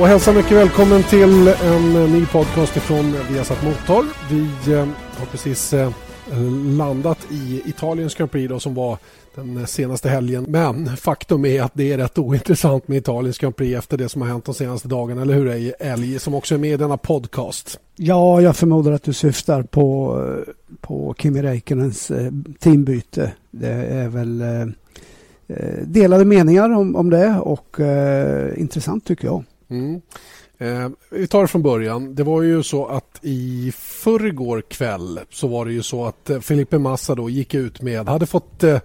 Och 0.00 0.06
hälsa 0.06 0.32
mycket 0.32 0.52
välkommen 0.52 1.02
till 1.02 1.48
en 1.48 1.96
eh, 1.96 2.10
ny 2.10 2.26
podcast 2.26 2.76
ifrån 2.76 3.14
Viasat 3.30 3.64
Motor. 3.64 4.04
Vi 4.30 4.72
eh, 4.72 4.86
har 5.18 5.26
precis 5.30 5.72
eh, 5.72 5.90
landat 6.76 7.18
i 7.30 7.62
Italiens 7.66 8.14
Grand 8.14 8.30
Prix 8.30 8.48
då, 8.48 8.60
som 8.60 8.74
var 8.74 8.98
den 9.34 9.66
senaste 9.66 10.08
helgen. 10.08 10.46
Men 10.48 10.96
faktum 10.96 11.44
är 11.44 11.62
att 11.62 11.72
det 11.74 11.92
är 11.92 11.98
rätt 11.98 12.18
ointressant 12.18 12.88
med 12.88 12.98
Italiens 12.98 13.38
Grand 13.38 13.56
Prix 13.56 13.78
efter 13.78 13.98
det 13.98 14.08
som 14.08 14.22
har 14.22 14.28
hänt 14.28 14.44
de 14.44 14.54
senaste 14.54 14.88
dagarna. 14.88 15.22
Eller 15.22 15.34
hur 15.34 15.74
Elg? 15.78 16.18
som 16.18 16.34
också 16.34 16.54
är 16.54 16.58
med 16.58 16.72
i 16.72 16.76
denna 16.76 16.96
podcast? 16.96 17.80
Ja, 17.96 18.40
jag 18.40 18.56
förmodar 18.56 18.92
att 18.92 19.02
du 19.02 19.12
syftar 19.12 19.62
på, 19.62 20.18
eh, 20.28 20.52
på 20.80 21.14
Kimi 21.18 21.42
Räikkönens 21.42 22.10
eh, 22.10 22.32
teambyte. 22.58 23.32
Det 23.50 23.72
är 23.72 24.08
väl 24.08 24.44
delade 25.82 26.24
meningar 26.24 26.70
om, 26.70 26.96
om 26.96 27.10
det 27.10 27.40
och 27.40 27.80
eh, 27.80 28.60
intressant 28.60 29.04
tycker 29.04 29.26
jag. 29.26 29.44
Mm. 29.70 30.00
Eh, 30.58 30.88
vi 31.10 31.26
tar 31.26 31.42
det 31.42 31.48
från 31.48 31.62
början. 31.62 32.14
Det 32.14 32.22
var 32.22 32.42
ju 32.42 32.62
så 32.62 32.86
att 32.86 33.18
i 33.22 33.72
förrgår 33.76 34.62
kväll 34.68 35.20
så 35.30 35.48
var 35.48 35.64
det 35.64 35.72
ju 35.72 35.82
så 35.82 36.06
att 36.06 36.30
eh, 36.30 36.40
Felipe 36.40 36.78
Massa 36.78 37.14
då 37.14 37.30
gick 37.30 37.54
ut 37.54 37.82
med, 37.82 38.08
hade 38.08 38.26
fått 38.26 38.64
eh, 38.64 38.78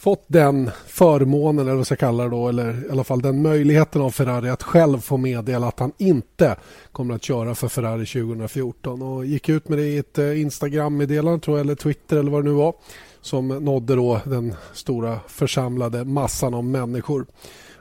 fått 0.00 0.24
den 0.26 0.70
förmånen, 0.86 1.66
eller 1.66 1.76
vad 1.76 1.86
ska 1.86 1.92
jag 1.92 1.98
kalla 1.98 2.24
det 2.24 2.30
då, 2.30 2.48
eller 2.48 2.86
i 2.86 2.90
alla 2.90 3.04
fall 3.04 3.22
den 3.22 3.42
möjligheten 3.42 4.02
av 4.02 4.10
Ferrari 4.10 4.50
att 4.50 4.62
själv 4.62 4.98
få 4.98 5.16
meddela 5.16 5.68
att 5.68 5.80
han 5.80 5.92
inte 5.98 6.56
kommer 6.92 7.14
att 7.14 7.22
köra 7.22 7.54
för 7.54 7.68
Ferrari 7.68 8.06
2014 8.06 9.02
och 9.02 9.26
gick 9.26 9.48
ut 9.48 9.68
med 9.68 9.78
det 9.78 9.86
i 9.86 9.98
ett 9.98 10.18
eh, 10.18 10.40
Instagram-meddelande 10.40 11.40
tror 11.40 11.58
jag, 11.58 11.64
eller 11.64 11.74
Twitter 11.74 12.16
eller 12.16 12.30
vad 12.30 12.44
det 12.44 12.48
nu 12.50 12.54
var 12.54 12.74
som 13.20 13.48
nådde 13.48 13.94
då 13.94 14.20
den 14.24 14.54
stora 14.72 15.18
församlade 15.28 16.04
massan 16.04 16.54
av 16.54 16.64
människor. 16.64 17.26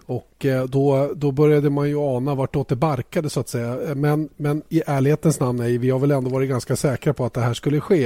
Och 0.09 0.45
eh, 0.45 0.65
då, 0.65 1.11
då 1.15 1.31
började 1.31 1.69
man 1.69 1.89
ju 1.89 1.97
ana 1.99 2.35
vartåt 2.35 2.67
det 2.67 2.75
barkade 2.75 3.29
så 3.29 3.39
att 3.39 3.49
säga. 3.49 3.95
Men, 3.95 4.29
men 4.37 4.61
i 4.69 4.81
ärlighetens 4.85 5.39
namn, 5.39 5.59
nej, 5.59 5.77
vi 5.77 5.89
har 5.89 5.99
väl 5.99 6.11
ändå 6.11 6.29
varit 6.29 6.49
ganska 6.49 6.75
säkra 6.75 7.13
på 7.13 7.25
att 7.25 7.33
det 7.33 7.41
här 7.41 7.53
skulle 7.53 7.79
ske. 7.79 8.05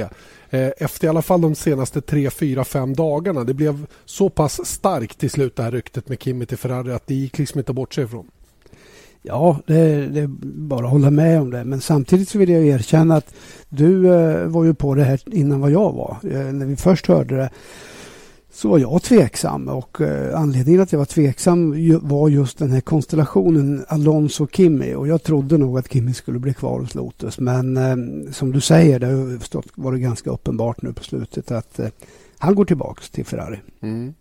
Eh, 0.50 0.70
efter 0.78 1.06
i 1.06 1.08
alla 1.08 1.22
fall 1.22 1.40
de 1.40 1.54
senaste 1.54 2.00
tre, 2.00 2.30
fyra, 2.30 2.64
fem 2.64 2.94
dagarna. 2.94 3.44
Det 3.44 3.54
blev 3.54 3.86
så 4.04 4.28
pass 4.28 4.66
starkt 4.66 5.18
till 5.18 5.30
slut 5.30 5.56
det 5.56 5.62
här 5.62 5.70
ryktet 5.70 6.08
med 6.08 6.22
Kimi 6.22 6.46
till 6.46 6.58
Ferrari 6.58 6.92
att 6.92 7.06
det 7.06 7.14
gick 7.14 7.38
liksom 7.38 7.58
inte 7.58 7.72
att 7.72 7.76
bortse 7.76 8.02
ifrån. 8.02 8.30
Ja, 9.22 9.58
det, 9.66 10.06
det, 10.06 10.20
är 10.20 10.26
bara 10.42 10.86
att 10.86 10.92
hålla 10.92 11.10
med 11.10 11.40
om 11.40 11.50
det. 11.50 11.64
Men 11.64 11.80
samtidigt 11.80 12.28
så 12.28 12.38
vill 12.38 12.48
jag 12.48 12.66
erkänna 12.66 13.16
att 13.16 13.34
du 13.68 14.14
eh, 14.14 14.46
var 14.46 14.64
ju 14.64 14.74
på 14.74 14.94
det 14.94 15.04
här 15.04 15.20
innan 15.26 15.60
vad 15.60 15.70
jag 15.70 15.92
var. 15.92 16.16
Eh, 16.22 16.52
när 16.52 16.66
vi 16.66 16.76
först 16.76 17.06
hörde 17.06 17.36
det 17.36 17.50
så 18.54 18.68
var 18.68 18.78
jag 18.78 19.02
tveksam 19.02 19.68
och 19.68 20.00
eh, 20.00 20.40
anledningen 20.40 20.80
att 20.80 20.92
jag 20.92 20.98
var 20.98 21.06
tveksam 21.06 21.74
var 22.02 22.28
just 22.28 22.58
den 22.58 22.70
här 22.70 22.80
konstellationen 22.80 23.84
Alonso-Kimi 23.88 24.94
och 24.94 25.08
jag 25.08 25.22
trodde 25.22 25.58
nog 25.58 25.78
att 25.78 25.92
Kimi 25.92 26.14
skulle 26.14 26.38
bli 26.38 26.54
kvar 26.54 26.80
hos 26.80 26.94
Lotus 26.94 27.38
men 27.38 27.76
eh, 27.76 28.32
som 28.32 28.52
du 28.52 28.60
säger, 28.60 28.98
det 28.98 29.06
har 29.06 29.38
förstått, 29.38 29.66
varit 29.74 30.02
ganska 30.02 30.30
uppenbart 30.30 30.82
nu 30.82 30.92
på 30.92 31.04
slutet 31.04 31.50
att 31.50 31.78
eh, 31.78 31.88
han 32.38 32.54
går 32.54 32.64
tillbaka 32.64 33.02
till 33.12 33.24
Ferrari. 33.24 33.60
Mm. 33.82 34.14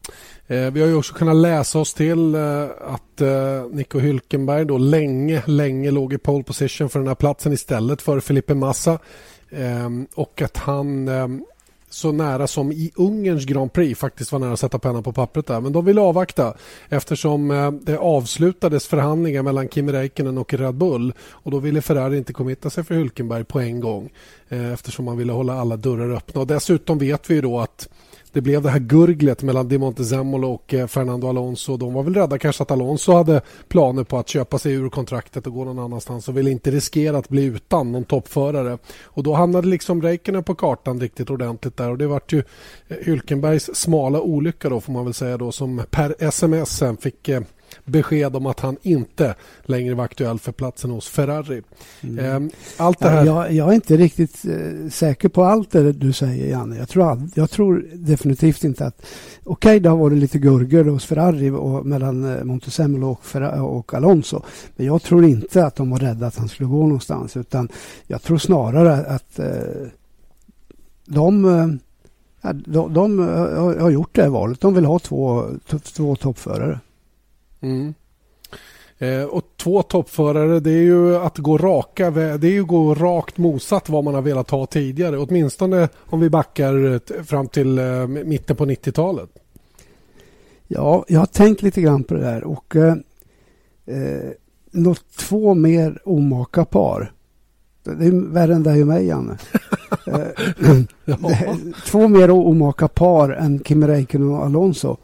Eh, 0.48 0.72
vi 0.72 0.82
har 0.82 0.88
ju 0.88 0.96
också 0.96 1.14
kunnat 1.14 1.36
läsa 1.36 1.80
oss 1.80 1.94
till 1.94 2.36
eh, 2.36 2.64
att 2.64 3.22
eh, 3.22 3.66
Nico 3.72 4.00
Hülkenberg 4.00 4.66
då 4.66 4.78
länge, 4.78 5.44
länge 5.46 5.92
låg 5.92 6.14
i 6.14 6.18
pole 6.18 6.44
position 6.44 6.90
för 6.90 7.00
den 7.00 7.08
här 7.08 7.16
platsen 7.16 7.54
istället 7.54 8.02
för 8.02 8.20
Felipe 8.20 8.54
Massa 8.54 9.00
ehm, 9.52 10.08
och 10.16 10.42
att 10.42 10.58
han 10.58 11.08
ehm, 11.08 11.44
så 11.94 12.12
nära 12.12 12.48
som 12.48 12.72
i 12.72 12.92
Ungerns 12.96 13.46
Grand 13.46 13.74
Prix 13.74 14.00
faktiskt 14.00 14.32
var 14.32 14.40
nära 14.40 14.54
att 14.54 14.60
sätta 14.60 14.80
pennan 14.80 15.04
på 15.04 15.14
pappret 15.14 15.48
där. 15.48 15.62
Men 15.62 15.74
de 15.74 15.86
ville 15.86 16.02
avvakta 16.02 16.54
eftersom 16.90 17.52
eh, 17.52 17.72
det 17.72 17.98
avslutades 17.98 18.88
förhandlingar 18.88 19.44
mellan 19.44 19.70
Kimi 19.70 19.92
Räikkönen 19.92 20.38
och 20.38 20.54
Red 20.54 20.76
Bull 20.76 21.14
och 21.20 21.52
då 21.52 21.60
ville 21.60 21.82
Ferrari 21.82 22.18
inte 22.18 22.34
committa 22.34 22.70
sig 22.70 22.84
för 22.84 22.96
Hulkenberg 22.96 23.44
på 23.44 23.60
en 23.60 23.80
gång 23.80 24.10
eh, 24.50 24.74
eftersom 24.74 25.06
man 25.06 25.18
ville 25.18 25.34
hålla 25.34 25.54
alla 25.54 25.78
dörrar 25.78 26.16
öppna. 26.16 26.42
Och 26.42 26.48
dessutom 26.48 26.98
vet 26.98 27.30
vi 27.30 27.42
då 27.42 27.60
att 27.60 27.90
det 28.34 28.42
blev 28.42 28.62
det 28.62 28.70
här 28.70 28.80
gurglet 28.80 29.44
mellan 29.44 29.68
Di 29.68 29.78
Montezemolo 29.78 30.54
och 30.54 30.74
eh, 30.74 30.88
Fernando 30.88 31.28
Alonso. 31.28 31.78
De 31.78 31.94
var 31.94 32.04
väl 32.04 32.14
rädda 32.14 32.38
kanske 32.38 32.64
att 32.64 32.72
Alonso 32.72 33.12
hade 33.12 33.42
planer 33.68 34.04
på 34.04 34.18
att 34.18 34.30
köpa 34.30 34.60
sig 34.60 34.74
ur 34.74 34.90
kontraktet 34.90 35.48
och 35.48 35.54
gå 35.54 35.66
någon 35.66 35.80
annanstans 35.80 36.28
och 36.28 36.38
ville 36.38 36.52
inte 36.52 36.72
riskera 36.72 37.18
att 37.18 37.30
bli 37.30 37.44
utan 37.44 37.92
någon 37.92 38.04
toppförare. 38.04 38.78
Och 39.04 39.24
då 39.24 39.34
hamnade 39.34 39.68
liksom 39.68 40.02
Räikkönen 40.02 40.44
på 40.44 40.56
kartan 40.56 41.00
riktigt 41.00 41.30
ordentligt 41.30 41.78
där 41.78 41.90
och 41.90 41.98
det 41.98 42.08
vart 42.08 42.34
ju 42.34 42.44
eh, 42.88 42.98
Hülkenbergs 42.98 43.70
smala 43.74 44.22
olycka 44.22 44.70
då 44.70 44.82
får 44.82 44.94
man 44.94 45.04
väl 45.04 45.14
säga 45.14 45.38
då 45.38 45.52
som 45.52 45.84
per 45.92 46.16
sms 46.20 46.78
sen 46.78 46.98
fick 46.98 47.30
eh, 47.30 47.42
besked 47.86 48.36
om 48.36 48.46
att 48.46 48.60
han 48.60 48.78
inte 48.82 49.36
längre 49.64 49.96
var 49.96 50.04
aktuell 50.04 50.40
för 50.40 50.52
platsen 50.52 50.92
hos 50.92 51.08
Ferrari. 51.08 51.62
Mm. 52.02 52.26
Ehm, 52.26 52.50
allt 52.78 53.00
det 53.00 53.10
här... 53.10 53.26
jag, 53.26 53.52
jag, 53.52 53.70
är 53.70 53.74
inte 53.74 53.98
riktigt 53.98 54.46
eh, 54.46 54.90
säker 54.90 55.30
på 55.30 55.44
allt 55.44 55.72
det 55.72 55.92
du 55.92 56.14
säger, 56.14 56.50
Janne. 56.50 56.78
Jag 56.78 56.90
tror, 56.90 57.12
all, 57.12 57.30
jag 57.36 57.50
tror 57.50 57.86
definitivt 57.94 58.64
inte 58.64 58.86
att... 58.86 59.06
Okej, 59.44 59.70
okay, 59.70 59.80
det 59.80 59.90
har 59.90 59.98
varit 59.98 60.18
lite 60.18 60.40
gurgor 60.40 60.84
hos 60.84 61.06
Ferrari 61.06 61.50
och 61.50 61.86
mellan 61.86 62.38
eh, 62.38 62.44
Montezemolo 62.44 63.10
och, 63.10 63.78
och 63.78 63.94
Alonso. 63.94 64.42
Men 64.76 64.86
jag 64.86 65.02
tror 65.02 65.26
inte 65.26 65.66
att 65.66 65.76
de 65.76 65.90
var 65.90 66.00
rädda 66.00 66.28
att 66.28 66.38
han 66.38 66.50
skulle 66.50 66.70
gå 66.70 66.84
någonstans. 66.84 67.38
Utan 67.38 67.70
jag 68.08 68.22
tror 68.22 68.38
snarare 68.38 68.96
att 69.06 69.40
eh, 69.40 69.88
de... 71.06 71.46
Eh, 71.46 71.68
de, 72.66 72.94
de 72.94 73.20
har 73.80 73.90
gjort 73.90 74.16
det 74.16 74.22
här 74.22 74.30
valet. 74.30 74.62
De 74.62 74.74
vill 74.74 74.86
ha 74.86 75.00
två, 75.00 75.46
två 75.96 76.16
toppförare. 76.16 76.80
Mm. 77.64 77.94
Eh, 78.98 79.24
och 79.24 79.44
två 79.58 79.82
toppförare 79.82 80.60
det 80.60 80.72
är 80.72 80.82
ju 80.82 81.16
att 81.16 81.38
gå 81.38 81.58
raka 81.58 82.12
det 82.12 82.48
är 82.48 82.52
ju 82.52 82.64
gå 82.66 82.96
rakt 82.96 83.38
motsatt 83.38 83.90
vad 83.90 84.04
man 84.04 84.14
har 84.14 84.22
velat 84.22 84.50
ha 84.50 84.66
tidigare. 84.66 85.18
Åtminstone 85.18 85.90
om 85.98 86.20
vi 86.20 86.30
backar 86.30 87.24
fram 87.24 87.48
till 87.48 87.80
eh, 87.80 88.08
mitten 88.08 88.56
på 88.56 88.66
90-talet. 88.66 89.30
Ja, 90.68 91.06
jag 91.08 91.20
har 91.20 91.26
tänkt 91.26 91.62
lite 91.62 91.82
grann 91.82 92.04
på 92.04 92.14
det 92.14 92.22
där 92.22 92.44
och 92.44 92.76
eh, 92.76 92.96
eh 93.86 94.32
något 94.72 95.18
två 95.18 95.54
mer 95.54 96.02
omaka 96.06 96.66
par. 96.66 97.12
Det 97.84 98.06
är 98.06 98.32
värre 98.32 98.54
än 98.54 98.64
dig 98.64 98.82
och 98.82 98.88
mig, 98.88 99.06
Janne. 99.06 99.38
Eh, 100.08 101.16
två 101.86 102.08
mer 102.08 102.32
omaka 102.32 102.88
par 102.88 103.30
än 103.30 103.64
Kimi 103.64 103.88
Räikkönen 103.88 104.30
och 104.30 104.46
Alonso. 104.46 104.98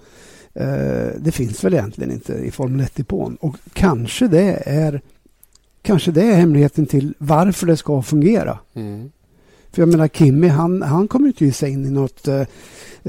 Eh, 0.54 1.08
det 1.20 1.32
finns 1.32 1.64
väl 1.64 1.74
egentligen 1.74 2.12
inte 2.12 2.34
i 2.34 2.52
Formel 2.52 2.86
1-depån. 2.86 3.36
Och 3.36 3.58
kanske 3.74 4.28
det 4.28 4.62
är 4.66 5.02
kanske 5.82 6.12
det 6.12 6.24
är 6.24 6.36
hemligheten 6.36 6.86
till 6.86 7.14
varför 7.18 7.68
det 7.68 7.78
ska 7.78 8.02
fungera. 8.02 8.60
Mm. 8.74 9.12
För 9.72 9.82
jag 9.82 9.90
menar 9.90 10.08
Kimmy, 10.08 10.48
han, 10.48 10.82
han 10.82 11.08
kommer 11.08 11.28
inte 11.28 11.46
ge 11.46 11.52
sig 11.52 11.72
in 11.72 11.86
i 11.86 11.92
något 11.92 12.28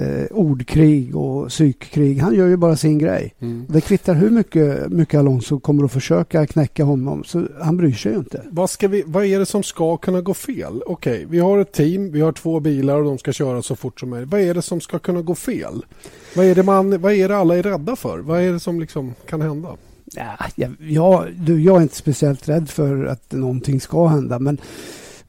eh, 0.00 0.27
ordkrig 0.31 1.16
och 1.16 1.49
psykkrig. 1.49 2.19
Han 2.19 2.34
gör 2.34 2.49
ju 2.49 2.56
bara 2.56 2.77
sin 2.77 2.99
grej. 2.99 3.34
Mm. 3.41 3.66
Det 3.69 3.81
kvittar 3.81 4.15
hur 4.15 4.31
mycket, 4.31 4.93
mycket 4.93 5.19
Alonso 5.19 5.61
kommer 5.61 5.84
att 5.84 5.93
försöka 5.93 6.47
knäcka 6.47 6.84
honom. 6.84 7.25
Så 7.25 7.47
han 7.61 7.77
bryr 7.77 7.93
sig 7.93 8.12
ju 8.12 8.19
inte. 8.19 8.43
Vad, 8.50 8.71
ska 8.71 8.89
vi, 8.89 9.03
vad 9.06 9.25
är 9.25 9.39
det 9.39 9.47
som 9.47 9.62
ska 9.62 9.97
kunna 9.97 10.21
gå 10.21 10.34
fel? 10.34 10.83
Okej, 10.87 11.12
okay, 11.12 11.27
vi 11.31 11.39
har 11.39 11.59
ett 11.59 11.72
team, 11.72 12.12
vi 12.12 12.21
har 12.21 12.33
två 12.33 12.60
bilar 12.60 12.97
och 12.97 13.05
de 13.05 13.19
ska 13.19 13.33
köra 13.33 13.62
så 13.62 13.77
fort 13.77 14.00
som 14.00 14.10
möjligt. 14.10 14.31
Vad 14.31 14.41
är 14.41 14.55
det 14.55 14.62
som 14.62 14.81
ska 14.81 14.99
kunna 14.99 15.22
gå 15.22 15.34
fel? 15.34 15.84
Vad 16.37 16.47
är 16.47 16.55
det, 16.55 16.62
man, 16.62 17.00
vad 17.00 17.12
är 17.12 17.28
det 17.28 17.37
alla 17.37 17.56
är 17.56 17.62
rädda 17.62 17.97
för? 17.97 18.19
Vad 18.19 18.41
är 18.41 18.53
det 18.53 18.60
som 18.60 18.81
liksom 18.81 19.15
kan 19.28 19.41
hända? 19.41 19.77
Ja, 20.15 20.37
jag, 20.78 21.27
du, 21.37 21.62
jag 21.62 21.77
är 21.77 21.83
inte 21.83 21.97
speciellt 21.97 22.49
rädd 22.49 22.69
för 22.69 23.05
att 23.05 23.33
någonting 23.33 23.81
ska 23.81 24.06
hända. 24.06 24.39
Men 24.39 24.59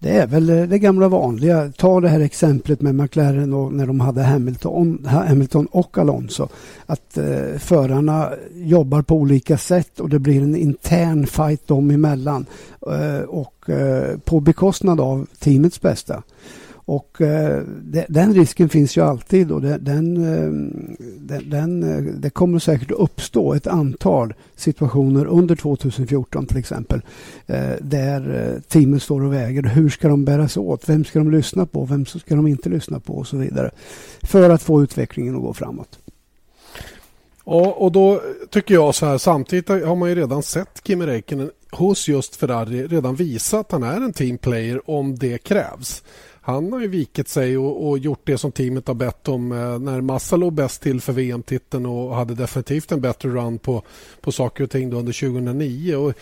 det 0.02 0.10
är 0.10 0.28
väl 0.28 0.50
eh, 0.50 0.64
det 0.64 0.80
gamla 0.80 1.08
vanliga. 1.08 1.72
Ta 1.78 2.02
det 2.02 2.10
här 2.10 2.20
exemplet 2.20 2.82
med 2.82 2.96
McLaren 2.96 3.54
och 3.54 3.74
när 3.74 3.86
de 3.86 4.00
hade 4.00 4.24
Hamilton, 4.24 5.06
Hamilton 5.06 5.66
och 5.66 5.98
Alonso. 5.98 6.48
Att 6.86 7.18
eh, 7.18 7.58
förarna 7.58 8.30
jobbar 8.54 9.02
på 9.02 9.16
olika 9.16 9.58
sätt 9.58 10.00
och 10.00 10.10
det 10.10 10.20
blir 10.20 10.42
en 10.42 10.56
intern 10.56 11.28
fight 11.28 11.68
dem 11.68 11.92
emellan. 11.92 12.46
Eh, 12.88 13.24
och 13.24 13.70
eh, 13.70 14.18
på 14.18 14.40
bekostnad 14.40 15.00
av 15.00 15.28
teamets 15.40 15.82
bästa. 15.82 16.24
Och 16.92 17.22
eh, 17.22 17.64
den 18.08 18.34
risken 18.34 18.70
finns 18.70 18.98
ju 18.98 19.02
alltid 19.02 19.52
och 19.52 19.62
de, 19.62 19.78
den, 19.78 20.16
de, 21.20 21.38
den, 21.50 21.84
eh, 21.84 22.14
det 22.14 22.30
kommer 22.30 22.60
säkert 22.60 22.92
att 22.92 22.98
uppstå 22.98 23.54
ett 23.54 23.68
antal 23.68 24.34
situationer 24.56 25.26
under 25.26 25.56
2014 25.56 26.46
till 26.46 26.58
exempel 26.58 27.02
eh, 27.48 27.72
där 27.82 28.54
eh, 28.56 28.62
teamen 28.62 29.00
står 29.00 29.24
och 29.24 29.34
väger. 29.34 29.64
Hur 29.64 29.90
ska 29.90 30.08
de 30.08 30.26
bära 30.26 30.48
sig 30.48 30.62
åt? 30.62 30.90
Vem 30.90 31.06
ska 31.06 31.20
de 31.20 31.32
lyssna 31.32 31.66
på? 31.66 31.86
Vem 31.86 32.06
ska 32.06 32.36
de 32.36 32.48
inte 32.48 32.70
lyssna 32.70 33.00
på? 33.00 33.14
Och 33.14 33.28
så 33.28 33.38
vidare. 33.38 33.72
För 34.22 34.50
att 34.50 34.62
få 34.62 34.84
utvecklingen 34.84 35.36
att 35.36 35.42
gå 35.42 35.54
framåt. 35.54 36.00
Ja, 37.46 37.72
och 37.72 37.92
då 37.92 38.22
tycker 38.50 38.74
jag 38.74 38.96
så 38.96 39.06
här, 39.06 39.18
samtidigt 39.18 39.70
har 39.70 39.96
man 39.96 40.10
ju 40.10 40.16
redan 40.16 40.44
sett 40.44 40.82
Kimi 40.84 41.06
Räikkönen 41.06 41.52
hos 41.72 42.08
just 42.08 42.36
Ferrari 42.36 42.88
redan 42.88 43.16
visa 43.16 43.60
att 43.60 43.72
han 43.72 43.84
är 43.84 44.02
en 44.02 44.14
teamplayer 44.14 44.90
om 44.90 45.16
det 45.16 45.38
krävs 45.38 46.04
han 46.42 46.74
har 46.74 46.80
ju 46.80 46.88
vikit 46.88 47.28
sig 47.28 47.58
och, 47.58 47.90
och, 47.90 47.98
gjort 47.98 48.22
det 48.24 48.38
som 48.38 48.52
teamet 48.52 48.88
har 48.88 48.96
bett 48.96 49.28
om 49.28 49.52
eh, 49.52 49.80
när 49.80 50.02
Massa 50.02 50.36
låg 50.36 50.54
bäst 50.54 50.82
till 50.82 51.02
för 51.02 51.14
VM-titeln 51.14 51.86
och 51.86 52.16
hade 52.16 52.36
definitivt 52.36 52.92
en 52.92 53.02
bättre 53.02 53.30
run 53.30 53.60
på, 53.60 53.84
på 54.22 54.32
saker 54.32 54.64
och 54.64 54.70
ting 54.70 54.94
under 54.94 55.14
2009. 55.14 55.96
Och, 55.96 56.14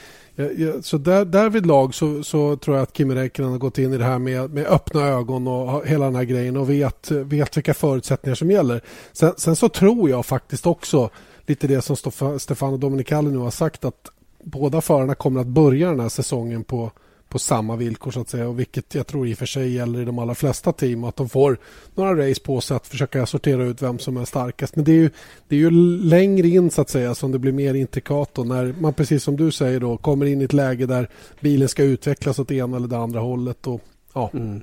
så 0.82 0.98
där, 0.98 1.26
därvidlag 1.26 1.96
så, 1.96 2.24
så 2.24 2.56
tror 2.56 2.78
jag 2.78 2.84
att 2.84 2.98
Kimi 2.98 3.16
Räikkönen 3.16 3.52
har 3.52 3.60
gått 3.60 3.78
in 3.78 3.94
i 3.94 3.98
det 3.98 4.04
här 4.04 4.20
med, 4.20 4.54
med 4.54 4.66
öppna 4.66 5.02
ögon 5.02 5.48
och 5.48 5.88
hela 5.88 6.06
den 6.06 6.16
här 6.16 6.24
grejen 6.24 6.58
och 6.58 6.70
vet, 6.70 7.12
vet 7.12 7.58
vilka 7.58 7.74
förutsättningar 7.74 8.36
som 8.36 8.52
gäller. 8.52 8.82
Sen, 9.12 9.34
sen 9.38 9.56
så 9.56 9.70
tror 9.70 10.10
jag 10.10 10.26
faktiskt 10.26 10.66
också 10.66 11.10
lite 11.46 11.68
det 11.68 11.82
som 11.82 11.96
Stefano 12.40 12.78
Dominicali 12.78 13.32
nu 13.32 13.38
har 13.38 13.52
sagt 13.52 13.86
att 13.86 14.12
båda 14.44 14.82
förarna 14.82 15.16
kommer 15.16 15.42
att 15.42 15.48
börja 15.48 15.90
den 15.90 16.00
här 16.00 16.10
säsongen 16.10 16.64
på, 16.64 16.92
på 17.30 17.40
samma 17.40 17.76
villkor 17.76 18.12
så 18.12 18.22
att 18.22 18.30
säga. 18.30 18.48
Och 18.48 18.60
vilket 18.60 18.96
jag 18.96 19.08
tror 19.08 19.28
i 19.28 19.34
och 19.34 19.38
för 19.38 19.46
sig 19.46 19.74
gäller 19.74 20.02
i 20.02 20.06
de 20.06 20.20
allra 20.20 20.36
flesta 20.36 20.72
team. 20.72 21.04
Att 21.04 21.16
de 21.16 21.30
får 21.30 21.58
några 21.96 22.30
race 22.30 22.42
på 22.42 22.62
sig 22.62 22.78
att 22.78 22.88
försöka 22.88 23.26
sortera 23.26 23.64
ut 23.64 23.82
vem 23.82 24.00
som 24.00 24.18
är 24.18 24.26
starkast. 24.26 24.76
Men 24.76 24.86
det 24.86 24.92
är 24.92 24.96
ju, 24.96 25.10
det 25.48 25.56
är 25.56 25.60
ju 25.60 25.72
längre 26.02 26.48
in 26.48 26.72
så 26.72 26.82
att 26.82 26.90
säga 26.90 27.16
som 27.16 27.32
det 27.32 27.40
blir 27.40 27.52
mer 27.52 27.74
intrikat. 27.74 28.38
Och 28.38 28.48
när 28.48 28.76
man 28.80 28.94
precis 28.94 29.24
som 29.24 29.38
du 29.38 29.52
säger 29.52 29.80
då 29.80 29.98
kommer 29.98 30.26
in 30.26 30.42
i 30.42 30.44
ett 30.44 30.54
läge 30.54 30.86
där 30.86 31.10
bilen 31.40 31.70
ska 31.70 31.84
utvecklas 31.84 32.40
åt 32.40 32.48
det 32.48 32.56
ena 32.56 32.78
eller 32.78 32.88
det 32.88 32.98
andra 32.98 33.20
hållet. 33.20 33.68
Och 33.68 33.82
Ja. 34.14 34.30
Mm. 34.34 34.62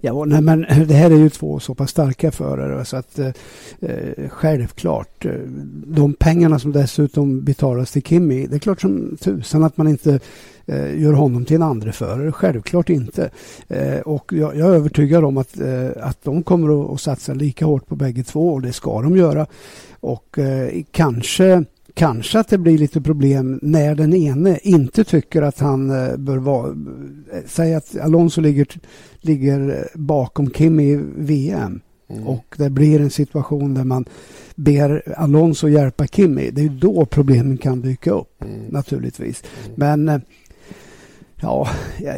ja 0.00 0.24
nej, 0.24 0.40
men 0.40 0.60
det 0.60 0.94
här 0.94 1.10
är 1.10 1.16
ju 1.16 1.30
två 1.30 1.60
så 1.60 1.74
pass 1.74 1.90
starka 1.90 2.30
förare 2.30 2.84
så 2.84 2.96
att 2.96 3.18
eh, 3.18 3.32
eh 3.80 4.28
självklart. 4.28 5.24
Eh, 5.24 5.32
de 5.86 6.14
pengarna 6.14 6.58
som 6.58 6.72
dessutom 6.72 7.44
betalas 7.44 7.92
till 7.92 8.02
Kimi, 8.02 8.46
det 8.46 8.56
är 8.56 8.60
klart 8.60 8.80
som 8.80 9.16
tusan 9.20 9.64
att 9.64 9.76
man 9.76 9.88
inte 9.88 10.20
gör 10.76 11.12
honom 11.12 11.44
till 11.44 11.56
en 11.56 11.62
andre 11.62 11.92
förare. 11.92 12.32
Självklart 12.32 12.90
inte. 12.90 13.30
Eh, 13.68 14.00
och 14.00 14.32
jag, 14.32 14.56
jag, 14.56 14.68
är 14.68 14.74
övertygad 14.74 15.24
om 15.24 15.36
att, 15.38 15.60
eh, 15.60 15.88
att 16.00 16.24
de 16.24 16.42
kommer 16.42 16.84
att, 16.84 16.90
att 16.90 17.00
satsa 17.00 17.34
lika 17.34 17.66
hårt 17.66 17.86
på 17.86 17.96
bägge 17.96 18.22
två 18.22 18.52
och 18.52 18.62
det 18.62 18.72
ska 18.72 19.02
de 19.02 19.16
göra. 19.16 19.46
Och 20.00 20.38
kanske 20.90 21.64
kanske 21.98 22.38
att 22.38 22.48
det 22.48 22.58
blir 22.58 22.78
lite 22.78 23.00
problem 23.00 23.58
när 23.62 23.94
den 23.94 24.14
ene 24.14 24.58
inte 24.62 25.04
tycker 25.04 25.42
att 25.42 25.58
han 25.58 25.90
eh, 25.90 26.16
bör 26.16 26.36
vara... 26.36 26.68
Eh, 27.32 27.40
säg 27.46 27.74
att 27.74 27.96
Alonso 27.98 28.40
ligger, 28.40 28.66
ligger 29.20 29.88
bakom 29.94 30.50
Kim 30.50 30.80
i 30.80 31.00
VM. 31.16 31.80
Mm. 32.10 32.26
Och 32.26 32.54
det 32.58 32.70
blir 32.70 33.00
en 33.00 33.10
situation 33.10 33.74
där 33.74 33.84
man 33.84 34.04
ber 34.54 35.14
Alonso 35.16 35.68
hjälpa 35.68 36.06
Kimi. 36.06 36.50
Det 36.50 36.62
är 36.62 36.68
då 36.68 37.06
problemen 37.06 37.58
kan 37.58 37.80
dyka 37.80 38.10
upp 38.10 38.42
mm. 38.42 38.60
naturligtvis. 38.68 39.42
Mm. 39.66 39.74
Men 39.76 40.08
eh, 40.08 40.20
ja, 41.40 41.68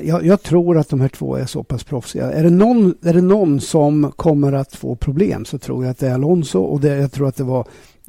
jag, 0.03 0.27
jag, 0.27 0.43
tror 0.43 0.79
att 0.79 0.89
de 0.89 1.01
här 1.01 1.09
två 1.09 1.37
är 1.37 1.47
så 1.47 1.63
pass 1.63 1.85
proffsiga. 1.85 2.33
Är 2.33 2.43
det, 2.43 2.51
någon, 2.51 2.95
är 3.03 3.15
det 3.15 3.23
någon 3.23 3.61
som 3.61 4.13
kommer 4.17 4.53
att 4.53 4.75
få 4.75 4.97
problem 4.97 5.45
så 5.45 5.59
tror 5.59 5.85
jag 5.85 5.91
att 5.91 5.99
det 5.99 6.09
är 6.09 6.15
Alonso 6.15 6.61
och 6.61 6.81
det, 6.81 6.97
jag 6.97 7.13
tror 7.13 7.29
att 7.29 7.37
det 7.37 7.45
var 7.45 7.67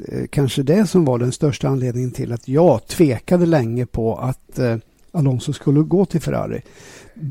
Eh, 0.08 0.28
kanske 0.30 0.64
det 0.64 0.88
som 0.88 1.06
var 1.06 1.20
den 1.20 1.32
största 1.32 1.68
anledningen 1.68 2.12
till 2.12 2.34
att 2.34 2.48
jag 2.48 2.88
tvekade 2.88 3.46
länge 3.46 3.86
på 3.86 4.16
att 4.16 4.60
eh, 4.60 4.78
Alonso 5.12 5.54
skulle 5.54 5.80
gå 5.80 6.06
till 6.06 6.22
Ferrari. 6.22 6.62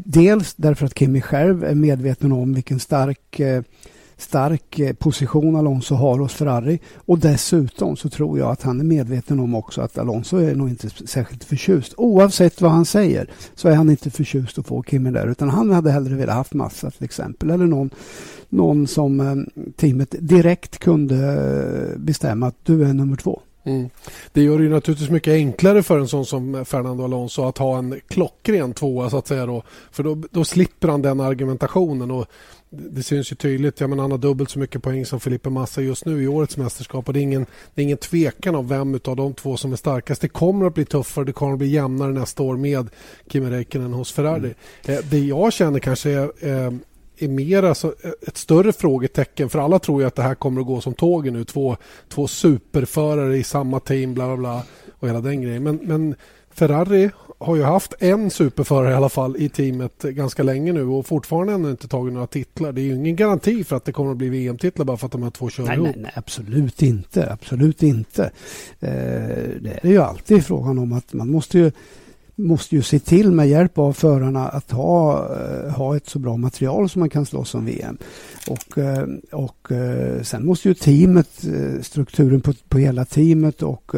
Dels 0.04 0.54
därför 0.54 0.86
att 0.86 0.98
Kimi 0.98 1.20
själv 1.20 1.64
är 1.64 1.74
medveten 1.74 2.32
om 2.32 2.54
vilken 2.54 2.80
stark 2.80 3.40
eh, 3.40 3.62
stark 4.20 4.78
eh, 4.78 4.92
position 4.92 5.56
Alonso 5.56 5.94
har 5.94 6.18
hos 6.18 6.34
Ferrari. 6.34 6.78
Och 6.94 7.18
dessutom 7.18 7.96
så 7.96 8.08
tror 8.08 8.38
jag 8.38 8.50
att 8.50 8.62
han 8.62 8.80
är 8.80 8.84
medveten 8.84 9.40
om 9.40 9.54
också 9.54 9.80
att 9.80 9.98
Alonso 9.98 10.36
är 10.36 10.54
nog 10.54 10.68
inte 10.68 10.90
särskilt 10.90 11.44
förtjust. 11.44 11.94
Oavsett 11.96 12.60
vad 12.60 12.70
han 12.70 12.84
säger 12.84 13.30
så 13.54 13.68
är 13.68 13.74
han 13.74 13.90
inte 13.90 14.10
förtjust 14.10 14.58
att 14.58 14.66
få 14.66 14.82
Kimi 14.82 15.10
där 15.10 15.26
utan 15.26 15.48
han 15.48 15.70
hade 15.70 15.90
hellre 15.90 16.14
velat 16.14 16.34
haft 16.34 16.54
Massa 16.54 16.90
till 16.90 17.04
exempel 17.04 17.50
eller 17.50 17.66
någon, 17.66 17.90
någon 18.48 18.86
som 18.86 19.20
eh, 19.20 19.62
teamet 19.76 20.14
direkt 20.18 20.78
kunde 20.78 21.16
eh, 21.16 21.98
bestämma 21.98 22.46
att 22.46 22.56
du 22.64 22.84
är 22.84 22.92
nummer 22.92 23.16
två. 23.16 23.40
Mm. 23.64 23.90
Det 24.32 24.42
gör 24.42 24.58
det 24.58 24.64
ju 24.64 24.70
naturligtvis 24.70 25.10
mycket 25.10 25.32
enklare 25.32 25.82
för 25.82 25.98
en 25.98 26.08
sån 26.08 26.26
som 26.26 26.64
Fernando 26.64 27.04
Alonso 27.04 27.44
att 27.44 27.58
ha 27.58 27.78
en 27.78 28.00
klockren 28.08 28.72
tvåa 28.72 29.10
så 29.10 29.18
att 29.18 29.26
säga 29.26 29.46
då. 29.46 29.62
För 29.90 30.02
då, 30.02 30.22
då 30.30 30.44
slipper 30.44 30.88
han 30.88 31.02
den 31.02 31.20
argumentationen 31.20 32.10
och 32.10 32.26
det 32.70 33.02
syns 33.02 33.32
ju 33.32 33.36
tydligt. 33.36 33.80
Jag 33.80 33.90
menar, 33.90 34.02
han 34.02 34.10
har 34.10 34.18
dubbelt 34.18 34.50
så 34.50 34.58
mycket 34.58 34.82
poäng 34.82 35.06
som 35.06 35.20
Felipe 35.20 35.50
Massa 35.50 35.82
just 35.82 36.04
nu 36.04 36.22
i 36.22 36.28
årets 36.28 36.56
mästerskap. 36.56 37.08
Och 37.08 37.14
det, 37.14 37.20
är 37.20 37.22
ingen, 37.22 37.46
det 37.74 37.82
är 37.82 37.84
ingen 37.84 37.98
tvekan 37.98 38.54
om 38.54 38.68
vem 38.68 39.00
av 39.04 39.16
de 39.16 39.34
två 39.34 39.56
som 39.56 39.72
är 39.72 39.76
starkast. 39.76 40.20
Det 40.20 40.28
kommer 40.28 40.66
att 40.66 40.74
bli 40.74 40.84
tuffare, 40.84 41.24
det 41.24 41.32
kommer 41.32 41.52
att 41.52 41.58
bli 41.58 41.68
jämnare 41.68 42.12
nästa 42.12 42.42
år 42.42 42.56
med 42.56 42.88
Kimi 43.28 43.50
Räikkönen 43.50 43.92
hos 43.92 44.12
Ferrari. 44.12 44.54
Mm. 44.84 44.98
Eh, 44.98 45.04
det 45.10 45.18
jag 45.18 45.52
känner 45.52 45.78
kanske 45.78 46.10
är, 46.10 46.32
eh, 46.40 46.72
är 47.18 47.28
mer 47.28 47.62
alltså 47.62 47.94
ett 48.26 48.36
större 48.36 48.72
frågetecken. 48.72 49.48
För 49.48 49.58
alla 49.58 49.78
tror 49.78 50.00
ju 50.00 50.06
att 50.06 50.16
det 50.16 50.22
här 50.22 50.34
kommer 50.34 50.60
att 50.60 50.66
gå 50.66 50.80
som 50.80 50.94
tågen 50.94 51.34
nu. 51.34 51.44
Två, 51.44 51.76
två 52.08 52.28
superförare 52.28 53.36
i 53.36 53.44
samma 53.44 53.80
team, 53.80 54.14
bla 54.14 54.26
bla 54.26 54.36
bla. 54.36 54.62
Och 54.98 55.08
hela 55.08 55.20
den 55.20 55.42
grejen. 55.42 55.62
Men, 55.62 55.80
men 55.82 56.14
Ferrari 56.50 57.10
har 57.40 57.56
ju 57.56 57.62
haft 57.62 57.94
en 57.98 58.30
superförare 58.30 58.92
i 58.92 58.94
alla 58.94 59.08
fall 59.08 59.36
i 59.36 59.48
teamet 59.48 60.02
ganska 60.02 60.42
länge 60.42 60.72
nu 60.72 60.84
och 60.84 61.06
fortfarande 61.06 61.52
ännu 61.52 61.70
inte 61.70 61.88
tagit 61.88 62.14
några 62.14 62.26
titlar. 62.26 62.72
Det 62.72 62.80
är 62.80 62.82
ju 62.82 62.94
ingen 62.94 63.16
garanti 63.16 63.64
för 63.64 63.76
att 63.76 63.84
det 63.84 63.92
kommer 63.92 64.10
att 64.10 64.16
bli 64.16 64.28
VM-titlar 64.28 64.84
bara 64.84 64.96
för 64.96 65.06
att 65.06 65.12
de 65.12 65.22
här 65.22 65.30
två 65.30 65.50
kör 65.50 65.64
nej, 65.64 65.74
ihop. 65.76 65.86
Nej, 65.86 65.96
nej, 65.98 66.12
absolut 66.14 66.82
inte. 66.82 67.32
Absolut 67.32 67.82
inte. 67.82 68.24
Eh, 68.80 68.90
det 69.60 69.78
är 69.82 69.88
ju 69.88 69.98
alltid 69.98 70.46
frågan 70.46 70.78
om 70.78 70.92
att 70.92 71.12
man 71.12 71.30
måste 71.30 71.58
ju 71.58 71.72
måste 72.36 72.76
ju 72.76 72.82
se 72.82 72.98
till 72.98 73.32
med 73.32 73.48
hjälp 73.48 73.78
av 73.78 73.92
förarna 73.92 74.48
att 74.48 74.70
ha, 74.70 75.28
uh, 75.28 75.70
ha 75.70 75.96
ett 75.96 76.08
så 76.08 76.18
bra 76.18 76.36
material 76.36 76.88
som 76.88 77.00
man 77.00 77.10
kan 77.10 77.26
slåss 77.26 77.54
om 77.54 77.64
VM. 77.64 77.98
Och, 78.48 78.78
uh, 78.78 79.04
och 79.32 79.68
uh, 79.70 80.22
sen 80.22 80.46
måste 80.46 80.68
ju 80.68 80.74
teamet, 80.74 81.44
strukturen 81.82 82.40
på, 82.40 82.52
på 82.68 82.78
hela 82.78 83.04
teamet 83.04 83.62
och 83.62 83.94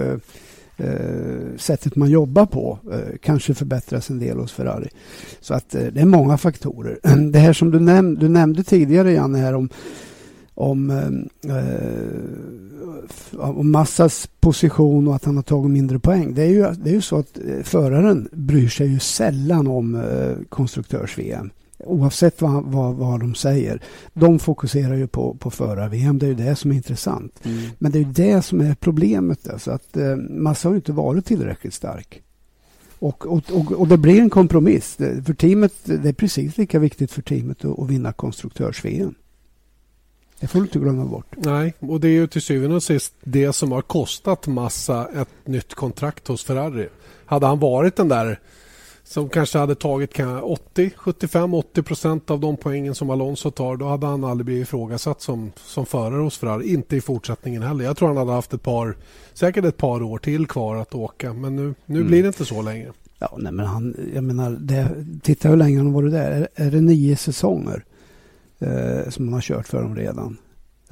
eh, 0.82 1.56
sättet 1.56 1.96
man 1.96 2.10
jobbar 2.10 2.46
på 2.46 2.78
eh, 2.92 3.18
kanske 3.22 3.54
förbättras 3.54 4.10
en 4.10 4.18
del 4.18 4.38
hos 4.38 4.52
Ferrari. 4.52 4.88
Så 5.40 5.54
att 5.54 5.74
eh, 5.74 5.84
det 5.92 6.00
är 6.00 6.06
många 6.06 6.38
faktorer. 6.38 6.98
Det 7.32 7.38
här 7.38 7.52
som 7.52 7.70
du, 7.70 7.80
näm 7.80 8.14
du 8.14 8.28
nämnde 8.28 8.64
tidigare 8.64 9.12
Janne 9.12 9.38
här 9.38 9.54
om 9.54 9.68
om, 10.54 10.90
eh, 10.90 11.56
eh, 11.56 12.18
om 13.40 13.70
Massas 13.70 14.28
position 14.40 15.08
och 15.08 15.14
att 15.14 15.24
han 15.24 15.36
har 15.36 15.42
tagit 15.42 15.70
mindre 15.70 15.98
poäng. 15.98 16.34
Det 16.34 16.42
är 16.42 16.48
ju, 16.48 16.66
det 16.84 16.90
är 16.90 16.94
ju 16.94 17.00
så 17.00 17.18
att 17.18 17.38
eh, 17.38 17.62
föraren 17.62 18.28
bryr 18.32 18.68
sig 18.68 18.86
ju 18.86 18.98
sällan 18.98 19.66
om 19.66 19.94
eh, 19.94 20.44
konstruktörs-VM. 20.48 21.50
Oavsett 21.82 22.42
vad, 22.42 22.64
vad, 22.64 22.94
vad 22.94 23.20
de 23.20 23.34
säger. 23.34 23.82
De 24.12 24.38
fokuserar 24.38 24.94
ju 24.94 25.06
på, 25.06 25.34
på 25.34 25.50
förar-VM. 25.50 26.18
Det 26.18 26.26
är 26.26 26.28
ju 26.28 26.34
det 26.34 26.56
som 26.56 26.70
är 26.70 26.74
intressant. 26.74 27.40
Mm. 27.44 27.70
Men 27.78 27.92
det 27.92 27.98
är 27.98 28.00
ju 28.00 28.12
det 28.12 28.42
som 28.42 28.60
är 28.60 28.74
problemet. 28.74 29.48
Alltså 29.48 29.70
att 29.70 29.96
eh, 29.96 30.16
Massa 30.16 30.68
har 30.68 30.76
inte 30.76 30.92
varit 30.92 31.26
tillräckligt 31.26 31.74
stark. 31.74 32.22
Och, 32.98 33.26
och, 33.26 33.42
och, 33.52 33.72
och, 33.72 33.88
det 33.88 33.96
blir 33.96 34.20
en 34.20 34.30
kompromiss. 34.30 34.96
För 34.96 35.34
teamet, 35.34 35.72
det 35.84 36.08
är 36.08 36.12
precis 36.12 36.58
lika 36.58 36.78
viktigt 36.78 37.12
för 37.12 37.22
teamet 37.22 37.64
att, 37.64 37.78
att 37.78 37.90
vinna 37.90 38.12
konstruktörs-VM. 38.12 39.14
Det 40.40 40.48
får 40.48 40.58
du 40.58 40.64
inte 40.64 40.78
glömma 40.78 41.04
bort. 41.04 41.36
Nej, 41.36 41.74
och 41.78 42.00
det 42.00 42.08
är 42.08 42.12
ju 42.12 42.26
till 42.26 42.42
syvende 42.42 42.76
och 42.76 42.82
sist 42.82 43.14
det 43.24 43.52
som 43.52 43.72
har 43.72 43.82
kostat 43.82 44.46
Massa 44.46 45.08
ett 45.14 45.28
nytt 45.44 45.74
kontrakt 45.74 46.28
hos 46.28 46.44
Ferrari. 46.44 46.88
Hade 47.26 47.46
han 47.46 47.58
varit 47.58 47.96
den 47.96 48.08
där 48.08 48.40
som 49.12 49.28
kanske 49.28 49.58
hade 49.58 49.74
tagit 49.74 50.20
80, 50.42 50.90
75, 50.96 51.54
80 51.54 51.82
procent 51.82 52.30
av 52.30 52.40
de 52.40 52.56
poängen 52.56 52.94
som 52.94 53.10
Alonso 53.10 53.50
tar 53.50 53.76
då 53.76 53.86
hade 53.86 54.06
han 54.06 54.24
aldrig 54.24 54.44
blivit 54.44 54.62
ifrågasatt 54.68 55.20
som, 55.20 55.52
som 55.56 55.86
förare 55.86 56.22
hos 56.22 56.38
Ferrari. 56.38 56.72
Inte 56.72 56.96
i 56.96 57.00
fortsättningen 57.00 57.62
heller. 57.62 57.84
Jag 57.84 57.96
tror 57.96 58.08
han 58.08 58.16
hade 58.16 58.32
haft 58.32 58.54
ett 58.54 58.62
par, 58.62 58.96
säkert 59.32 59.64
ett 59.64 59.76
par 59.76 60.02
år 60.02 60.18
till 60.18 60.46
kvar 60.46 60.76
att 60.76 60.94
åka. 60.94 61.32
Men 61.32 61.56
nu, 61.56 61.74
nu 61.86 61.96
mm. 61.96 62.08
blir 62.08 62.22
det 62.22 62.26
inte 62.26 62.44
så 62.44 62.62
längre. 62.62 62.92
Ja, 63.18 63.34
nej, 63.38 63.52
men 63.52 63.66
han, 63.66 63.96
jag 64.14 64.24
menar, 64.24 64.50
det, 64.50 64.88
titta 65.22 65.48
hur 65.48 65.56
länge 65.56 65.76
han 65.76 65.86
har 65.86 65.94
varit 65.94 66.12
där. 66.12 66.30
Är, 66.30 66.48
är 66.66 66.70
det 66.70 66.80
nio 66.80 67.16
säsonger 67.16 67.84
eh, 68.58 69.10
som 69.10 69.24
han 69.24 69.34
har 69.34 69.40
kört 69.40 69.68
för 69.68 69.82
dem 69.82 69.96
redan? 69.96 70.36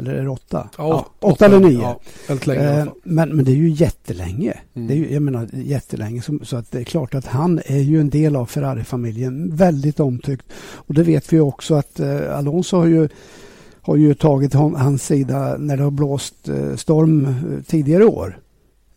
Eller 0.00 0.14
är 0.14 0.22
det 0.22 0.30
åtta? 0.30 0.68
Ja, 0.78 0.88
ja 0.88 0.98
åtta, 1.18 1.26
åtta, 1.26 1.46
eller 1.46 1.60
nio. 1.60 1.80
Ja, 1.80 2.00
väldigt 2.28 2.46
länge 2.46 2.80
eh, 2.80 2.86
men, 3.02 3.36
men 3.36 3.44
det 3.44 3.52
är 3.52 3.56
ju 3.56 3.68
jättelänge. 3.68 4.54
Mm. 4.74 4.88
Det 4.88 4.94
är 4.94 4.96
ju, 4.96 5.12
jag 5.12 5.22
menar 5.22 5.48
jättelänge. 5.52 6.22
Så, 6.22 6.38
så, 6.42 6.56
att 6.56 6.70
det 6.70 6.78
är 6.78 6.84
klart 6.84 7.14
att 7.14 7.26
han 7.26 7.60
är 7.66 7.80
ju 7.80 8.00
en 8.00 8.10
del 8.10 8.36
av 8.36 8.46
Ferrari-familjen. 8.46 9.56
Väldigt 9.56 10.00
omtyckt. 10.00 10.46
Och 10.74 10.94
det 10.94 11.02
vet 11.02 11.32
vi 11.32 11.40
också 11.40 11.74
att 11.74 12.00
eh, 12.00 12.38
Alonso 12.38 12.76
har 12.76 12.86
ju 12.86 13.08
har 13.82 13.96
ju 13.96 14.14
tagit 14.14 14.54
hans 14.54 15.06
sida 15.06 15.56
när 15.58 15.76
det 15.76 15.82
har 15.82 15.90
blåst 15.90 16.48
eh, 16.48 16.76
storm 16.76 17.26
eh, 17.26 17.62
tidigare 17.66 18.04
år. 18.04 18.38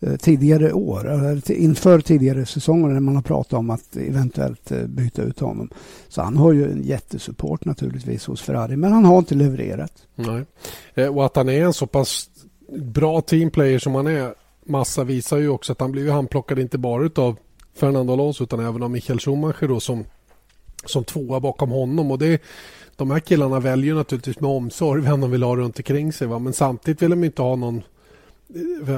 Eh, 0.06 0.16
tidigare 0.16 0.72
år, 0.72 1.12
eh, 1.12 1.62
inför 1.64 2.00
tidigare 2.00 2.46
säsonger 2.46 2.88
när 2.88 3.00
man 3.00 3.14
har 3.14 3.22
pratat 3.22 3.52
om 3.52 3.70
att 3.70 3.96
eventuellt 3.96 4.72
eh, 4.72 4.82
byta 4.82 5.22
ut 5.22 5.40
honom. 5.40 5.70
Så 6.08 6.22
han 6.22 6.36
har 6.36 6.52
ju 6.52 6.72
en 6.72 6.82
jättesupport 6.82 7.64
naturligtvis 7.64 8.26
hos 8.26 8.42
Ferrari, 8.42 8.76
men 8.76 8.92
han 8.92 9.04
har 9.04 9.18
inte 9.18 9.34
levererat. 9.34 9.92
Nej. 10.14 11.08
Och 11.08 11.26
att 11.26 11.36
han 11.36 11.48
är 11.48 11.64
en 11.64 11.72
så 11.72 11.86
pass 11.86 12.30
bra 12.78 13.20
teamplayer 13.20 13.78
som 13.78 13.94
han 13.94 14.06
är, 14.06 14.34
Massa 14.66 15.04
visar 15.04 15.38
ju 15.38 15.48
också 15.48 15.72
att 15.72 15.80
han 15.80 15.92
blir 15.92 16.10
handplockad 16.10 16.58
inte 16.58 16.78
bara 16.78 17.10
av 17.22 17.36
Fernando 17.74 18.12
Alonso 18.12 18.44
utan 18.44 18.60
även 18.60 18.82
av 18.82 18.90
Michael 18.90 19.20
Schumacher 19.20 19.68
då, 19.68 19.80
som 19.80 20.04
som 20.86 21.04
tvåa 21.04 21.40
bakom 21.40 21.70
honom. 21.70 22.10
Och 22.10 22.18
det, 22.18 22.42
de 22.96 23.10
här 23.10 23.20
killarna 23.20 23.60
väljer 23.60 23.94
naturligtvis 23.94 24.40
med 24.40 24.50
omsorg 24.50 25.02
vem 25.02 25.20
de 25.20 25.30
vill 25.30 25.42
ha 25.42 25.56
runt 25.56 25.78
omkring 25.78 26.12
sig. 26.12 26.26
Va? 26.26 26.38
Men 26.38 26.52
samtidigt 26.52 27.02
vill 27.02 27.10
de 27.10 27.24
inte 27.24 27.42
ha 27.42 27.56
någon 27.56 27.82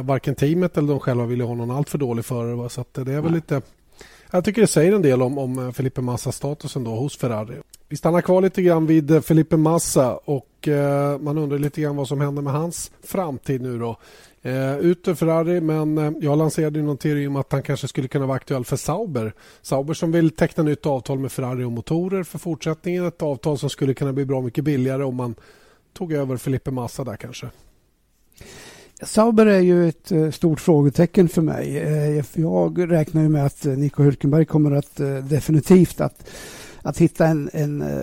varken 0.03 0.35
teamet 0.35 0.77
eller 0.77 0.89
de 0.89 1.01
själva 1.01 1.27
vill 1.27 1.41
ha 1.41 1.55
någon 1.55 1.71
alltför 1.71 1.99
dålig 1.99 2.25
förare. 2.25 2.69
Så 2.69 2.85
det 2.93 3.13
är 3.13 3.21
väl 3.21 3.33
lite... 3.33 3.63
Jag 4.31 4.45
tycker 4.45 4.61
det 4.61 4.67
säger 4.67 4.93
en 4.93 5.03
del 5.03 5.23
om, 5.23 5.39
om 5.39 5.59
eh, 5.59 5.73
Felipe 5.73 6.01
Massas 6.01 6.37
status 6.37 6.77
ändå 6.77 6.91
hos 6.91 7.17
Ferrari. 7.17 7.55
Vi 7.89 7.97
stannar 7.97 8.21
kvar 8.21 8.43
lite 8.43 8.63
grann 8.63 8.87
vid 8.87 9.11
eh, 9.11 9.21
Felipe 9.21 9.57
Massa 9.57 10.17
och 10.17 10.69
eh, 10.69 11.19
man 11.19 11.39
undrar 11.39 11.59
lite 11.59 11.81
grann 11.81 11.97
vad 11.97 12.09
som 12.09 12.21
händer 12.21 12.43
med 12.43 12.53
hans 12.53 12.91
framtid 13.03 13.63
nu 13.63 13.79
då. 13.79 13.97
Eh, 14.43 14.79
ut 14.79 15.09
ur 15.09 15.15
Ferrari, 15.15 15.61
men 15.61 15.99
eh, 15.99 16.13
jag 16.21 16.39
lanserade 16.39 16.83
någon 16.83 16.97
teori 16.97 17.27
om 17.27 17.37
att 17.37 17.53
han 17.53 17.63
kanske 17.63 17.89
skulle 17.89 18.09
kunna 18.09 18.27
vara 18.27 18.37
aktuell 18.37 18.65
för 18.65 18.77
Sauber. 18.77 19.33
Sauber 19.63 19.95
som 19.95 20.13
vill 20.13 20.31
teckna 20.31 20.63
nytt 20.63 20.87
avtal 20.87 21.19
med 21.19 21.33
Ferrari 21.33 21.65
och 21.65 21.73
motorer 21.73 22.23
för 22.23 22.39
fortsättningen. 22.39 23.07
Ett 23.07 23.23
avtal 23.23 23.59
som 23.59 23.71
skulle 23.71 23.95
kunna 23.95 24.13
bli 24.13 24.25
bra 24.25 24.41
mycket 24.41 24.65
billigare 24.65 25.05
om 25.05 25.15
man 25.15 25.35
tog 25.93 26.13
över 26.13 26.37
Felipe 26.37 26.71
Massa 26.71 27.05
där 27.05 27.17
kanske. 27.17 27.47
Sauber 29.03 29.47
är 29.47 29.61
ju 29.61 29.89
ett 29.89 30.13
eh, 30.13 30.31
stort 30.31 30.61
frågetecken 30.61 31.29
för 31.29 31.43
mig. 31.43 31.79
Eh, 31.79 32.25
jag 32.35 32.93
räknar 32.93 33.23
ju 33.23 33.29
med 33.29 33.47
att 33.47 33.67
eh, 33.67 33.73
Nico 33.73 34.03
Hülkenberg 34.03 34.45
kommer 34.45 34.71
att 34.71 35.01
definitivt 35.29 36.01
att, 36.01 36.29
att 36.83 36.99
hitta 36.99 37.27
en, 37.27 37.51
en 37.53 38.03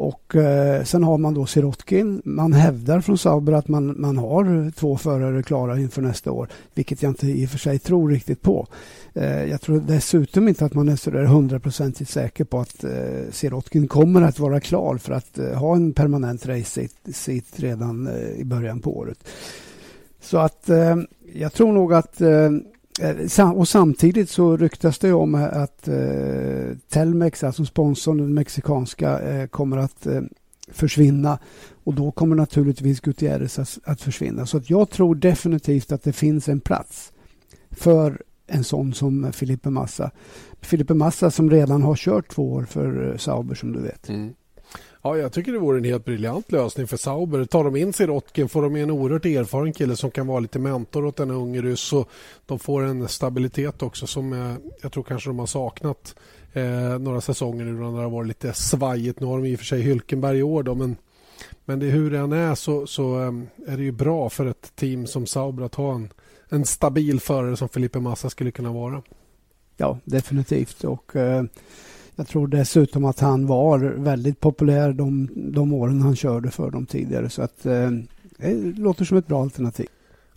Och 0.00 0.36
eh, 0.36 0.84
sen 0.84 1.04
har 1.04 1.18
man 1.18 1.34
då 1.34 1.46
Sirotkin. 1.46 2.22
Man 2.24 2.52
hävdar 2.52 3.00
från 3.00 3.18
Sauber 3.18 3.52
att 3.52 3.68
man, 3.68 4.00
man 4.00 4.18
har 4.18 4.70
två 4.70 4.96
förare 4.96 5.42
klara 5.42 5.78
inför 5.78 6.02
nästa 6.02 6.32
år, 6.32 6.48
vilket 6.74 7.02
jag 7.02 7.10
inte 7.10 7.26
i 7.26 7.46
och 7.46 7.50
för 7.50 7.58
sig 7.58 7.78
tror 7.78 8.10
riktigt 8.10 8.42
på. 8.42 8.66
Eh, 9.14 9.44
jag 9.44 9.60
tror 9.60 9.82
dessutom 9.86 10.48
inte 10.48 10.64
att 10.64 10.74
man 10.74 10.88
är 10.88 10.96
så 10.96 11.10
hundraprocentigt 11.10 12.10
säker 12.10 12.44
på 12.44 12.60
att 12.60 12.84
eh, 12.84 12.90
Sirotkin 13.30 13.88
kommer 13.88 14.22
att 14.22 14.38
vara 14.38 14.60
klar 14.60 14.96
för 14.96 15.12
att 15.12 15.38
eh, 15.38 15.52
ha 15.52 15.76
en 15.76 15.92
permanent 15.92 16.46
race-sit 16.46 17.52
redan 17.56 18.06
eh, 18.06 18.40
i 18.40 18.44
början 18.44 18.80
på 18.80 18.98
året. 18.98 19.18
Så 20.20 20.38
att 20.38 20.68
eh, 20.68 20.96
jag 21.34 21.52
tror 21.52 21.72
nog 21.72 21.94
att 21.94 22.20
Eh, 22.20 22.50
Eh, 23.00 23.50
och 23.50 23.68
samtidigt 23.68 24.30
så 24.30 24.56
ryktas 24.56 24.98
det 24.98 25.12
om 25.12 25.34
eh, 25.34 25.44
att 25.44 25.88
eh, 25.88 26.76
Telmex, 26.88 27.44
alltså 27.44 27.64
sponsorn, 27.64 28.18
den 28.18 28.34
mexikanska, 28.34 29.20
eh, 29.20 29.46
kommer 29.46 29.76
att 29.76 30.06
eh, 30.06 30.22
försvinna. 30.68 31.38
Och 31.84 31.94
då 31.94 32.10
kommer 32.10 32.36
naturligtvis 32.36 33.00
Gutierrez 33.00 33.58
att, 33.58 33.78
att 33.84 34.00
försvinna. 34.00 34.46
Så 34.46 34.56
att 34.56 34.70
jag 34.70 34.90
tror 34.90 35.14
definitivt 35.14 35.92
att 35.92 36.02
det 36.02 36.12
finns 36.12 36.48
en 36.48 36.60
plats 36.60 37.12
för 37.70 38.22
en 38.46 38.64
sån 38.64 38.94
som 38.94 39.32
Filipe 39.32 39.70
Massa. 39.70 40.10
Filipe 40.60 40.94
Massa 40.94 41.30
som 41.30 41.50
redan 41.50 41.82
har 41.82 41.96
kört 41.96 42.28
två 42.28 42.52
år 42.52 42.64
för 42.64 43.10
eh, 43.10 43.16
Sauber 43.16 43.54
som 43.54 43.72
du 43.72 43.80
vet. 43.80 44.08
Mm. 44.08 44.34
Ja, 45.02 45.16
jag 45.16 45.32
tycker 45.32 45.52
det 45.52 45.58
vore 45.58 45.78
en 45.78 45.84
helt 45.84 46.04
briljant 46.04 46.52
lösning 46.52 46.86
för 46.86 46.96
Sauber. 46.96 47.44
Tar 47.44 47.64
de 47.64 47.76
in 47.76 47.92
Sirotkin 47.92 48.48
får 48.48 48.62
de 48.62 48.76
en 48.76 48.90
oerhört 48.90 49.24
erfaren 49.24 49.72
kille 49.72 49.96
som 49.96 50.10
kan 50.10 50.26
vara 50.26 50.40
lite 50.40 50.58
mentor 50.58 51.06
åt 51.06 51.20
en 51.20 51.30
ung 51.30 51.62
ryss 51.62 51.92
och 51.92 52.08
de 52.46 52.58
får 52.58 52.82
en 52.82 53.08
stabilitet 53.08 53.82
också 53.82 54.06
som 54.06 54.32
jag, 54.32 54.56
jag 54.82 54.92
tror 54.92 55.02
kanske 55.02 55.30
de 55.30 55.38
har 55.38 55.46
saknat 55.46 56.14
eh, 56.52 56.98
några 56.98 57.20
säsonger 57.20 57.64
nu 57.64 57.72
när 57.72 57.96
det 57.96 58.02
har 58.02 58.10
varit 58.10 58.28
lite 58.28 58.52
svajigt. 58.52 59.20
Nu 59.20 59.26
har 59.26 59.36
de 59.38 59.46
i 59.46 59.54
och 59.54 59.58
för 59.58 59.66
sig 59.66 59.80
Hylkenberg 59.80 60.38
i 60.38 60.42
år 60.42 60.62
då, 60.62 60.74
men, 60.74 60.96
men 61.64 61.78
det, 61.78 61.86
hur 61.86 62.10
det 62.10 62.18
än 62.18 62.32
är 62.32 62.54
så, 62.54 62.86
så 62.86 63.20
eh, 63.20 63.32
är 63.66 63.76
det 63.76 63.82
ju 63.82 63.92
bra 63.92 64.30
för 64.30 64.46
ett 64.46 64.72
team 64.76 65.06
som 65.06 65.26
Sauber 65.26 65.64
att 65.64 65.74
ha 65.74 65.94
en, 65.94 66.12
en 66.48 66.64
stabil 66.64 67.20
förare 67.20 67.56
som 67.56 67.68
Felipe 67.68 68.00
Massa 68.00 68.30
skulle 68.30 68.50
kunna 68.50 68.72
vara. 68.72 69.02
Ja, 69.76 69.98
definitivt. 70.04 70.84
Och 70.84 71.16
eh, 71.16 71.44
jag 72.20 72.28
tror 72.28 72.46
dessutom 72.46 73.04
att 73.04 73.20
han 73.20 73.46
var 73.46 73.78
väldigt 73.78 74.40
populär 74.40 74.92
de, 74.92 75.28
de 75.34 75.72
åren 75.72 76.02
han 76.02 76.16
körde 76.16 76.50
för 76.50 76.70
dem 76.70 76.86
tidigare. 76.86 77.30
Så 77.30 77.42
att 77.42 77.66
eh, 77.66 77.90
det 78.38 78.54
låter 78.78 79.04
som 79.04 79.16
ett 79.16 79.26
bra 79.26 79.42
alternativ. 79.42 79.86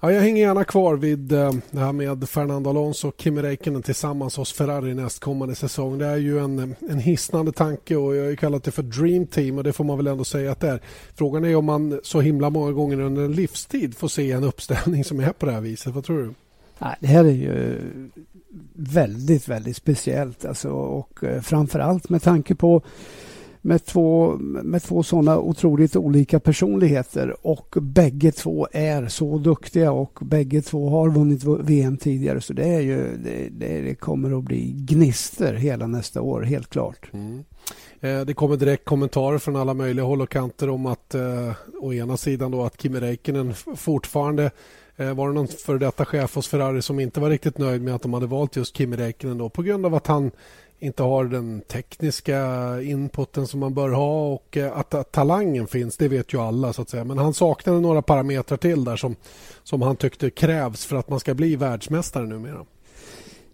Ja, 0.02 0.12
jag 0.12 0.22
hänger 0.22 0.42
gärna 0.42 0.64
kvar 0.64 0.96
vid 0.96 1.32
eh, 1.32 1.52
det 1.72 1.80
här 1.80 1.92
med 1.92 2.30
Fernando 2.30 2.70
Alonso 2.70 3.08
och 3.08 3.16
Kimi 3.18 3.42
Räikkönen 3.42 3.82
tillsammans 3.82 4.38
hos 4.38 4.54
Ferrari 4.54 4.94
nästkommande 4.94 5.56
säsong. 5.56 5.98
Det 5.98 6.06
är 6.06 6.18
ju 6.18 6.40
en, 6.40 6.76
en 6.90 7.00
hisnande 7.00 7.52
tanke 7.52 7.96
och 7.96 8.16
jag 8.16 8.26
har 8.26 8.36
kallat 8.36 8.64
det 8.64 8.72
för 8.72 8.84
Dream 8.84 9.28
Team 9.28 9.58
och 9.58 9.64
det 9.64 9.74
får 9.74 9.84
man 9.84 9.98
väl 9.98 10.08
ändå 10.08 10.24
säga 10.24 10.52
att 10.52 10.60
det 10.60 10.70
är. 10.70 10.82
Frågan 11.16 11.46
är 11.46 11.56
om 11.56 11.66
man 11.66 12.00
så 12.04 12.22
himla 12.22 12.50
många 12.50 12.72
gånger 12.72 13.00
under 13.00 13.24
en 13.24 13.32
livstid 13.32 13.98
får 13.98 14.08
se 14.08 14.32
en 14.32 14.44
uppställning 14.44 15.04
som 15.04 15.20
är 15.20 15.32
på 15.32 15.46
det 15.46 15.52
här 15.52 15.62
viset. 15.62 15.94
Vad 15.94 16.04
tror 16.04 16.18
du? 16.18 16.34
Nej, 16.84 16.96
det 17.00 17.08
här 17.08 17.26
är 17.26 17.30
ju 17.30 17.80
väldigt, 18.74 19.48
väldigt 19.48 19.78
speciellt. 19.78 20.46
Alltså, 20.46 20.70
och 20.70 21.24
eh, 21.24 21.42
framförallt 21.42 21.46
framför 21.46 21.80
allt 21.80 22.10
med 22.10 22.22
tanke 22.22 22.56
på 22.56 22.82
med 23.66 23.86
två, 23.86 24.38
med 24.40 24.84
två 24.84 25.04
sådana 25.04 25.40
otroligt 25.40 25.96
olika 25.96 26.40
personligheter 26.40 27.48
och 27.48 27.76
bägge 27.82 28.32
två 28.32 28.68
är 28.72 29.08
så 29.08 29.38
duktiga 29.38 29.92
och 29.92 30.20
bägge 30.22 30.62
två 30.62 30.90
har 30.90 31.10
vunnit 31.10 31.44
VM 31.44 31.98
tidigare 31.98 32.42
så 32.42 32.54
det, 32.54 32.68
är 32.68 32.80
ju, 32.80 33.18
det, 33.18 33.82
det 33.82 33.96
kommer 33.96 34.38
att 34.38 34.44
bli 34.44 34.72
gnister 34.72 35.54
hela 35.54 35.88
nästa 35.88 36.22
år, 36.22 36.42
helt 36.42 36.70
klart. 36.70 37.10
Mm. 37.14 37.44
Eh, 38.00 38.22
det 38.22 38.34
kommer 38.34 38.58
direkt 38.58 38.86
kommentarer 38.86 39.38
från 39.38 39.56
alla 39.56 39.74
möjliga 39.74 40.06
håll 40.06 40.22
och 40.22 40.30
kanter 40.30 40.70
om 40.70 40.86
att 40.86 41.16
eh, 41.16 41.52
å 41.82 41.94
ena 41.94 42.18
sidan 42.18 42.52
då 42.52 42.64
att 42.64 42.82
Kimi 42.82 43.00
Räikkönen 43.00 43.54
fortfarande 43.76 44.52
Eh, 45.04 45.14
var 45.14 45.28
det 45.28 45.34
någon 45.34 45.48
före 45.48 45.78
detta 45.78 46.06
chef 46.06 46.36
hos 46.36 46.48
Ferrari 46.48 46.82
som 46.82 47.00
inte 47.00 47.20
var 47.20 47.30
riktigt 47.30 47.58
nöjd 47.58 47.82
med 47.82 47.96
att 47.96 48.02
de 48.02 48.14
hade 48.14 48.26
valt 48.26 48.56
just 48.56 48.78
Kimi 48.78 48.98
Räikkönen 48.98 49.38
då 49.38 49.50
på 49.50 49.62
grund 49.62 49.86
av 49.86 49.96
att 49.96 50.08
han 50.08 50.32
inte 50.80 51.04
har 51.04 51.26
den 51.26 51.62
tekniska 51.62 52.42
inputen 52.82 53.48
som 53.48 53.60
man 53.60 53.74
bör 53.74 53.90
ha 53.90 54.34
och 54.34 54.58
eh, 54.58 54.78
att, 54.78 54.94
att, 54.94 55.12
talangen 55.12 55.68
finns, 55.68 55.98
det 55.98 56.08
vet 56.08 56.34
ju 56.34 56.42
alla 56.42 56.74
så 56.74 56.82
att 56.82 56.90
säga. 56.90 57.04
Men 57.04 57.18
han 57.18 57.34
saknade 57.34 57.80
några 57.80 58.02
parametrar 58.02 58.58
till 58.58 58.84
där 58.84 58.96
som, 58.96 59.16
som 59.64 59.82
han 59.82 59.96
tyckte 59.96 60.30
krävs 60.30 60.86
för 60.86 60.96
att 60.96 61.10
man 61.10 61.20
ska 61.20 61.34
bli 61.34 61.56
världsmästare 61.56 62.26
numera. 62.26 62.66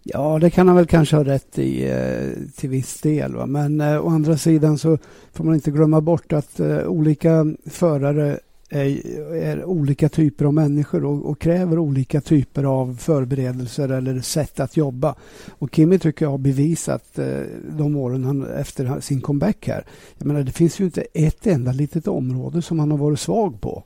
Ja, 0.02 0.38
det 0.38 0.50
kan 0.50 0.66
han 0.66 0.76
väl 0.76 0.86
kanske 0.86 1.16
ha 1.16 1.24
rätt 1.24 1.58
i 1.58 1.90
eh, 1.90 2.50
till 2.56 2.70
viss 2.70 3.00
del. 3.00 3.34
Va? 3.34 3.46
Men 3.46 3.80
eh, 3.80 4.06
å 4.06 4.08
andra 4.08 4.36
sidan 4.36 4.78
så 4.78 4.98
får 5.32 5.44
man 5.44 5.54
inte 5.54 5.70
glömma 5.70 6.00
bort 6.00 6.32
att 6.32 6.60
eh, 6.60 6.86
olika 6.86 7.46
förare 7.66 8.38
är, 8.70 9.34
är 9.34 9.64
olika 9.64 10.08
typer 10.08 10.44
av 10.44 10.54
människor 10.54 11.04
och, 11.04 11.30
och, 11.30 11.40
kräver 11.40 11.78
olika 11.78 12.20
typer 12.20 12.64
av 12.64 12.96
förberedelser 12.96 13.88
eller 13.88 14.20
sätt 14.20 14.60
att 14.60 14.76
jobba. 14.76 15.14
Och 15.50 15.74
Kimi 15.74 15.98
tycker 15.98 16.24
jag 16.24 16.30
har 16.30 16.38
bevisat 16.38 17.18
eh, 17.18 17.40
de 17.78 17.96
åren 17.96 18.24
han, 18.24 18.46
efter 18.46 19.00
sin 19.00 19.20
comeback 19.20 19.66
här. 19.66 19.84
Jag 20.18 20.26
menar, 20.26 20.42
det 20.42 20.52
finns 20.52 20.80
ju 20.80 20.84
inte 20.84 21.02
ett 21.14 21.46
enda 21.46 21.72
litet 21.72 22.08
område 22.08 22.62
som 22.62 22.78
han 22.78 22.90
har 22.90 22.98
varit 22.98 23.20
svag 23.20 23.60
på. 23.60 23.84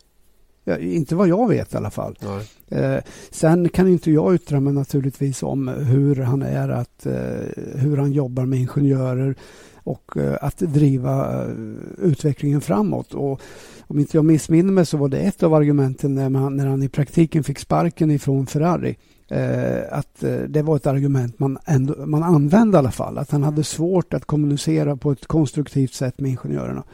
Ja, 0.64 0.78
inte 0.78 1.14
vad 1.14 1.28
jag 1.28 1.48
vet 1.48 1.74
i 1.74 1.76
alla 1.76 1.90
fall. 1.90 2.18
Eh, 2.68 2.96
sen 3.30 3.68
kan 3.68 3.88
inte 3.88 4.10
jag 4.10 4.34
yttra 4.34 4.60
mig 4.60 4.72
naturligtvis 4.72 5.42
om 5.42 5.68
hur 5.68 6.16
han 6.16 6.42
är 6.42 6.68
att, 6.68 7.06
eh, 7.06 7.62
hur 7.74 7.96
han 7.96 8.12
jobbar 8.12 8.46
med 8.46 8.58
ingenjörer 8.58 9.34
och 9.84 10.16
eh, 10.16 10.36
att 10.40 10.58
driva 10.58 11.44
eh, 11.44 11.50
utvecklingen 11.98 12.60
framåt. 12.60 13.14
Och 13.14 13.40
om 13.86 13.98
inte 13.98 14.16
jag 14.16 14.24
missminner 14.24 14.72
mig 14.72 14.86
så 14.86 14.96
var 14.96 15.08
det 15.08 15.18
ett 15.18 15.42
av 15.42 15.54
argumenten 15.54 16.14
när, 16.14 16.28
man, 16.28 16.56
när 16.56 16.66
han 16.66 16.82
i 16.82 16.88
praktiken 16.88 17.44
fick 17.44 17.58
sparken 17.58 18.10
ifrån 18.10 18.46
Ferrari 18.46 18.96
Eh, 19.28 19.82
att 19.90 20.22
eh, 20.22 20.36
det 20.36 20.62
var 20.62 20.76
ett 20.76 20.86
argument 20.86 21.38
man, 21.38 21.58
ändå, 21.64 22.06
man 22.06 22.22
använde 22.22 22.76
i 22.76 22.78
alla 22.78 22.90
fall. 22.90 23.18
Att 23.18 23.30
han 23.30 23.42
hade 23.42 23.64
svårt 23.64 24.14
att 24.14 24.24
kommunicera 24.24 24.96
på 24.96 25.12
ett 25.12 25.26
konstruktivt 25.26 25.94
sätt 25.94 26.20
med 26.20 26.30
ingenjörerna. 26.30 26.84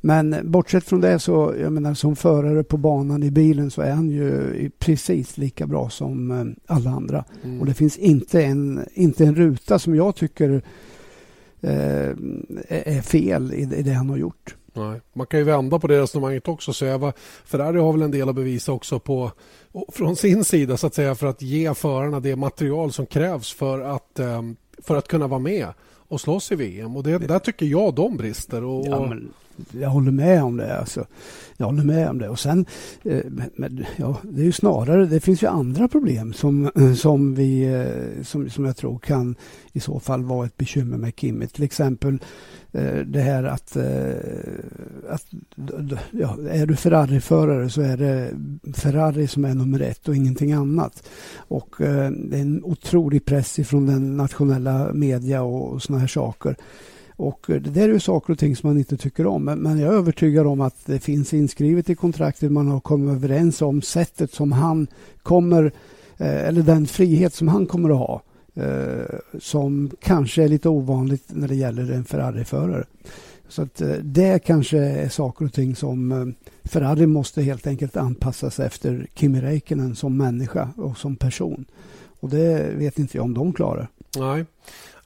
Men 0.00 0.36
bortsett 0.44 0.84
från 0.84 1.00
det 1.00 1.18
så, 1.18 1.54
jag 1.60 1.72
menar 1.72 1.94
som 1.94 2.16
förare 2.16 2.64
på 2.64 2.76
banan 2.76 3.22
i 3.22 3.30
bilen 3.30 3.70
så 3.70 3.82
är 3.82 3.92
han 3.92 4.10
ju 4.10 4.70
precis 4.78 5.38
lika 5.38 5.66
bra 5.66 5.90
som 5.90 6.30
eh, 6.30 6.44
alla 6.76 6.90
andra. 6.90 7.24
Mm. 7.42 7.60
Och 7.60 7.66
det 7.66 7.74
finns 7.74 7.96
inte 7.96 8.42
en, 8.42 8.80
inte 8.94 9.24
en 9.24 9.34
ruta 9.34 9.78
som 9.78 9.94
jag 9.94 10.16
tycker 10.16 10.62
eh, 11.60 12.10
är 12.68 13.02
fel 13.02 13.52
i, 13.54 13.62
i 13.62 13.82
det 13.82 13.92
han 13.92 14.10
har 14.10 14.16
gjort. 14.16 14.56
Nej. 14.76 15.00
Man 15.12 15.26
kan 15.26 15.40
ju 15.40 15.44
vända 15.44 15.78
på 15.78 15.86
det 15.86 16.00
resonemanget 16.00 16.48
också 16.48 16.70
och 16.70 16.76
säga 16.76 16.94
att 16.94 17.18
Ferrari 17.44 17.78
har 17.78 17.92
väl 17.92 18.02
en 18.02 18.10
del 18.10 18.28
att 18.28 18.34
bevisa 18.34 18.72
också 18.72 18.98
på 18.98 19.32
från 19.92 20.16
sin 20.16 20.44
sida 20.44 20.76
så 20.76 20.86
att 20.86 20.94
säga 20.94 21.14
för 21.14 21.26
att 21.26 21.42
ge 21.42 21.74
förarna 21.74 22.20
det 22.20 22.36
material 22.36 22.92
som 22.92 23.06
krävs 23.06 23.52
för 23.52 23.80
att, 23.80 24.18
ehm, 24.18 24.56
för 24.78 24.96
att 24.96 25.08
kunna 25.08 25.26
vara 25.26 25.40
med 25.40 25.68
och 26.08 26.20
slåss 26.20 26.52
i 26.52 26.54
VM. 26.54 26.96
Och 26.96 27.02
det, 27.02 27.18
där 27.18 27.38
tycker 27.38 27.66
jag 27.66 27.94
de 27.94 28.16
brister. 28.16 28.64
Och, 28.64 28.86
ja, 28.86 29.06
men 29.06 29.32
jag 29.70 29.88
håller 29.88 30.12
med 30.12 30.42
om 30.42 30.56
det. 30.56 30.78
Alltså. 30.78 31.06
Jag 31.56 31.66
håller 31.66 31.84
med 31.84 32.10
om 32.10 32.18
det. 32.18 32.28
Och 32.28 32.38
sen, 32.38 32.66
eh, 33.02 33.24
men, 33.54 33.84
ja, 33.96 34.16
det 34.22 34.40
är 34.40 34.44
ju 34.44 34.52
snarare, 34.52 35.06
det 35.06 35.20
finns 35.20 35.42
ju 35.42 35.46
andra 35.46 35.88
problem 35.88 36.32
som, 36.32 36.70
som, 36.96 37.34
vi, 37.34 37.64
eh, 37.64 38.22
som, 38.22 38.50
som 38.50 38.64
jag 38.64 38.76
tror 38.76 38.98
kan 38.98 39.36
i 39.72 39.80
så 39.80 40.00
fall 40.00 40.24
vara 40.24 40.46
ett 40.46 40.56
bekymmer 40.56 40.96
med 40.96 41.12
Kimmy. 41.16 41.46
Till 41.46 41.64
exempel 41.64 42.18
Eh, 42.74 42.98
det 43.06 43.20
här 43.20 43.44
att, 43.44 43.76
eh, 43.76 43.84
att 45.08 45.26
ja, 46.10 46.36
är 46.50 46.66
du 46.66 46.76
Ferrari-förare 46.76 47.70
så 47.70 47.80
är 47.82 47.96
det 47.96 48.30
Ferrari 48.74 49.26
som 49.26 49.44
är 49.44 49.54
nummer 49.54 49.80
ett 49.80 50.08
och 50.08 50.16
ingenting 50.16 50.52
annat. 50.52 51.08
Och 51.36 51.80
eh, 51.80 52.10
det 52.10 52.36
är 52.36 52.40
en 52.40 52.64
otrolig 52.64 53.24
press 53.24 53.58
ifrån 53.58 53.86
den 53.86 54.16
nationella 54.16 54.92
media 54.92 55.42
och 55.42 55.82
såna 55.82 55.98
här 55.98 56.06
saker. 56.06 56.56
Och 57.16 57.44
det 57.46 57.58
där 57.58 57.88
är 57.88 57.92
ju 57.92 58.00
saker 58.00 58.32
och 58.32 58.38
ting 58.38 58.56
som 58.56 58.68
man 58.68 58.78
inte 58.78 58.96
tycker 58.96 59.26
om. 59.26 59.44
Men 59.44 59.78
jag 59.78 59.94
är 59.94 59.98
övertygad 59.98 60.46
om 60.46 60.60
att 60.60 60.86
det 60.86 60.98
finns 60.98 61.34
inskrivet 61.34 61.90
i 61.90 61.94
kontraktet. 61.94 62.52
Man 62.52 62.68
har 62.68 62.80
kommit 62.80 63.16
överens 63.16 63.62
om 63.62 63.82
sättet 63.82 64.32
som 64.32 64.52
han 64.52 64.86
kommer, 65.22 65.72
eller 66.18 66.62
den 66.62 66.86
frihet 66.86 67.34
som 67.34 67.48
han 67.48 67.66
kommer 67.66 67.90
att 67.90 67.98
ha. 67.98 68.22
Eh, 68.56 69.18
som 69.40 69.90
kanske 70.00 70.42
är 70.42 70.48
lite 70.48 70.68
ovanligt 70.68 71.24
när 71.26 71.48
det 71.48 71.54
gäller 71.54 71.92
en 71.92 72.04
Ferrari-förare. 72.04 72.84
Så 73.48 73.62
att 73.62 73.80
eh, 73.80 73.88
det 74.02 74.44
kanske 74.44 74.78
är 74.78 75.08
saker 75.08 75.44
och 75.44 75.52
ting 75.52 75.76
som 75.76 76.12
eh, 76.12 76.26
Ferrari 76.64 77.06
måste 77.06 77.42
helt 77.42 77.66
enkelt 77.66 77.96
anpassa 77.96 78.50
sig 78.50 78.66
efter 78.66 79.06
Kimi 79.14 79.40
Räikkönen 79.40 79.96
som 79.96 80.16
människa 80.16 80.68
och 80.76 80.98
som 80.98 81.16
person. 81.16 81.64
Och 82.20 82.28
det 82.28 82.74
vet 82.74 82.98
inte 82.98 83.16
jag 83.16 83.24
om 83.24 83.34
de 83.34 83.52
klarar. 83.52 83.88
Nej. 84.18 84.44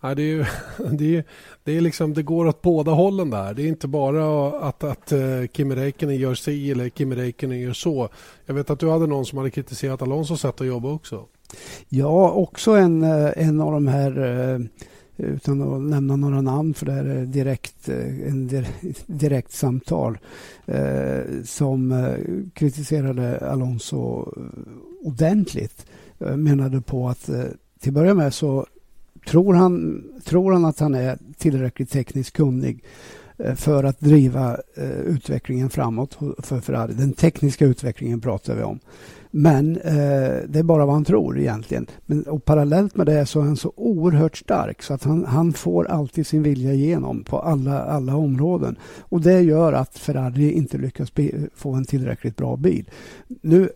Ja, 0.00 0.14
det, 0.14 0.22
är 0.22 0.26
ju, 0.26 0.44
det, 0.90 1.16
är, 1.16 1.24
det, 1.64 1.76
är 1.76 1.80
liksom, 1.80 2.14
det 2.14 2.22
går 2.22 2.46
åt 2.46 2.62
båda 2.62 2.92
hållen 2.92 3.30
där. 3.30 3.54
Det 3.54 3.62
är 3.62 3.68
inte 3.68 3.88
bara 3.88 4.48
att, 4.68 4.84
att 4.84 5.12
eh, 5.12 5.46
Kimi 5.52 5.74
Räikkönen 5.74 6.16
gör 6.16 6.34
si 6.34 6.70
eller 6.70 6.88
Kimi 6.88 7.16
Räikkönen 7.16 7.60
gör 7.60 7.72
så. 7.72 8.08
Jag 8.46 8.54
vet 8.54 8.70
att 8.70 8.80
du 8.80 8.90
hade 8.90 9.06
någon 9.06 9.26
som 9.26 9.38
hade 9.38 9.50
kritiserat 9.50 10.02
Alonso 10.02 10.36
sätt 10.36 10.60
att 10.60 10.66
jobba 10.66 10.88
också. 10.92 11.26
Ja, 11.88 12.30
också 12.30 12.70
en, 12.70 13.02
eh, 13.02 13.30
en 13.36 13.60
av 13.60 13.72
de 13.72 13.86
här 13.86 14.18
eh, 14.18 14.60
utan 15.16 15.62
att 15.62 15.82
nämna 15.82 16.16
några 16.16 16.40
namn 16.40 16.74
för 16.74 16.86
det 16.86 16.92
här 16.92 17.04
är 17.04 17.26
direkt, 17.26 17.88
eh, 17.88 18.28
en 18.28 18.46
direkt 19.06 19.52
samtal 19.52 20.18
eh, 20.66 21.20
som 21.44 22.14
kritiserade 22.54 23.50
Alonso 23.50 24.32
ordentligt. 25.02 25.86
Menade 26.18 26.80
på 26.80 27.08
att 27.08 27.24
till 27.80 27.90
att 27.90 27.94
börja 27.94 28.14
med 28.14 28.34
så 28.34 28.66
Tror 29.26 29.54
han, 29.54 30.04
tror 30.24 30.52
han 30.52 30.64
att 30.64 30.78
han 30.78 30.94
är 30.94 31.18
tillräckligt 31.38 31.90
tekniskt 31.90 32.36
kunnig 32.36 32.84
Eh, 33.38 33.54
för 33.54 33.84
att 33.84 34.00
driva 34.00 34.58
eh, 34.74 35.00
utvecklingen 35.00 35.70
framåt 35.70 36.18
för 36.38 36.60
Ferrari? 36.60 36.92
Den 36.92 37.12
tekniska 37.12 37.66
utvecklingen 37.66 38.20
pratar 38.20 38.54
vi 38.54 38.62
om. 38.62 38.78
Men 39.30 39.76
eh, 39.76 40.36
det 40.48 40.58
är 40.58 40.62
bara 40.62 40.86
vad 40.86 40.94
han 40.94 41.04
tror 41.04 41.38
egentligen. 41.38 41.86
Men, 42.06 42.22
och 42.22 42.44
parallellt 42.44 42.96
med 42.96 43.06
det 43.06 43.26
så 43.26 43.40
är 43.40 43.44
han 43.44 43.56
så 43.56 43.72
oerhört 43.76 44.36
stark 44.36 44.82
så 44.82 44.94
att 44.94 45.04
han, 45.04 45.24
han 45.24 45.52
får 45.52 45.84
alltid 45.84 46.26
sin 46.26 46.42
vilja 46.42 46.72
igenom 46.72 47.24
på 47.24 47.38
alla, 47.38 47.82
alla 47.82 48.16
områden. 48.16 48.76
Och 49.00 49.20
det 49.20 49.40
gör 49.40 49.72
att 49.72 49.98
Ferrari 49.98 50.52
inte 50.52 50.78
lyckas 50.78 51.12
få 51.54 51.72
en 51.72 51.84
tillräckligt 51.84 52.36
bra 52.36 52.56
bil. 52.56 52.90
Nu 53.42 53.68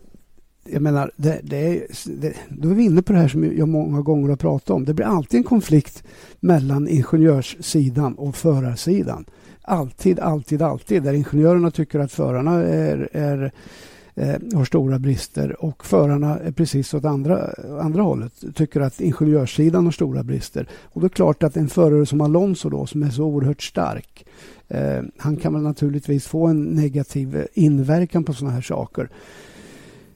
jag 0.65 0.81
menar, 0.81 1.11
det, 1.15 1.39
det 1.43 1.57
är, 1.57 1.87
det, 2.05 2.33
då 2.49 2.69
är 2.69 2.73
vi 2.73 2.83
inne 2.83 3.01
på 3.01 3.13
det 3.13 3.19
här 3.19 3.27
som 3.27 3.57
jag 3.57 3.67
många 3.67 4.01
gånger 4.01 4.29
har 4.29 4.35
pratat 4.35 4.69
om. 4.69 4.85
Det 4.85 4.93
blir 4.93 5.05
alltid 5.05 5.37
en 5.37 5.43
konflikt 5.43 6.03
mellan 6.39 6.87
ingenjörssidan 6.87 8.13
och 8.13 8.35
förarsidan. 8.35 9.25
Alltid, 9.65 10.19
alltid, 10.19 10.61
alltid. 10.61 11.03
Där 11.03 11.13
ingenjörerna 11.13 11.71
tycker 11.71 11.99
att 11.99 12.11
förarna 12.11 12.51
är, 12.53 13.09
är 13.11 13.51
eh, 14.15 14.35
har 14.55 14.65
stora 14.65 14.99
brister 14.99 15.63
och 15.63 15.85
förarna 15.85 16.39
är 16.39 16.51
precis 16.51 16.93
åt 16.93 17.05
andra, 17.05 17.49
andra 17.81 18.01
hållet. 18.01 18.33
Tycker 18.55 18.81
att 18.81 19.01
ingenjörssidan 19.01 19.85
har 19.85 19.91
stora 19.91 20.23
brister. 20.23 20.67
Och 20.71 21.01
det 21.01 21.07
är 21.07 21.09
klart 21.09 21.43
att 21.43 21.57
en 21.57 21.69
förare 21.69 22.05
som 22.05 22.21
Alonso 22.21 22.69
då, 22.69 22.85
som 22.85 23.03
är 23.03 23.09
så 23.09 23.23
oerhört 23.23 23.63
stark, 23.63 24.25
eh, 24.67 25.01
han 25.17 25.37
kan 25.37 25.53
väl 25.53 25.63
naturligtvis 25.63 26.27
få 26.27 26.47
en 26.47 26.63
negativ 26.63 27.35
eh, 27.35 27.45
inverkan 27.53 28.23
på 28.23 28.33
sådana 28.33 28.53
här 28.53 28.61
saker. 28.61 29.09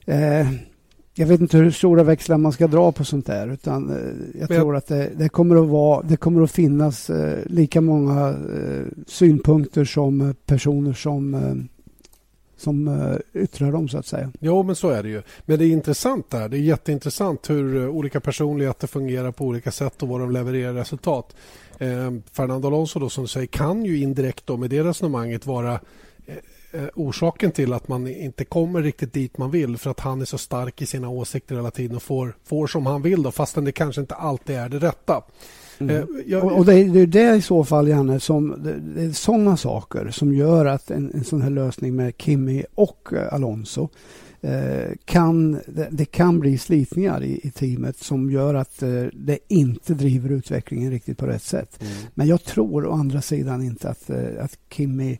Eh, 0.06 0.48
jag 1.18 1.26
vet 1.26 1.40
inte 1.40 1.56
hur 1.56 1.70
stora 1.70 2.02
växlar 2.02 2.38
man 2.38 2.52
ska 2.52 2.66
dra 2.66 2.92
på 2.92 3.04
sånt 3.04 3.26
där. 3.26 3.48
Utan 3.48 3.90
eh, 3.90 4.40
jag 4.40 4.50
Men... 4.50 4.58
tror 4.58 4.76
att 4.76 4.86
det, 4.86 5.10
det, 5.16 5.28
kommer 5.28 5.56
att 5.56 5.68
vara, 5.68 6.02
det 6.02 6.16
kommer 6.16 6.42
att 6.42 6.50
finnas 6.50 7.10
eh, 7.10 7.38
lika 7.46 7.80
många 7.80 8.28
eh, 8.28 8.84
synpunkter 9.06 9.84
som 9.84 10.34
personer 10.46 10.92
som 10.92 11.68
som 12.56 12.98
yttrar 13.34 13.72
dem 13.72 13.88
så 13.88 13.98
att 13.98 14.06
säga. 14.06 14.32
Jo, 14.40 14.62
men 14.62 14.76
så 14.76 14.88
är 14.88 15.02
det 15.02 15.08
ju. 15.08 15.22
Men 15.46 15.58
det 15.58 15.64
är 15.64 15.70
intressant 15.70 16.30
där. 16.30 16.48
Det 16.48 16.56
är 16.56 16.60
jätteintressant 16.60 17.50
hur 17.50 17.88
olika 17.88 18.20
personligheter 18.20 18.86
fungerar 18.86 19.32
på 19.32 19.44
olika 19.44 19.70
sätt 19.70 20.02
och 20.02 20.08
vad 20.08 20.20
de 20.20 20.30
levererar 20.30 20.74
resultat. 20.74 21.36
Eh, 21.78 22.12
Fernando 22.32 22.68
Alonso 22.68 22.98
då 22.98 23.08
som 23.08 23.24
du 23.24 23.28
säger 23.28 23.46
kan 23.46 23.84
ju 23.84 23.98
indirekt 23.98 24.46
då 24.46 24.56
med 24.56 24.70
det 24.70 24.84
resonemanget 24.84 25.46
vara 25.46 25.80
orsaken 26.94 27.52
till 27.52 27.72
att 27.72 27.88
man 27.88 28.06
inte 28.06 28.44
kommer 28.44 28.82
riktigt 28.82 29.12
dit 29.12 29.38
man 29.38 29.50
vill 29.50 29.76
för 29.76 29.90
att 29.90 30.00
han 30.00 30.20
är 30.20 30.24
så 30.24 30.38
stark 30.38 30.82
i 30.82 30.86
sina 30.86 31.08
åsikter 31.08 31.56
hela 31.56 31.70
tiden 31.70 31.96
och 31.96 32.02
får, 32.02 32.36
får 32.44 32.66
som 32.66 32.86
han 32.86 33.02
vill 33.02 33.22
då, 33.22 33.30
fastän 33.30 33.64
det 33.64 33.72
kanske 33.72 34.00
inte 34.00 34.14
alltid 34.14 34.56
är 34.56 34.68
det 34.68 34.78
rätta. 34.78 35.22
Mm. 35.78 35.96
Eh, 35.96 36.04
jag, 36.26 36.44
och, 36.44 36.58
och 36.58 36.64
det, 36.64 36.74
är 36.74 37.06
det 37.06 37.34
i 37.34 37.42
så 37.42 37.64
fall, 37.64 37.88
Janne, 37.88 38.20
som, 38.20 38.62
det, 38.94 39.02
är 39.02 39.12
sådana 39.12 39.56
saker 39.56 40.10
som 40.10 40.34
gör 40.34 40.66
att 40.66 40.90
en, 40.90 41.10
en 41.14 41.24
sån 41.24 41.42
här 41.42 41.50
lösning 41.50 41.96
med 41.96 42.14
Kimi 42.18 42.64
och 42.74 43.12
eh, 43.12 43.34
Alonso 43.34 43.88
eh, 44.40 44.92
kan, 45.04 45.52
det, 45.52 45.88
det, 45.90 46.04
kan 46.04 46.40
bli 46.40 46.58
slitningar 46.58 47.24
i, 47.24 47.40
i 47.42 47.50
teamet 47.50 47.98
som 47.98 48.30
gör 48.30 48.54
att 48.54 48.82
eh, 48.82 49.04
det 49.12 49.38
inte 49.48 49.94
driver 49.94 50.30
utvecklingen 50.30 50.90
riktigt 50.90 51.18
på 51.18 51.26
rätt 51.26 51.42
sätt. 51.42 51.78
Mm. 51.82 51.92
Men 52.14 52.26
jag 52.26 52.44
tror 52.44 52.86
å 52.86 52.92
andra 52.92 53.20
sidan 53.20 53.62
inte 53.62 53.88
att, 53.88 54.10
eh, 54.10 54.44
att 54.44 54.58
Kimi 54.70 55.18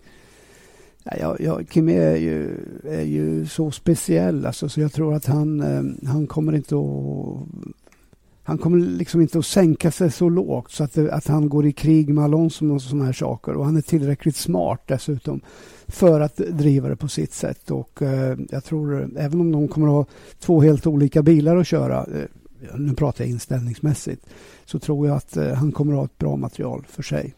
Ja, 1.16 1.36
ja, 1.40 1.60
Kimi 1.70 1.94
är 1.94 2.16
ju, 2.16 2.56
är 2.84 3.02
ju 3.02 3.46
så 3.46 3.70
speciell 3.70 4.46
alltså, 4.46 4.68
så 4.68 4.80
jag 4.80 4.92
tror 4.92 5.14
att 5.14 5.26
han, 5.26 5.60
eh, 5.60 6.08
han 6.08 6.26
kommer 6.26 6.52
inte 6.52 6.74
att 6.74 7.68
han 8.42 8.58
kommer 8.58 8.78
liksom 8.78 9.20
inte 9.20 9.38
att 9.38 9.46
sänka 9.46 9.90
sig 9.90 10.10
så 10.10 10.28
lågt 10.28 10.70
så 10.70 10.84
att, 10.84 10.92
det, 10.92 11.12
att 11.12 11.26
han 11.26 11.48
går 11.48 11.66
i 11.66 11.72
krig 11.72 12.08
med 12.08 12.24
Alonso 12.24 12.74
och 12.74 12.82
sådana 12.82 13.04
här 13.04 13.12
saker. 13.12 13.52
Och 13.52 13.64
han 13.64 13.76
är 13.76 13.80
tillräckligt 13.80 14.36
smart 14.36 14.82
dessutom 14.86 15.40
för 15.86 16.20
att 16.20 16.36
driva 16.36 16.88
det 16.88 16.96
på 16.96 17.08
sitt 17.08 17.32
sätt. 17.32 17.70
Och 17.70 18.02
eh, 18.02 18.38
jag 18.50 18.64
tror, 18.64 19.10
även 19.16 19.40
om 19.40 19.52
de 19.52 19.68
kommer 19.68 19.86
att 19.86 19.92
ha 19.92 20.06
två 20.38 20.60
helt 20.60 20.86
olika 20.86 21.22
bilar 21.22 21.56
att 21.56 21.66
köra, 21.66 22.04
eh, 22.04 22.76
nu 22.76 22.94
pratar 22.94 23.24
jag 23.24 23.30
inställningsmässigt, 23.30 24.26
så 24.64 24.78
tror 24.78 25.06
jag 25.08 25.16
att 25.16 25.36
han 25.56 25.72
kommer 25.72 25.92
att 25.92 25.98
ha 25.98 26.04
ett 26.04 26.18
bra 26.18 26.36
material 26.36 26.84
för 26.88 27.02
sig. 27.02 27.34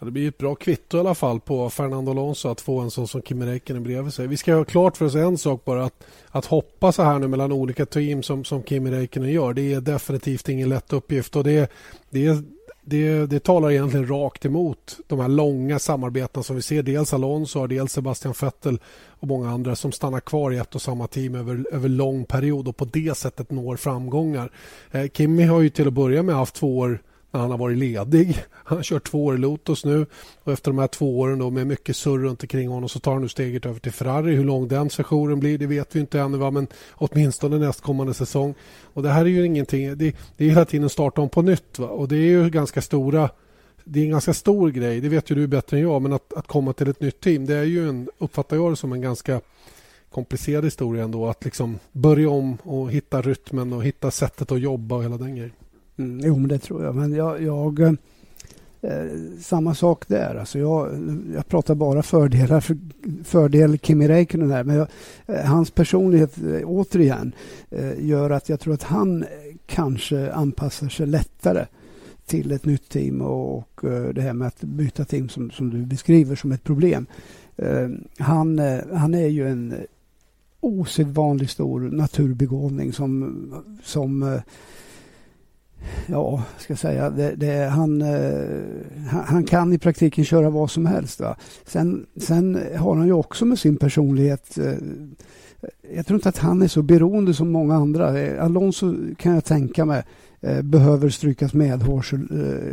Ja, 0.00 0.04
det 0.04 0.10
blir 0.10 0.28
ett 0.28 0.38
bra 0.38 0.54
kvitto 0.54 0.96
i 0.96 1.00
alla 1.00 1.14
fall 1.14 1.40
på 1.40 1.70
Fernando 1.70 2.10
Alonso 2.10 2.48
att 2.48 2.60
få 2.60 2.80
en 2.80 2.90
sån 2.90 3.08
som 3.08 3.22
Kimi 3.22 3.46
Räikkönen 3.46 3.82
bredvid 3.82 4.14
sig. 4.14 4.26
Vi 4.26 4.36
ska 4.36 4.54
ha 4.54 4.64
klart 4.64 4.96
för 4.96 5.04
oss 5.04 5.14
en 5.14 5.38
sak 5.38 5.64
bara. 5.64 5.84
Att, 5.84 6.04
att 6.28 6.46
hoppa 6.46 6.92
så 6.92 7.02
här 7.02 7.18
nu 7.18 7.28
mellan 7.28 7.52
olika 7.52 7.86
team 7.86 8.22
som, 8.22 8.44
som 8.44 8.62
Kimi 8.62 8.90
Räikkönen 8.90 9.30
gör 9.30 9.52
det 9.52 9.72
är 9.72 9.80
definitivt 9.80 10.48
ingen 10.48 10.68
lätt 10.68 10.92
uppgift. 10.92 11.36
Och 11.36 11.44
det, 11.44 11.72
det, 12.10 12.44
det, 12.84 13.26
det 13.26 13.40
talar 13.40 13.70
egentligen 13.70 14.08
rakt 14.08 14.44
emot 14.44 14.96
de 15.06 15.20
här 15.20 15.28
långa 15.28 15.78
samarbetena 15.78 16.42
som 16.42 16.56
vi 16.56 16.62
ser. 16.62 16.82
Dels 16.82 17.14
Alonso, 17.14 17.66
dels 17.66 17.92
Sebastian 17.92 18.34
Vettel 18.40 18.78
och 19.08 19.28
många 19.28 19.50
andra 19.50 19.76
som 19.76 19.92
stannar 19.92 20.20
kvar 20.20 20.52
i 20.52 20.56
ett 20.56 20.74
och 20.74 20.82
samma 20.82 21.06
team 21.06 21.34
över, 21.34 21.66
över 21.72 21.88
lång 21.88 22.24
period 22.24 22.68
och 22.68 22.76
på 22.76 22.84
det 22.84 23.16
sättet 23.16 23.50
når 23.50 23.76
framgångar. 23.76 24.50
Eh, 24.90 25.06
Kimi 25.08 25.44
har 25.44 25.60
ju 25.60 25.68
till 25.68 25.88
att 25.88 25.92
börja 25.92 26.22
med 26.22 26.34
haft 26.34 26.54
två 26.54 26.78
år 26.78 27.00
han 27.38 27.50
har 27.50 27.58
varit 27.58 27.78
ledig. 27.78 28.44
Han 28.52 28.78
har 28.78 28.82
kört 28.82 29.10
två 29.10 29.24
år 29.24 29.34
i 29.34 29.38
Lotus 29.38 29.84
nu 29.84 30.06
och 30.44 30.52
efter 30.52 30.70
de 30.70 30.78
här 30.78 30.86
två 30.86 31.20
åren 31.20 31.38
då 31.38 31.50
med 31.50 31.66
mycket 31.66 31.96
surr 31.96 32.18
runt 32.18 32.42
omkring 32.42 32.68
honom 32.68 32.88
så 32.88 32.98
tar 32.98 33.12
han 33.12 33.22
nu 33.22 33.28
steget 33.28 33.66
över 33.66 33.80
till 33.80 33.92
Ferrari. 33.92 34.34
Hur 34.34 34.44
lång 34.44 34.68
den 34.68 34.90
sessionen 34.90 35.40
blir 35.40 35.58
det 35.58 35.66
vet 35.66 35.96
vi 35.96 36.00
inte 36.00 36.20
ännu 36.20 36.38
va? 36.38 36.50
men 36.50 36.66
åtminstone 36.92 37.58
nästkommande 37.58 38.14
säsong. 38.14 38.54
Och 38.82 39.02
det 39.02 39.08
här 39.08 39.24
är 39.24 39.28
ju 39.28 39.46
ingenting, 39.46 39.98
det, 39.98 40.16
det 40.36 40.44
är 40.44 40.48
hela 40.48 40.64
tiden 40.64 40.88
starta 40.88 41.20
om 41.20 41.28
på 41.28 41.42
nytt 41.42 41.78
va? 41.78 41.88
och 41.88 42.08
det 42.08 42.16
är 42.16 42.28
ju 42.28 42.50
ganska 42.50 42.82
stora 42.82 43.30
det 43.84 44.00
är 44.00 44.04
en 44.04 44.10
ganska 44.10 44.34
stor 44.34 44.70
grej, 44.70 45.00
det 45.00 45.08
vet 45.08 45.30
ju 45.30 45.34
du 45.34 45.46
bättre 45.46 45.76
än 45.76 45.82
jag, 45.82 46.02
men 46.02 46.12
att, 46.12 46.32
att 46.32 46.46
komma 46.46 46.72
till 46.72 46.88
ett 46.88 47.00
nytt 47.00 47.20
team 47.20 47.46
det 47.46 47.54
är 47.54 47.64
ju 47.64 47.88
en, 47.88 48.08
uppfattar 48.18 48.56
jag 48.56 48.72
det 48.72 48.76
som 48.76 48.92
en 48.92 49.00
ganska 49.00 49.40
komplicerad 50.10 50.64
historia 50.64 51.04
ändå. 51.04 51.28
Att 51.28 51.44
liksom 51.44 51.78
börja 51.92 52.30
om 52.30 52.58
och 52.62 52.90
hitta 52.90 53.22
rytmen 53.22 53.72
och 53.72 53.84
hitta 53.84 54.10
sättet 54.10 54.52
att 54.52 54.60
jobba 54.60 54.96
och 54.96 55.04
hela 55.04 55.16
den 55.16 55.36
grejen. 55.36 55.52
Mm, 56.00 56.20
jo, 56.24 56.38
men 56.38 56.48
det 56.48 56.58
tror 56.58 56.84
jag. 56.84 56.94
Men 56.94 57.12
jag... 57.12 57.42
jag 57.42 57.80
eh, 57.80 57.96
samma 59.40 59.74
sak 59.74 60.08
där. 60.08 60.34
Alltså 60.34 60.58
jag, 60.58 60.88
jag 61.34 61.48
pratar 61.48 61.74
bara 61.74 62.02
fördelar. 62.02 62.60
För, 62.60 62.78
fördel 63.24 63.78
Kimi 63.78 64.08
Räikkönen 64.08 64.50
här. 64.50 64.64
Men 64.64 64.76
jag, 64.76 64.88
eh, 65.26 65.44
hans 65.44 65.70
personlighet, 65.70 66.38
eh, 66.38 66.60
återigen, 66.64 67.32
eh, 67.70 68.06
gör 68.06 68.30
att 68.30 68.48
jag 68.48 68.60
tror 68.60 68.74
att 68.74 68.82
han 68.82 69.22
eh, 69.22 69.28
kanske 69.66 70.32
anpassar 70.32 70.88
sig 70.88 71.06
lättare 71.06 71.66
till 72.26 72.52
ett 72.52 72.64
nytt 72.64 72.88
team 72.88 73.20
och, 73.20 73.58
och 73.58 73.84
eh, 73.84 74.08
det 74.08 74.22
här 74.22 74.32
med 74.32 74.48
att 74.48 74.60
byta 74.60 75.04
team 75.04 75.28
som, 75.28 75.50
som 75.50 75.70
du 75.70 75.86
beskriver 75.86 76.36
som 76.36 76.52
ett 76.52 76.64
problem. 76.64 77.06
Eh, 77.56 77.88
han, 78.18 78.58
han 78.92 79.14
är 79.14 79.28
ju 79.28 79.48
en 79.48 79.74
osedvanligt 80.60 81.50
stor 81.50 81.80
naturbegåvning 81.80 82.92
som, 82.92 83.34
som 83.82 84.40
ja, 86.06 86.42
ska 86.58 86.72
jag 86.72 86.78
säga, 86.78 87.10
det, 87.10 87.34
det, 87.36 87.54
eh, 87.54 87.68
han, 87.68 88.02
han 89.08 89.44
kan 89.44 89.72
i 89.72 89.78
praktiken 89.78 90.24
köra 90.24 90.50
vad 90.50 90.70
som 90.70 90.86
helst. 90.86 91.20
Va? 91.20 91.36
Sen, 91.66 92.06
sen 92.16 92.60
har 92.76 92.96
han 92.96 93.06
ju 93.06 93.12
också 93.12 93.44
med 93.44 93.58
sin 93.58 93.76
personlighet 93.76 94.58
eh, 94.58 94.74
jag 95.94 96.06
tror 96.06 96.16
inte 96.16 96.28
att 96.28 96.38
han 96.38 96.62
är 96.62 96.68
så 96.68 96.82
beroende 96.82 97.34
som 97.34 97.50
många 97.50 97.74
andra. 97.74 98.20
Eh, 98.20 98.44
Alonso 98.44 98.94
kan 99.18 99.34
jag 99.34 99.44
tänka 99.44 99.84
mig 99.84 100.02
Eh, 100.42 100.62
behöver 100.62 101.08
strykas 101.08 101.54
medhårs 101.54 102.12
eh, 102.12 102.18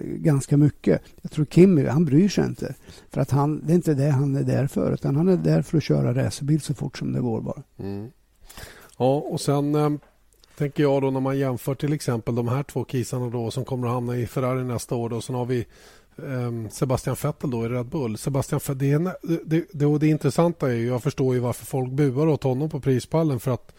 ganska 0.04 0.58
mycket. 0.58 1.02
Jag 1.22 1.32
tror 1.32 1.46
Kimmy, 1.46 1.86
han 1.86 2.06
bryr 2.06 2.30
sig 2.30 2.46
inte. 2.46 2.76
För 3.10 3.22
att 3.22 3.32
han, 3.32 3.62
det 3.66 3.74
är 3.74 3.76
inte 3.76 3.94
det 3.94 4.10
han 4.10 4.36
är 4.36 4.44
där 4.44 4.68
för, 4.68 4.94
utan 4.94 5.16
han 5.16 5.28
är 5.28 5.38
där 5.38 5.62
för 5.62 5.78
att 5.78 5.84
köra 5.84 6.14
racerbil 6.14 6.62
så 6.62 6.74
fort 6.74 6.98
som 6.98 7.14
det 7.14 7.20
går 7.20 7.42
bara. 7.42 7.64
Mm. 7.80 8.08
Ja, 8.98 9.16
och 9.16 9.42
sen 9.42 9.76
eh, 9.76 9.90
tänker 10.58 10.84
jag 10.84 11.02
då 11.02 11.12
när 11.12 11.20
man 11.20 11.38
jämför 11.38 11.76
till 11.76 11.94
exempel 11.94 12.36
de 12.36 12.48
här 12.48 12.64
två 12.64 12.86
kisarna 12.86 13.30
då 13.30 13.52
som 13.52 13.66
kommer 13.66 13.88
att 13.88 13.94
hamna 13.94 14.18
i 14.18 14.28
Ferrari 14.28 14.64
nästa 14.64 14.96
år 14.96 15.10
då. 15.10 15.22
Sen 15.22 15.36
har 15.36 15.46
vi 15.46 15.66
eh, 16.18 16.70
Sebastian 16.72 17.16
Vettel 17.24 17.50
då 17.52 17.66
i 17.66 17.70
Red 17.70 17.86
Bull. 17.86 18.18
Sebastian 18.18 18.62
Vettel, 18.68 19.04
det, 19.04 19.40
det, 19.46 19.66
det, 19.72 19.98
det 19.98 20.08
intressanta 20.08 20.70
är 20.70 20.76
ju, 20.76 20.88
jag 20.88 21.04
förstår 21.04 21.36
ju 21.36 21.40
varför 21.40 21.66
folk 21.66 21.92
buar 21.92 22.28
åt 22.28 22.44
honom 22.44 22.70
på 22.70 22.80
prispallen 22.80 23.40
för 23.40 23.52
att 23.52 23.76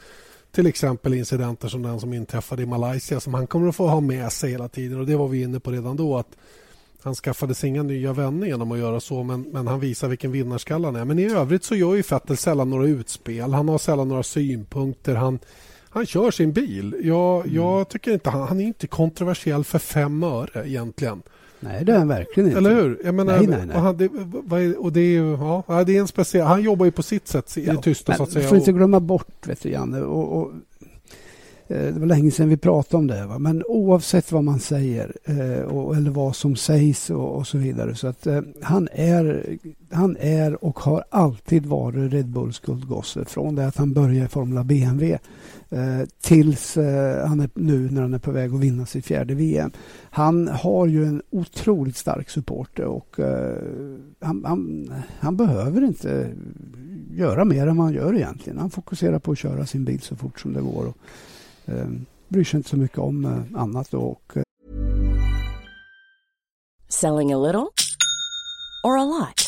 till 0.50 0.66
exempel 0.66 1.14
incidenter 1.14 1.68
som 1.68 1.82
den 1.82 2.00
som 2.00 2.12
inträffade 2.12 2.62
i 2.62 2.66
Malaysia 2.66 3.20
som 3.20 3.34
han 3.34 3.46
kommer 3.46 3.68
att 3.68 3.76
få 3.76 3.86
ha 3.86 4.00
med 4.00 4.32
sig 4.32 4.50
hela 4.50 4.68
tiden. 4.68 5.00
och 5.00 5.06
Det 5.06 5.16
var 5.16 5.28
vi 5.28 5.42
inne 5.42 5.60
på 5.60 5.70
redan 5.70 5.96
då. 5.96 6.18
att 6.18 6.36
Han 7.02 7.14
skaffade 7.14 7.54
sig 7.54 7.68
inga 7.68 7.82
nya 7.82 8.12
vänner 8.12 8.46
genom 8.46 8.72
att 8.72 8.78
göra 8.78 9.00
så 9.00 9.22
men, 9.22 9.42
men 9.42 9.66
han 9.66 9.80
visar 9.80 10.08
vilken 10.08 10.32
vinnarskalle 10.32 10.86
han 10.86 10.96
är. 10.96 11.04
Men 11.04 11.18
i 11.18 11.24
övrigt 11.24 11.64
så 11.64 11.74
gör 11.74 11.94
ju 11.94 12.02
Vettel 12.10 12.36
sällan 12.36 12.70
några 12.70 12.86
utspel. 12.86 13.52
Han 13.52 13.68
har 13.68 13.78
sällan 13.78 14.08
några 14.08 14.22
synpunkter. 14.22 15.14
Han, 15.14 15.38
han 15.90 16.07
kör 16.07 16.31
sin 16.31 16.53
bil. 16.53 16.96
Jag, 17.03 17.40
mm. 17.40 17.57
jag 17.57 17.88
tycker 17.88 18.12
inte 18.12 18.31
han, 18.31 18.48
han 18.48 18.61
är 18.61 18.64
inte 18.64 18.87
kontroversiell 18.87 19.64
för 19.64 19.79
fem 19.79 20.22
öre 20.22 20.68
egentligen. 20.68 21.22
Nej, 21.61 21.85
det 21.85 21.92
är 21.92 21.98
han 21.98 22.09
verkligen 22.09 22.48
inte. 22.48 22.59
Eller 22.59 22.74
hur? 22.74 23.01
Jag 23.05 23.14
menar, 23.14 23.37
nej, 23.37 23.46
nej, 23.46 23.66
nej. 23.66 23.77
Och 23.77 23.83
han, 23.83 23.96
det, 23.96 24.09
och 24.77 24.92
det 24.92 25.01
är 25.01 25.22
ja, 25.66 25.85
det 25.87 25.96
är 25.96 26.01
en 26.01 26.09
speciell... 26.09 26.46
Han 26.46 26.62
jobbar 26.62 26.85
ju 26.85 26.92
på 26.92 27.03
sitt 27.03 27.29
sätt 27.29 27.57
i 27.59 27.66
ja, 27.66 27.72
det 27.72 27.83
tysta, 27.83 28.14
så 28.14 28.22
att 28.22 28.33
säga. 28.33 28.42
Du 28.42 28.48
får 28.48 28.59
inte 28.59 28.72
glömma 28.72 29.01
bort, 29.01 29.46
vet 29.46 29.62
du, 29.62 29.70
Janne, 29.70 30.01
och, 30.01 30.42
och 30.42 30.53
Eh, 31.70 31.94
det 31.94 32.01
var 32.01 32.07
länge 32.07 32.31
sedan 32.31 32.48
vi 32.48 32.57
pratade 32.57 32.96
om 32.96 33.07
det. 33.07 33.27
Va? 33.27 33.38
Men 33.38 33.62
oavsett 33.66 34.33
vad 34.33 34.44
man 34.44 34.61
säger 34.61 35.12
eh, 35.24 35.62
och, 35.62 35.96
eller 35.96 36.11
vad 36.11 36.37
som 36.37 36.57
sägs 36.57 37.11
och, 37.11 37.37
och 37.37 37.46
så 37.46 37.59
vidare. 37.59 37.94
Så 37.94 38.07
att 38.07 38.27
eh, 38.27 38.40
han, 38.62 38.88
är, 38.92 39.44
han 39.90 40.16
är 40.20 40.64
och 40.64 40.79
har 40.79 41.05
alltid 41.11 41.66
varit 41.66 42.12
Red 42.12 42.29
Bulls 42.29 42.59
guldgosse. 42.59 43.24
Från 43.24 43.55
det 43.55 43.66
att 43.66 43.77
han 43.77 43.92
började 43.92 44.27
i 44.27 44.29
Formula 44.29 44.64
BMW 44.64 45.18
Eh, 45.70 46.07
tills 46.20 46.76
eh, 46.76 47.28
han 47.28 47.40
är 47.40 47.50
nu 47.54 47.90
när 47.90 48.02
han 48.02 48.14
är 48.14 48.18
på 48.18 48.31
väg 48.31 48.54
att 48.54 48.61
vinna 48.61 48.87
sitt 48.87 49.07
fjärde 49.07 49.35
VM. 49.35 49.70
Han 50.11 50.48
har 50.48 50.87
ju 50.87 51.04
en 51.04 51.22
otroligt 51.31 51.96
stark 51.96 52.31
support 52.31 52.78
och 52.78 53.20
eh, 53.20 53.59
han, 54.20 54.44
han, 54.44 54.92
han 55.20 55.37
behöver 55.37 55.85
inte 55.85 56.31
göra 57.11 57.44
mer 57.44 57.66
än 57.66 57.76
vad 57.76 57.87
han 57.87 57.94
gör 57.94 58.14
egentligen. 58.14 58.59
Han 58.59 58.70
fokuserar 58.70 59.18
på 59.18 59.33
att 59.33 59.38
köra 59.38 59.66
sin 59.66 59.85
bil 59.85 60.00
så 60.00 60.16
fort 60.16 60.40
som 60.40 60.52
det 60.52 60.61
går. 60.61 60.87
Och, 60.87 60.96
eh, 61.74 61.88
bryr 62.28 62.44
sig 62.44 62.59
inte 62.59 62.70
så 62.70 62.76
mycket 62.76 62.98
om 62.98 63.24
eh, 63.24 63.61
annat. 63.61 63.94
Och, 63.94 64.37
eh. 64.37 64.42
Selling 66.88 67.33
a 67.33 67.38
little 67.38 67.68
or 68.85 68.98
a 68.98 69.04
lot? 69.04 69.47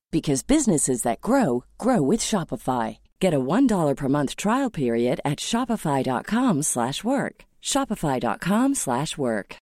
because 0.11 0.47
businesses 0.47 1.01
that 1.01 1.21
grow 1.21 1.63
grow 1.77 2.11
with 2.11 2.21
Shopify. 2.21 2.97
Get 3.21 3.33
a 3.33 3.39
$1 3.39 3.95
per 3.95 4.07
month 4.07 4.35
trial 4.35 4.71
period 4.71 5.19
at 5.25 5.39
shopify.com/work. 5.39 7.45
shopify.com/work. 7.61 9.57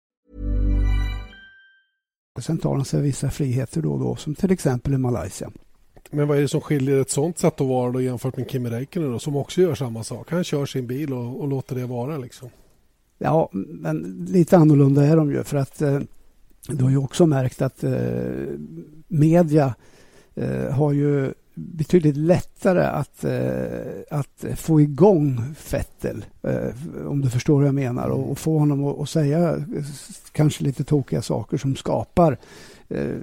Sen 2.40 2.58
tar 2.58 2.74
han 2.74 2.84
sig 2.84 3.02
vissa 3.02 3.30
friheter 3.30 3.82
då 3.82 3.92
och 3.92 4.00
då 4.00 4.16
som 4.16 4.34
till 4.34 4.52
exempel 4.52 4.94
i 4.94 4.98
Malaysia. 4.98 5.50
Men 6.10 6.28
vad 6.28 6.38
är 6.38 6.42
det 6.42 6.48
som 6.48 6.60
skiljer 6.60 7.00
ett 7.00 7.10
sånt 7.10 7.38
sätt 7.38 7.60
att 7.60 7.66
vara 7.66 7.92
då 7.92 8.00
jämfört 8.00 8.36
med 8.36 8.50
Kimi 8.50 8.70
Räikkönen 8.70 9.12
då, 9.12 9.18
som 9.18 9.36
också 9.36 9.60
gör 9.60 9.74
samma 9.74 10.04
sak? 10.04 10.30
Han 10.30 10.44
kör 10.44 10.66
sin 10.66 10.86
bil 10.86 11.12
och, 11.12 11.40
och 11.40 11.48
låter 11.48 11.76
det 11.76 11.86
vara 11.86 12.18
liksom. 12.18 12.48
Ja, 13.18 13.48
men 13.52 14.26
lite 14.28 14.56
annorlunda 14.56 15.06
är 15.06 15.16
de 15.16 15.32
ju 15.32 15.44
för 15.44 15.56
att 15.56 15.82
eh, 15.82 16.00
du 16.68 16.84
har 16.84 16.90
ju 16.90 16.96
också 16.96 17.26
märkt 17.26 17.62
att 17.62 17.84
eh, 17.84 17.92
media 19.08 19.74
har 20.70 20.92
ju 20.92 21.32
betydligt 21.58 22.16
lättare 22.16 22.84
att, 22.84 23.24
eh, 23.24 24.18
att 24.18 24.44
få 24.56 24.80
igång 24.80 25.54
Fettel, 25.58 26.24
eh, 26.42 27.06
om 27.06 27.20
du 27.20 27.30
förstår 27.30 27.54
vad 27.54 27.66
jag 27.66 27.74
menar, 27.74 28.08
och, 28.08 28.38
få 28.38 28.58
honom 28.58 28.84
att, 28.84 29.08
säga 29.08 29.64
kanske 30.32 30.64
lite 30.64 30.84
tokiga 30.84 31.22
saker 31.22 31.56
som 31.56 31.76
skapar 31.76 32.38
eh, 32.88 33.16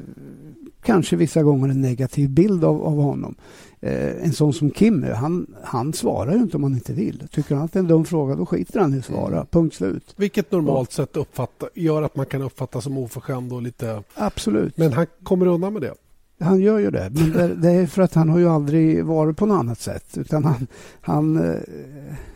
kanske 0.83 1.15
vissa 1.15 1.43
gånger 1.43 1.69
en 1.69 1.81
negativ 1.81 2.29
bild 2.29 2.63
av, 2.63 2.81
av 2.81 2.97
honom. 2.97 3.35
Eh, 3.79 4.25
en 4.25 4.33
sån 4.33 4.53
som 4.53 4.71
Kim, 4.71 5.03
han, 5.03 5.47
han 5.63 5.93
svarar 5.93 6.33
ju 6.33 6.39
inte 6.39 6.57
om 6.57 6.63
han 6.63 6.73
inte 6.73 6.93
vill. 6.93 7.27
Tycker 7.31 7.55
han 7.55 7.65
att 7.65 7.73
det 7.73 7.79
är 7.79 7.81
en 7.81 7.87
dum 7.87 8.05
fråga, 8.05 8.35
då 8.35 8.45
skiter 8.45 8.79
han 8.79 8.93
i 8.93 8.99
att 8.99 9.05
svara. 9.05 9.35
Mm. 9.35 9.45
Punkt 9.45 9.75
slut. 9.75 10.13
Vilket 10.17 10.51
normalt 10.51 10.91
sett 10.91 11.17
uppfatta, 11.17 11.67
gör 11.73 12.01
att 12.01 12.15
man 12.15 12.25
kan 12.25 12.41
uppfatta 12.41 12.81
som 12.81 12.97
oförskämd 12.97 13.53
och 13.53 13.61
lite... 13.61 14.03
Absolut. 14.13 14.77
Men 14.77 14.93
han 14.93 15.05
kommer 15.23 15.45
undan 15.45 15.73
med 15.73 15.81
det. 15.81 15.93
Han 16.39 16.59
gör 16.59 16.79
ju 16.79 16.91
det, 16.91 17.11
men 17.13 17.31
det, 17.31 17.55
det, 17.55 17.71
är 17.71 17.87
för 17.87 18.01
att 18.01 18.13
han 18.13 18.29
har 18.29 18.39
ju 18.39 18.49
aldrig 18.49 19.05
varit 19.05 19.37
på 19.37 19.45
något 19.45 19.59
annat 19.59 19.79
sätt. 19.79 20.17
Utan 20.17 20.45
han, 20.45 20.67
han, 21.01 21.49
eh, 21.49 21.59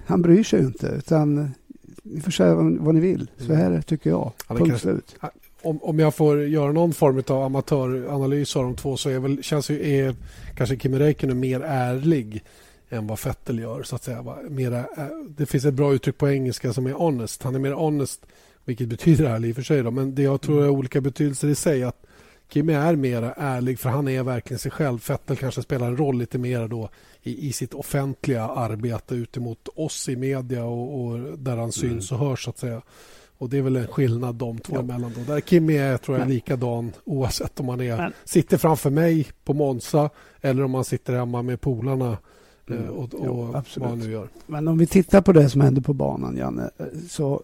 han 0.05 0.21
bryr 0.21 0.43
sig 0.43 0.59
inte. 0.59 0.87
Utan 0.87 1.51
ni 2.03 2.21
får 2.21 2.31
säga 2.31 2.55
vad, 2.55 2.77
vad 2.77 2.95
ni 2.95 3.01
vill. 3.01 3.31
Så 3.37 3.53
här 3.53 3.81
tycker 3.81 4.09
jag. 4.09 4.31
Punkt 4.47 4.69
kanske, 4.69 4.79
slut 4.79 5.15
om, 5.61 5.83
om 5.83 5.99
jag 5.99 6.15
får 6.15 6.43
göra 6.43 6.71
någon 6.71 6.93
form 6.93 7.23
av 7.27 7.43
amatöranalys 7.43 8.55
av 8.55 8.63
de 8.63 8.75
två 8.75 8.97
så 8.97 9.09
är 9.09 9.19
väl, 9.19 9.43
känns 9.43 9.69
ju, 9.69 9.93
är 9.93 10.15
kanske 10.55 10.77
Kimi 10.77 10.99
Räikkönen 10.99 11.39
mer 11.39 11.61
ärlig 11.61 12.43
än 12.89 13.07
vad 13.07 13.19
Vettel 13.25 13.59
gör. 13.59 13.83
Så 13.83 13.95
att 13.95 14.03
säga. 14.03 14.25
Mera, 14.49 14.85
det 15.27 15.45
finns 15.45 15.65
ett 15.65 15.73
bra 15.73 15.93
uttryck 15.93 16.17
på 16.17 16.29
engelska 16.29 16.73
som 16.73 16.87
är 16.87 16.91
honest. 16.91 17.43
Han 17.43 17.55
är 17.55 17.59
mer 17.59 17.71
honest, 17.71 18.25
vilket 18.65 18.87
betyder 18.87 19.25
ärlig 19.25 19.49
i 19.49 19.51
och 19.51 19.55
för 19.55 19.63
sig. 19.63 19.83
Då. 19.83 19.91
Men 19.91 20.15
det 20.15 20.21
jag 20.21 20.41
tror 20.41 20.63
är 20.63 20.69
olika 20.69 21.01
betydelser 21.01 21.47
i 21.47 21.55
sig. 21.55 21.83
att 21.83 22.05
Kimi 22.49 22.73
är 22.73 22.95
mer 22.95 23.33
ärlig 23.37 23.79
för 23.79 23.89
han 23.89 24.07
är 24.07 24.23
verkligen 24.23 24.59
sig 24.59 24.71
själv. 24.71 25.07
Vettel 25.07 25.37
kanske 25.37 25.61
spelar 25.61 25.87
en 25.87 25.97
roll 25.97 26.17
lite 26.17 26.37
mer 26.37 26.67
då 26.67 26.89
i, 27.23 27.47
i 27.47 27.53
sitt 27.53 27.73
offentliga 27.73 28.43
arbete 28.43 29.15
ut 29.15 29.37
mot 29.37 29.67
oss 29.75 30.09
i 30.09 30.15
media 30.15 30.65
och, 30.65 31.05
och 31.05 31.19
där 31.37 31.57
han 31.57 31.71
syns 31.71 32.11
mm. 32.11 32.21
och 32.21 32.27
hörs 32.27 32.43
så 32.43 32.49
att 32.49 32.57
säga. 32.57 32.81
Och 33.37 33.49
Det 33.49 33.57
är 33.57 33.61
väl 33.61 33.75
en 33.75 33.87
skillnad 33.87 34.35
de 34.35 34.57
två 34.57 34.75
ja. 34.75 34.79
emellan. 34.79 35.13
Då. 35.15 35.33
Där 35.33 35.41
Kimi 35.41 35.77
är 35.77 35.97
tror 35.97 36.17
jag, 36.17 36.29
likadan 36.29 36.91
oavsett 37.03 37.59
om 37.59 37.65
man 37.65 37.81
är, 37.81 37.97
Men. 37.97 38.13
sitter 38.25 38.57
framför 38.57 38.89
mig 38.89 39.27
på 39.43 39.53
Monza 39.53 40.09
eller 40.41 40.63
om 40.63 40.71
man 40.71 40.85
sitter 40.85 41.13
hemma 41.13 41.41
med 41.41 41.61
polarna 41.61 42.17
mm. 42.67 42.83
Eh, 42.83 42.89
och, 42.89 43.13
och 43.13 43.55
ja, 43.55 43.63
vad 43.77 43.89
han 43.89 43.99
nu 43.99 44.11
gör. 44.11 44.29
Men 44.47 44.67
om 44.67 44.77
vi 44.77 44.87
tittar 44.87 45.21
på 45.21 45.31
det 45.31 45.49
som 45.49 45.61
händer 45.61 45.81
på 45.81 45.93
banan, 45.93 46.37
Janne, 46.37 46.69
så 47.09 47.41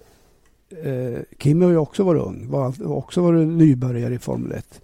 eh, 0.84 1.20
Kimi 1.40 1.66
har 1.66 1.72
ju 1.72 1.78
också 1.78 2.04
varit 2.04 2.22
ung, 2.22 2.50
var 2.50 2.88
också 2.88 3.22
varit 3.22 3.48
nybörjare 3.48 4.14
i 4.14 4.20
Formel 4.20 4.52
1. 4.52 4.82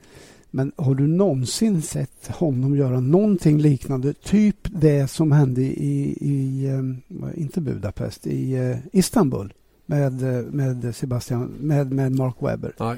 Men 0.51 0.71
har 0.75 0.95
du 0.95 1.07
någonsin 1.07 1.81
sett 1.81 2.27
honom 2.27 2.75
göra 2.75 2.99
någonting 2.99 3.57
liknande? 3.57 4.13
Typ 4.13 4.57
det 4.71 5.07
som 5.07 5.31
hände 5.31 5.61
i, 5.61 6.17
i 6.21 6.67
ehm, 6.67 6.97
inte 7.35 7.61
Budapest, 7.61 8.27
i 8.27 8.53
eh, 8.53 8.77
Istanbul 8.91 9.53
med, 9.85 10.37
eh, 10.37 10.45
med 10.45 10.95
Sebastian, 10.95 11.53
med, 11.59 11.91
med 11.91 12.11
Mark 12.11 12.35
Webber. 12.39 12.73
Nej. 12.79 12.97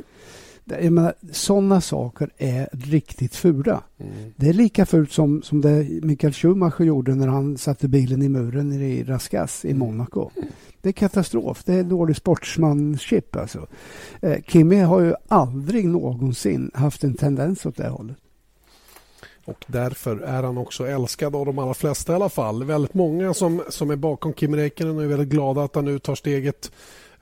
Jag 0.65 0.91
menar, 0.91 1.13
sådana 1.31 1.81
saker 1.81 2.29
är 2.37 2.69
riktigt 2.71 3.35
fula. 3.35 3.83
Mm. 3.97 4.33
Det 4.35 4.49
är 4.49 4.53
lika 4.53 4.85
fult 4.85 5.11
som, 5.11 5.41
som 5.41 5.61
det 5.61 5.87
Michael 6.03 6.33
Schumacher 6.33 6.83
gjorde 6.83 7.15
när 7.15 7.27
han 7.27 7.57
satte 7.57 7.87
bilen 7.87 8.21
i 8.21 8.29
muren 8.29 8.73
i 8.73 9.03
Raskas 9.03 9.65
i 9.65 9.71
mm. 9.71 9.79
Monaco. 9.79 10.29
Det 10.81 10.89
är 10.89 10.93
katastrof. 10.93 11.63
Det 11.63 11.73
är 11.73 11.83
dålig 11.83 12.15
sportsmanship. 12.15 13.35
Alltså. 13.35 13.67
Eh, 14.21 14.37
Kimi 14.47 14.79
har 14.79 15.01
ju 15.01 15.13
aldrig 15.27 15.87
någonsin 15.87 16.71
haft 16.73 17.03
en 17.03 17.13
tendens 17.13 17.65
åt 17.65 17.77
det 17.77 17.87
hållet. 17.87 18.17
Och 19.45 19.65
därför 19.67 20.17
är 20.17 20.43
han 20.43 20.57
också 20.57 20.87
älskad 20.87 21.35
av 21.35 21.45
de 21.45 21.59
allra 21.59 21.73
flesta 21.73 22.11
i 22.13 22.15
alla 22.15 22.29
fall. 22.29 22.63
Väldigt 22.63 22.93
många 22.93 23.33
som, 23.33 23.63
som 23.69 23.91
är 23.91 23.95
bakom 23.95 24.33
Kimi 24.33 24.57
Räikkönen 24.57 24.99
är 24.99 25.07
väldigt 25.07 25.29
glada 25.29 25.63
att 25.63 25.75
han 25.75 25.85
nu 25.85 25.99
tar 25.99 26.15
steget 26.15 26.71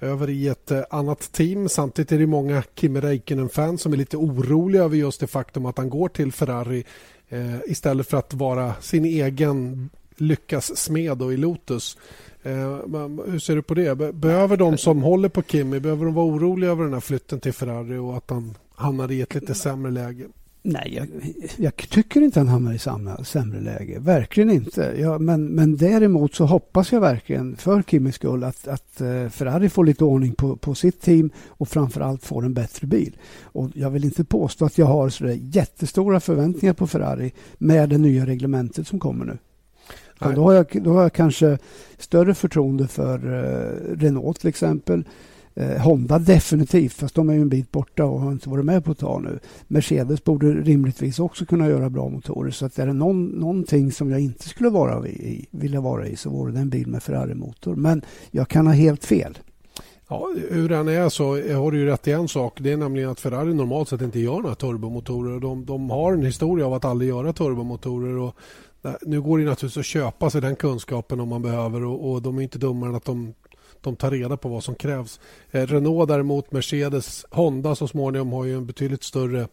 över 0.01 0.29
i 0.29 0.47
ett 0.47 0.71
eh, 0.71 0.83
annat 0.89 1.31
team. 1.31 1.69
Samtidigt 1.69 2.11
är 2.11 2.19
det 2.19 2.27
många 2.27 2.63
Kimi 2.75 2.99
Räikkönen-fans 2.99 3.81
som 3.81 3.93
är 3.93 3.97
lite 3.97 4.17
oroliga 4.17 4.83
över 4.83 4.97
just 4.97 5.19
det 5.19 5.27
faktum 5.27 5.65
att 5.65 5.77
han 5.77 5.89
går 5.89 6.09
till 6.09 6.31
Ferrari 6.31 6.83
eh, 7.29 7.55
istället 7.65 8.07
för 8.07 8.17
att 8.17 8.33
vara 8.33 8.73
sin 8.81 9.05
egen 9.05 9.89
lyckas 10.15 10.77
smed 10.77 11.21
i 11.21 11.37
Lotus. 11.37 11.97
Eh, 12.43 12.77
hur 13.27 13.39
ser 13.39 13.55
du 13.55 13.61
på 13.61 13.73
det? 13.73 14.13
Behöver 14.13 14.57
de 14.57 14.77
som 14.77 15.03
håller 15.03 15.29
på 15.29 15.43
Kimi 15.43 15.79
behöver 15.79 16.05
de 16.05 16.13
vara 16.13 16.25
oroliga 16.25 16.71
över 16.71 16.83
den 16.83 16.93
här 16.93 16.99
flytten 16.99 17.39
till 17.39 17.53
Ferrari 17.53 17.97
och 17.97 18.17
att 18.17 18.29
han 18.29 18.57
hamnar 18.75 19.11
i 19.11 19.21
ett 19.21 19.35
lite 19.35 19.55
sämre 19.55 19.91
läge? 19.91 20.25
Nej, 20.63 20.93
jag, 20.95 21.07
jag, 21.57 21.75
tycker 21.75 22.21
inte 22.21 22.39
han 22.39 22.47
hamnar 22.47 22.73
i 22.73 22.79
samma 22.79 23.23
sämre 23.23 23.61
läge. 23.61 23.99
Verkligen 23.99 24.49
inte. 24.49 24.95
Ja, 24.97 25.19
men, 25.19 25.45
men 25.45 25.77
däremot 25.77 26.35
så 26.35 26.45
hoppas 26.45 26.91
jag 26.91 27.01
verkligen 27.01 27.55
för 27.55 27.81
Kimmys 27.81 28.15
skull 28.15 28.43
att, 28.43 28.67
att 28.67 29.01
uh, 29.01 29.29
Ferrari 29.29 29.69
får 29.69 29.85
lite 29.85 30.03
ordning 30.03 30.33
på, 30.33 30.55
på 30.55 30.75
sitt 30.75 31.01
team 31.01 31.29
och 31.47 31.67
framförallt 31.67 32.25
får 32.25 32.45
en 32.45 32.53
bättre 32.53 32.87
bil. 32.87 33.17
Och 33.41 33.69
jag 33.73 33.89
vill 33.89 34.05
inte 34.05 34.23
påstå 34.23 34.65
att 34.65 34.77
jag 34.77 34.85
har 34.85 35.09
så 35.09 35.27
jättestora 35.27 36.19
förväntningar 36.19 36.73
på 36.73 36.87
Ferrari 36.87 37.33
med 37.57 37.89
det 37.89 37.97
nya 37.97 38.25
reglementet 38.25 38.87
som 38.87 38.99
kommer 38.99 39.25
nu. 39.25 39.37
Då 40.35 40.43
har, 40.43 40.53
jag, 40.53 40.83
då 40.83 40.93
har 40.93 41.01
jag 41.01 41.13
kanske 41.13 41.57
större 41.97 42.33
förtroende 42.33 42.87
för 42.87 43.25
uh, 43.25 43.97
Renault 43.97 44.39
till 44.39 44.49
exempel. 44.49 45.05
Eh, 45.55 45.81
Honda 45.81 46.19
definitivt, 46.19 46.93
fast 46.93 47.15
de 47.15 47.29
är 47.29 47.33
ju 47.33 47.41
en 47.41 47.49
bit 47.49 47.71
borta 47.71 48.05
och 48.05 48.21
har 48.21 48.31
inte 48.31 48.49
varit 48.49 48.65
med 48.65 48.85
på 48.85 48.91
ett 48.91 48.99
tag 48.99 49.23
nu. 49.23 49.39
Mercedes 49.67 50.23
borde 50.23 50.47
rimligtvis 50.47 51.19
också 51.19 51.45
kunna 51.45 51.67
göra 51.67 51.89
bra 51.89 52.09
motorer. 52.09 52.51
Så 52.51 52.65
att 52.65 52.79
är 52.79 52.87
det 52.87 52.93
någon, 52.93 53.25
någonting 53.25 53.91
som 53.91 54.11
jag 54.11 54.19
inte 54.19 54.49
skulle 54.49 54.69
vara 54.69 55.07
i, 55.07 55.45
vilja 55.51 55.81
vara 55.81 56.07
i 56.07 56.15
så 56.15 56.29
vore 56.29 56.51
det 56.51 56.59
en 56.59 56.69
bil 56.69 56.87
med 56.87 57.03
Ferrari-motor. 57.03 57.75
Men 57.75 58.01
jag 58.31 58.47
kan 58.47 58.67
ha 58.67 58.73
helt 58.73 59.05
fel. 59.05 59.37
Ja, 60.09 60.29
hur 60.49 60.69
den 60.69 60.87
är 60.87 61.09
så 61.09 61.53
har 61.53 61.71
du 61.71 61.79
ju 61.79 61.85
rätt 61.85 62.07
i 62.07 62.11
en 62.11 62.27
sak. 62.27 62.57
Det 62.61 62.71
är 62.71 62.77
nämligen 62.77 63.09
att 63.09 63.19
Ferrari 63.19 63.53
normalt 63.53 63.89
sett 63.89 64.01
inte 64.01 64.19
gör 64.19 64.39
några 64.39 64.55
turbomotorer. 64.55 65.39
De, 65.39 65.65
de 65.65 65.89
har 65.89 66.13
en 66.13 66.25
historia 66.25 66.65
av 66.65 66.73
att 66.73 66.85
aldrig 66.85 67.09
göra 67.09 67.33
turbomotorer. 67.33 68.17
Och 68.17 68.35
nu 69.01 69.21
går 69.21 69.37
det 69.37 69.45
naturligtvis 69.45 69.77
att 69.77 69.85
köpa 69.85 70.29
sig 70.29 70.41
den 70.41 70.55
kunskapen 70.55 71.19
om 71.19 71.29
man 71.29 71.41
behöver 71.41 71.83
och, 71.83 72.11
och 72.11 72.21
de 72.21 72.37
är 72.37 72.41
inte 72.41 72.59
dummare 72.59 72.89
än 72.89 72.95
att 72.95 73.05
de 73.05 73.33
de 73.81 73.95
tar 73.95 74.11
reda 74.11 74.37
på 74.37 74.49
vad 74.49 74.63
som 74.63 74.75
krävs. 74.75 75.19
Eh, 75.51 75.67
Renault 75.67 76.07
däremot, 76.07 76.51
Mercedes, 76.51 77.25
Honda 77.29 77.75
så 77.75 77.87
småningom 77.87 78.31
har 78.33 78.45
ju 78.45 78.55
en 78.57 78.65
betydligt 78.65 79.03
större 79.03 79.47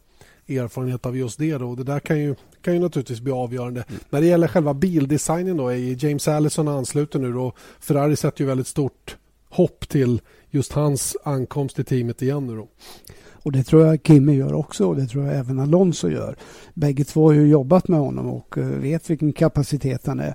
erfarenhet 0.48 1.06
av 1.06 1.16
just 1.16 1.38
det. 1.38 1.58
Då. 1.58 1.74
Det 1.74 1.84
där 1.84 2.00
kan 2.00 2.20
ju, 2.20 2.34
kan 2.62 2.74
ju 2.74 2.80
naturligtvis 2.80 3.20
bli 3.20 3.32
avgörande. 3.32 3.84
Mm. 3.88 4.00
När 4.10 4.20
det 4.20 4.26
gäller 4.26 4.48
själva 4.48 4.74
bildesignen 4.74 5.56
då 5.56 5.68
är 5.68 6.04
James 6.04 6.28
Allison 6.28 6.68
ansluter 6.68 7.18
nu 7.18 7.36
och 7.36 7.56
Ferrari 7.80 8.16
sätter 8.16 8.40
ju 8.40 8.46
väldigt 8.46 8.66
stort 8.66 9.16
hopp 9.48 9.88
till 9.88 10.20
just 10.50 10.72
hans 10.72 11.16
ankomst 11.24 11.78
i 11.78 11.84
teamet 11.84 12.22
igen 12.22 12.46
nu 12.46 12.56
då. 12.56 12.68
Och 13.42 13.52
det 13.52 13.64
tror 13.64 13.86
jag 13.86 14.00
Kimi 14.04 14.34
gör 14.34 14.54
också 14.54 14.86
och 14.86 14.96
det 14.96 15.06
tror 15.06 15.26
jag 15.26 15.36
även 15.36 15.58
Alonso 15.58 16.08
gör. 16.08 16.36
Bägge 16.74 17.04
två 17.04 17.26
har 17.26 17.32
ju 17.32 17.48
jobbat 17.48 17.88
med 17.88 18.00
honom 18.00 18.26
och 18.26 18.58
eh, 18.58 18.66
vet 18.66 19.10
vilken 19.10 19.32
kapacitet 19.32 20.06
han 20.06 20.20
är. 20.20 20.34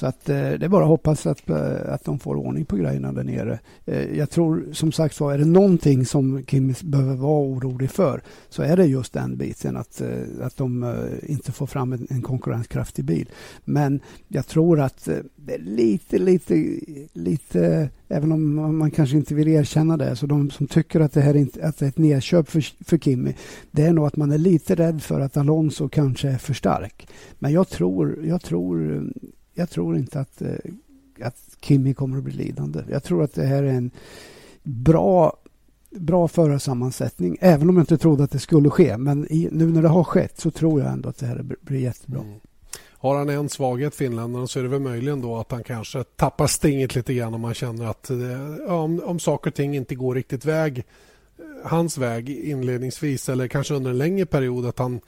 Så 0.00 0.06
att 0.06 0.28
eh, 0.28 0.36
det 0.36 0.64
är 0.64 0.68
bara 0.68 0.82
att 0.82 0.88
hoppas 0.88 1.26
att, 1.26 1.50
eh, 1.50 1.92
att 1.92 2.04
de 2.04 2.18
får 2.18 2.34
ordning 2.34 2.64
på 2.64 2.76
grejerna 2.76 3.12
där 3.12 3.24
nere. 3.24 3.58
Eh, 3.84 4.18
jag 4.18 4.30
tror 4.30 4.68
som 4.72 4.92
sagt 4.92 5.20
var, 5.20 5.32
är 5.32 5.38
det 5.38 5.44
någonting 5.44 6.06
som 6.06 6.42
Kim 6.42 6.74
behöver 6.82 7.14
vara 7.14 7.40
orolig 7.40 7.90
för 7.90 8.22
så 8.48 8.62
är 8.62 8.76
det 8.76 8.86
just 8.86 9.12
den 9.12 9.36
biten 9.36 9.76
att, 9.76 10.00
eh, 10.00 10.08
att 10.42 10.56
de 10.56 10.94
inte 11.22 11.52
får 11.52 11.66
fram 11.66 11.92
en, 11.92 12.06
en 12.10 12.22
konkurrenskraftig 12.22 13.04
bil. 13.04 13.30
Men 13.64 14.00
jag 14.28 14.46
tror 14.46 14.80
att 14.80 15.08
det 15.36 15.54
är 15.54 15.58
lite, 15.58 16.18
lite, 16.18 16.78
lite 17.12 17.90
Även 18.12 18.32
om 18.32 18.78
man 18.78 18.90
kanske 18.90 19.16
inte 19.16 19.34
vill 19.34 19.48
erkänna 19.48 19.96
det. 19.96 20.16
Så 20.16 20.26
de 20.26 20.50
som 20.50 20.66
tycker 20.66 21.00
att 21.00 21.12
det 21.12 21.20
här 21.20 21.34
är, 21.34 21.38
inte, 21.38 21.66
att 21.66 21.78
det 21.78 21.84
är 21.84 21.88
ett 21.88 21.98
nedköp 21.98 22.48
för, 22.48 22.84
för 22.84 22.98
Kimi, 22.98 23.36
det 23.70 23.82
är 23.82 23.92
nog 23.92 24.06
att 24.06 24.16
man 24.16 24.32
är 24.32 24.38
lite 24.38 24.74
rädd 24.74 25.02
för 25.02 25.20
att 25.20 25.36
Alonso 25.36 25.88
kanske 25.88 26.28
är 26.28 26.38
för 26.38 26.54
stark. 26.54 27.08
Men 27.38 27.52
jag 27.52 27.68
tror, 27.68 28.24
jag 28.24 28.42
tror, 28.42 29.02
jag 29.60 29.70
tror 29.70 29.96
inte 29.96 30.20
att, 30.20 30.42
eh, 30.42 30.54
att 31.22 31.56
Kimi 31.60 31.94
kommer 31.94 32.18
att 32.18 32.24
bli 32.24 32.34
lidande. 32.34 32.84
Jag 32.90 33.02
tror 33.02 33.24
att 33.24 33.34
det 33.34 33.46
här 33.46 33.62
är 33.62 33.72
en 33.72 33.90
bra 34.62 35.36
bra 35.90 36.28
förarsammansättning, 36.28 37.36
även 37.40 37.68
om 37.68 37.76
jag 37.76 37.82
inte 37.82 37.98
trodde 37.98 38.24
att 38.24 38.30
det 38.30 38.38
skulle 38.38 38.70
ske. 38.70 38.96
Men 38.96 39.32
i, 39.32 39.48
nu 39.52 39.66
när 39.66 39.82
det 39.82 39.88
har 39.88 40.04
skett 40.04 40.40
så 40.40 40.50
tror 40.50 40.80
jag 40.80 40.92
ändå 40.92 41.08
att 41.08 41.18
det 41.18 41.26
här 41.26 41.44
blir 41.60 41.80
jättebra. 41.80 42.20
Mm. 42.20 42.40
Har 42.92 43.18
han 43.18 43.28
en 43.28 43.48
svaghet, 43.48 43.94
finländaren, 43.94 44.48
så 44.48 44.58
är 44.58 44.62
det 44.62 44.68
väl 44.68 44.80
möjligen 44.80 45.20
då 45.20 45.36
att 45.36 45.52
han 45.52 45.64
kanske 45.64 46.04
tappar 46.04 46.46
stinget 46.46 46.94
lite 46.94 47.14
grann 47.14 47.34
om 47.34 47.40
man 47.40 47.54
känner 47.54 47.86
att 47.86 48.10
eh, 48.10 48.18
ja, 48.66 48.74
om, 48.74 49.02
om 49.04 49.18
saker 49.18 49.50
och 49.50 49.54
ting 49.54 49.76
inte 49.76 49.94
går 49.94 50.14
riktigt 50.14 50.44
väg 50.44 50.78
eh, 50.78 51.44
hans 51.64 51.98
väg 51.98 52.30
inledningsvis 52.30 53.28
eller 53.28 53.48
kanske 53.48 53.74
under 53.74 53.90
en 53.90 53.98
längre 53.98 54.26
period 54.26 54.66
att 54.66 54.78
han 54.78 55.00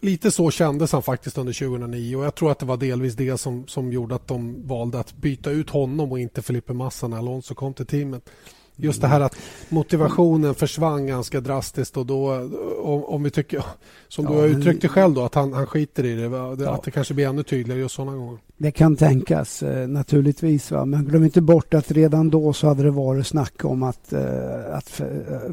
Lite 0.00 0.30
så 0.30 0.50
kändes 0.50 0.92
han 0.92 1.02
faktiskt 1.02 1.38
under 1.38 1.52
2009 1.52 2.16
och 2.16 2.24
jag 2.24 2.34
tror 2.34 2.50
att 2.50 2.58
det 2.58 2.66
var 2.66 2.76
delvis 2.76 3.14
det 3.14 3.38
som, 3.38 3.66
som 3.66 3.92
gjorde 3.92 4.14
att 4.14 4.28
de 4.28 4.66
valde 4.66 5.00
att 5.00 5.16
byta 5.16 5.50
ut 5.50 5.70
honom 5.70 6.12
och 6.12 6.18
inte 6.18 6.42
Felipe 6.42 6.72
Massa 6.72 7.08
när 7.08 7.18
Alonso 7.18 7.54
kom 7.54 7.74
till 7.74 7.86
teamet. 7.86 8.30
Just 8.76 9.00
det 9.00 9.06
här 9.06 9.20
att 9.20 9.36
motivationen 9.68 10.54
försvann 10.54 11.06
ganska 11.06 11.40
drastiskt 11.40 11.96
och 11.96 12.06
då 12.06 12.34
om, 12.82 13.04
om 13.04 13.22
vi 13.22 13.30
tycker 13.30 13.64
som 14.08 14.24
ja, 14.24 14.30
du 14.30 14.36
har 14.36 14.46
uttryckt 14.46 14.82
det 14.82 14.88
själv 14.88 15.14
då 15.14 15.24
att 15.24 15.34
han, 15.34 15.52
han 15.52 15.66
skiter 15.66 16.04
i 16.04 16.14
det, 16.14 16.26
att 16.26 16.60
ja. 16.60 16.80
det 16.84 16.90
kanske 16.90 17.14
blir 17.14 17.28
ännu 17.28 17.42
tydligare 17.42 17.80
just 17.80 17.94
sådana 17.94 18.16
gånger. 18.16 18.38
Det 18.56 18.70
kan 18.70 18.96
tänkas 18.96 19.62
eh, 19.62 19.88
naturligtvis 19.88 20.70
va? 20.70 20.84
men 20.84 21.04
glöm 21.04 21.24
inte 21.24 21.40
bort 21.40 21.74
att 21.74 21.90
redan 21.90 22.30
då 22.30 22.52
så 22.52 22.66
hade 22.68 22.82
det 22.82 22.90
varit 22.90 23.26
snack 23.26 23.64
om 23.64 23.82
att, 23.82 24.12
eh, 24.12 24.74
att 24.74 24.88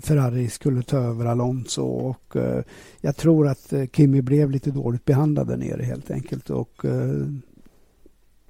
Ferrari 0.02 0.50
skulle 0.50 0.84
ta 0.84 0.98
över 0.98 1.26
Alonso 1.26 1.84
och 1.84 2.36
eh, 2.36 2.64
jag 3.02 3.16
tror 3.16 3.48
att 3.48 3.74
Kimi 3.94 4.22
blev 4.22 4.52
lite 4.52 4.72
dåligt 4.72 5.06
behandlad 5.06 5.48
där 5.48 5.58
nere 5.58 5.84
helt 5.84 6.12
enkelt 6.12 6.50
och 6.50 6.86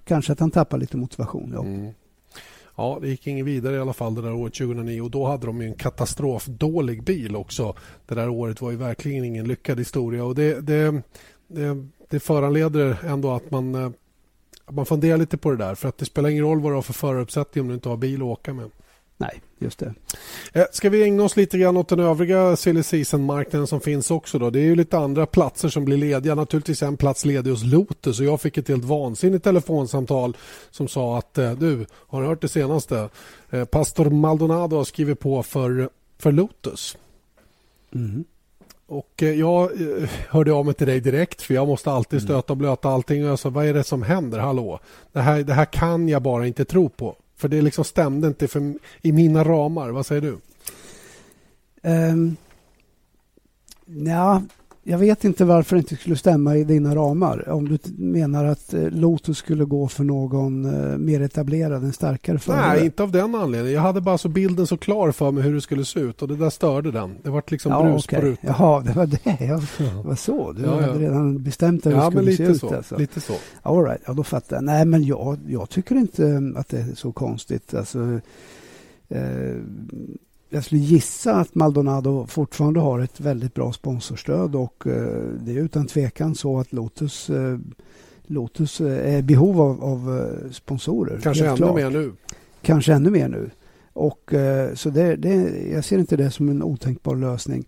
kanske 0.04 0.34
att 0.34 0.40
han 0.40 0.52
tappar 0.52 0.78
lite 0.78 0.98
motivation. 0.98 1.52
Ja. 1.54 1.64
Mm. 1.64 1.94
Ja, 2.76 2.98
det 3.02 3.08
gick 3.08 3.28
inget 3.28 3.46
vidare 3.46 3.76
i 3.76 3.80
alla 3.80 3.94
fall 3.94 4.16
det 4.16 4.22
där 4.22 4.34
året 4.34 4.54
2009 4.54 5.02
och 5.02 5.12
då 5.12 5.26
hade 5.26 5.46
de 5.46 5.62
en 5.62 5.74
katastrofdålig 5.74 7.04
bil 7.04 7.36
också. 7.36 7.76
Det 8.06 8.16
där 8.16 8.30
året 8.30 8.62
var 8.62 8.72
ju 8.72 8.78
verkligen 8.78 9.26
ingen 9.26 9.48
lyckad 9.48 9.80
historia 9.80 10.24
och 10.24 10.36
det, 10.36 10.62
det, 10.62 11.02
det, 11.48 11.88
det 12.10 12.20
föranleder 12.20 12.98
ändå 13.06 13.32
att 13.32 13.52
man, 13.52 13.76
eh, 13.76 13.92
att 14.66 14.76
man 14.76 14.86
funderar 14.86 15.18
lite 15.18 15.38
på 15.38 15.52
det 15.52 15.58
där 15.58 15.76
för 15.76 15.90
att 15.90 15.98
det 15.98 16.06
spelar 16.06 16.30
ingen 16.30 16.44
roll 16.44 16.60
vad 16.60 16.72
du 16.72 16.76
har 16.76 16.82
för 16.82 16.94
föraruppsättning 16.94 17.62
om 17.62 17.68
du 17.68 17.74
inte 17.74 17.90
har 17.90 17.98
bil 17.98 18.22
att 18.22 18.22
åka 18.22 18.54
med. 18.54 18.70
Nej, 19.18 19.42
just 19.58 19.80
det. 19.80 19.94
Eh, 20.54 20.66
ska 20.72 20.90
vi 20.90 21.04
ägna 21.04 21.24
oss 21.24 21.38
lite 21.38 21.58
grann 21.58 21.78
åt 21.78 21.90
den 21.90 22.00
övriga 22.00 22.56
silly 22.56 22.84
season-marknaden 22.84 23.68
som 23.68 23.82
finns 23.82 24.12
också? 24.12 24.40
Då? 24.40 24.50
Det 24.50 24.60
är 24.60 24.64
ju 24.64 24.76
lite 24.76 24.98
andra 24.98 25.26
platser 25.26 25.70
som 25.70 25.86
blir 25.86 25.98
lediga. 25.98 26.36
Naturligtvis 26.36 26.84
en 26.84 26.98
plats 26.98 27.26
ledig 27.26 27.52
hos 27.52 27.64
Lotus 27.64 28.20
och 28.20 28.26
jag 28.26 28.42
fick 28.42 28.58
ett 28.58 28.68
helt 28.68 28.84
vansinnigt 28.84 29.44
telefonsamtal 29.44 30.38
som 30.72 30.88
sa 30.88 31.18
att 31.18 31.38
eh, 31.38 31.52
du, 31.52 31.86
har 31.92 32.22
du 32.22 32.28
hört 32.28 32.42
det 32.42 32.48
senaste? 32.48 33.10
Eh, 33.50 33.66
Pastor 33.66 34.10
Maldonado 34.10 34.78
har 34.78 34.84
skrivit 34.84 35.20
på 35.20 35.44
för, 35.44 35.90
för 36.20 36.32
Lotus. 36.32 36.98
Mm. 37.96 38.24
Och 38.88 39.22
jag 39.22 39.72
hörde 40.30 40.54
av 40.54 40.66
mig 40.66 40.74
till 40.74 40.88
dig 40.88 41.00
direkt 41.00 41.42
för 41.42 41.54
jag 41.54 41.68
måste 41.68 41.92
alltid 41.92 42.20
mm. 42.20 42.28
stöta 42.28 42.54
och 42.54 42.58
blöta 42.58 42.90
allting. 42.90 43.24
Och 43.24 43.30
jag 43.30 43.40
sa, 43.40 43.50
vad 43.50 43.66
är 43.66 43.74
det 43.74 43.84
som 43.84 44.04
händer? 44.04 44.40
Hallå? 44.40 44.80
Det 45.12 45.20
här, 45.20 45.44
det 45.44 45.54
här 45.54 45.66
kan 45.66 46.10
jag 46.10 46.22
bara 46.22 46.48
inte 46.48 46.66
tro 46.66 46.90
på. 46.90 47.16
För 47.44 47.48
det 47.48 47.62
liksom 47.62 47.84
stämde 47.84 48.28
inte 48.28 48.48
för, 48.48 48.74
i 49.02 49.12
mina 49.12 49.44
ramar. 49.44 49.90
Vad 49.90 50.06
säger 50.06 50.22
du? 50.22 50.38
Um, 51.90 52.38
ja, 53.86 54.42
jag 54.86 54.98
vet 54.98 55.24
inte 55.24 55.46
varför 55.46 55.76
det 55.76 55.80
inte 55.80 55.96
skulle 55.96 56.16
stämma 56.16 56.58
i 56.58 56.64
dina 56.64 56.96
ramar. 56.96 57.50
Om 57.50 57.68
du 57.70 57.78
menar 57.98 58.46
att 58.46 58.74
eh, 58.74 58.90
Lotus 58.90 59.38
skulle 59.38 59.66
gå 59.66 59.88
för 59.88 60.04
någon 60.04 60.66
uh, 60.66 60.98
mer 60.98 61.22
etablerad, 61.22 61.84
en 61.84 61.94
starkare 61.94 62.40
förare? 62.40 62.68
Nej, 62.68 62.86
inte 62.86 63.04
av 63.04 63.12
den 63.12 63.36
anledningen. 63.36 63.76
Jag 63.76 63.82
hade 63.82 64.02
bara 64.02 64.18
så 64.18 64.30
bilden 64.30 64.68
så 64.68 64.78
klar 64.78 65.12
för 65.12 65.32
mig 65.32 65.44
hur 65.44 65.54
det 65.54 65.62
skulle 65.62 65.86
se 65.86 66.00
ut 66.00 66.22
och 66.22 66.28
det 66.28 66.36
där 66.36 66.50
störde 66.50 66.92
den. 66.92 67.18
Det 67.24 67.30
var 67.30 67.44
liksom 67.48 67.72
ja, 67.72 67.84
brus 67.84 68.06
okay. 68.06 68.20
på 68.20 68.26
rutan. 68.26 68.56
Jaha, 68.58 68.82
det 68.82 68.94
var 68.94 69.06
det. 69.06 69.20
Ja, 69.40 69.62
det 69.78 70.08
var 70.08 70.16
så. 70.16 70.52
Du 70.52 70.62
ja, 70.64 70.82
hade 70.82 71.00
redan 71.00 71.44
bestämt 71.44 71.86
hur 71.86 71.92
ja, 71.92 71.98
det 71.98 72.12
skulle 72.12 72.24
men 72.24 72.38
se 72.38 72.56
så, 72.56 72.68
ut. 72.68 72.74
Alltså. 72.74 72.98
Lite 72.98 73.22
så. 73.22 73.34
All 73.62 73.84
right, 73.84 74.02
ja, 74.06 74.14
då 74.14 74.24
fattar 74.24 74.56
jag. 74.56 74.64
Nej, 74.64 74.86
men 74.86 75.04
jag, 75.04 75.38
jag 75.48 75.70
tycker 75.70 75.96
inte 75.96 76.54
att 76.56 76.70
det 76.70 76.80
är 76.80 76.96
så 76.96 77.12
konstigt. 77.12 77.74
Alltså, 77.74 78.20
eh, 79.10 79.56
jag 80.54 80.64
skulle 80.64 80.82
gissa 80.82 81.36
att 81.36 81.56
Maldonado 81.56 82.28
fortfarande 82.28 82.80
har 82.80 83.00
ett 83.00 83.20
väldigt 83.20 83.54
bra 83.54 83.74
sponsorstöd 83.74 84.56
och 84.56 84.88
eh, 84.88 85.18
det 85.40 85.52
är 85.52 85.58
utan 85.58 85.88
tvekan 85.88 86.36
så 86.36 86.60
att 86.60 86.74
Lotus, 86.74 87.30
eh, 87.30 87.58
Lotus 88.24 88.82
eh, 88.82 89.14
är 89.14 89.18
i 89.18 89.24
behov 89.24 89.62
av, 89.62 89.84
av 89.84 90.30
sponsorer. 90.52 91.20
Kanske 91.24 91.46
ännu 91.46 91.58
klart. 91.58 91.76
mer 91.76 91.90
nu. 91.90 92.12
Kanske 92.62 92.94
ännu 92.94 93.10
mer 93.10 93.28
nu. 93.28 93.50
Och, 93.96 94.34
så 94.74 94.90
det, 94.90 95.16
det, 95.16 95.34
jag 95.72 95.86
ser 95.86 95.98
inte 95.98 96.18
det 96.18 96.32
som 96.32 96.50
en 96.50 96.64
otänkbar 96.64 97.16
lösning. 97.16 97.66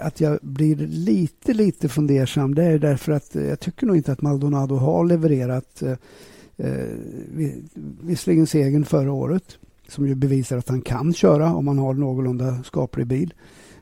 Att 0.00 0.20
jag 0.20 0.38
blir 0.42 0.76
lite, 0.76 1.52
lite 1.54 1.88
fundersam 1.88 2.54
det 2.54 2.64
är 2.64 2.78
därför 2.78 3.12
att 3.12 3.34
jag 3.34 3.60
tycker 3.60 3.86
nog 3.86 3.96
inte 3.96 4.12
att 4.12 4.22
Maldonado 4.22 4.74
har 4.74 5.04
levererat 5.04 5.82
visserligen 8.00 8.46
segern 8.46 8.84
förra 8.84 9.12
året 9.12 9.58
som 9.90 10.08
ju 10.08 10.14
bevisar 10.14 10.56
att 10.56 10.68
han 10.68 10.82
kan 10.82 11.14
köra 11.14 11.54
om 11.54 11.64
man 11.64 11.78
har 11.78 11.94
någorlunda 11.94 12.62
skaplig 12.62 13.06
bil. 13.06 13.34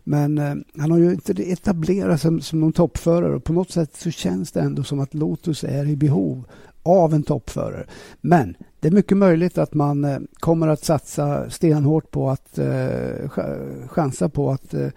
Men 0.05 0.39
eh, 0.39 0.55
han 0.77 0.91
har 0.91 0.99
ju 0.99 1.13
inte 1.13 1.33
etablerat 1.33 2.21
sig 2.21 2.29
som, 2.31 2.41
som 2.41 2.61
någon 2.61 2.73
toppförare 2.73 3.35
och 3.35 3.45
på 3.45 3.53
något 3.53 3.71
sätt 3.71 3.97
så 3.97 4.11
känns 4.11 4.53
det 4.53 4.61
ändå 4.61 4.83
som 4.83 5.01
att 5.01 5.15
Lotus 5.15 5.65
är 5.65 5.89
i 5.89 5.97
behov 5.97 6.45
av 6.83 7.15
en 7.15 7.23
toppförare. 7.23 7.87
Men 8.21 8.55
det 8.81 8.89
är 8.89 8.93
mycket 8.93 9.17
möjligt 9.17 9.59
att 9.59 9.75
man 9.75 10.05
eh, 10.05 10.19
kommer 10.33 10.69
att 10.69 10.85
satsa 10.85 11.51
stenhårt 11.51 12.11
på 12.11 12.31
att 12.31 12.59
eh, 12.59 13.29
chansa 13.87 14.29
på 14.29 14.51
att 14.51 14.75
eh, 14.75 14.89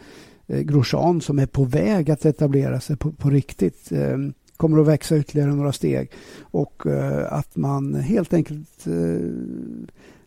eh, 0.48 0.60
Grosjean 0.60 1.22
som 1.22 1.40
är 1.40 1.48
på 1.48 1.64
väg 1.64 2.12
att 2.12 2.26
etablera 2.26 2.80
sig 2.80 2.98
på, 2.98 3.12
på 3.12 3.30
riktigt 3.30 3.92
eh, 3.92 4.18
kommer 4.58 4.82
att 4.82 4.88
växa 4.88 5.18
ytterligare 5.18 5.56
några 5.56 5.72
steg 5.72 6.12
och 6.42 6.88
eh, 6.88 7.34
att 7.34 7.56
man 7.56 7.96
helt 7.96 8.34
enkelt 8.34 8.88
eh, 8.88 9.28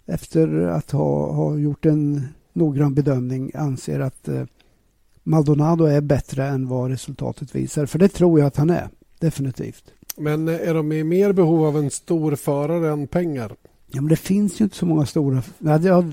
efter 0.06 0.66
att 0.66 0.90
ha, 0.90 1.32
ha 1.32 1.56
gjort 1.56 1.86
en 1.86 2.28
noggrann 2.52 2.94
bedömning 2.94 3.50
anser 3.54 4.00
att 4.00 4.28
eh, 4.28 4.44
Maldonado 5.22 5.84
är 5.84 6.00
bättre 6.00 6.46
än 6.46 6.68
vad 6.68 6.90
resultatet 6.90 7.54
visar. 7.54 7.86
För 7.86 7.98
det 7.98 8.08
tror 8.08 8.40
jag 8.40 8.46
att 8.46 8.56
han 8.56 8.70
är, 8.70 8.88
definitivt. 9.18 9.84
Men 10.16 10.48
är 10.48 10.74
de 10.74 10.92
i 10.92 11.04
mer 11.04 11.32
behov 11.32 11.66
av 11.66 11.76
en 11.76 11.90
stor 11.90 12.36
förare 12.36 12.92
än 12.92 13.06
pengar? 13.06 13.52
Ja, 13.86 14.00
men 14.00 14.08
det 14.08 14.16
finns 14.16 14.60
ju 14.60 14.64
inte 14.64 14.76
så 14.76 14.86
många 14.86 15.06
stora... 15.06 15.42
Nej, 15.58 15.78
det, 15.78 16.04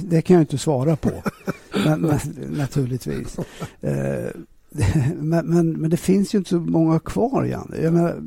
det, 0.00 0.22
kan 0.22 0.34
jag 0.34 0.42
inte 0.42 0.58
svara 0.58 0.96
på, 0.96 1.10
men, 1.84 2.00
men, 2.00 2.18
naturligtvis. 2.50 3.38
Eh, 3.80 4.30
men, 5.16 5.46
men, 5.46 5.72
men, 5.72 5.90
det 5.90 5.96
finns 5.96 6.34
ju 6.34 6.38
inte 6.38 6.50
så 6.50 6.60
många 6.60 6.98
kvar, 6.98 7.44
Jan. 7.44 7.74
Jag 7.82 7.92
menar, 7.92 8.22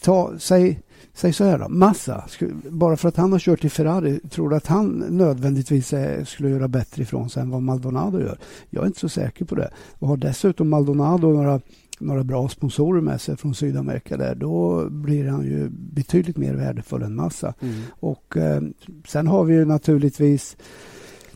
ta, 0.00 0.32
säg 0.38 0.80
Säg 1.12 1.32
så 1.32 1.44
här 1.44 1.58
då, 1.58 1.68
Massa, 1.68 2.24
bara 2.70 2.96
för 2.96 3.08
att 3.08 3.16
han 3.16 3.32
har 3.32 3.38
kört 3.38 3.64
i 3.64 3.68
Ferrari, 3.68 4.20
tror 4.30 4.50
du 4.50 4.56
att 4.56 4.66
han 4.66 5.04
nödvändigtvis 5.08 5.94
skulle 6.24 6.50
göra 6.50 6.68
bättre 6.68 7.02
ifrån 7.02 7.30
sig 7.30 7.42
än 7.42 7.50
vad 7.50 7.62
Maldonado 7.62 8.20
gör? 8.20 8.38
Jag 8.70 8.82
är 8.82 8.86
inte 8.86 9.00
så 9.00 9.08
säker 9.08 9.44
på 9.44 9.54
det. 9.54 9.70
Och 9.98 10.08
har 10.08 10.16
dessutom 10.16 10.68
Maldonado 10.68 11.28
några, 11.28 11.60
några 11.98 12.24
bra 12.24 12.48
sponsorer 12.48 13.00
med 13.00 13.20
sig 13.20 13.36
från 13.36 13.54
Sydamerika 13.54 14.16
där, 14.16 14.34
då 14.34 14.88
blir 14.90 15.28
han 15.28 15.44
ju 15.44 15.68
betydligt 15.70 16.36
mer 16.36 16.54
värdefull 16.54 17.02
än 17.02 17.14
Massa. 17.14 17.54
Mm. 17.60 17.74
Och 17.88 18.36
eh, 18.36 18.62
sen 19.06 19.26
har 19.26 19.44
vi 19.44 19.54
ju 19.54 19.64
naturligtvis 19.64 20.56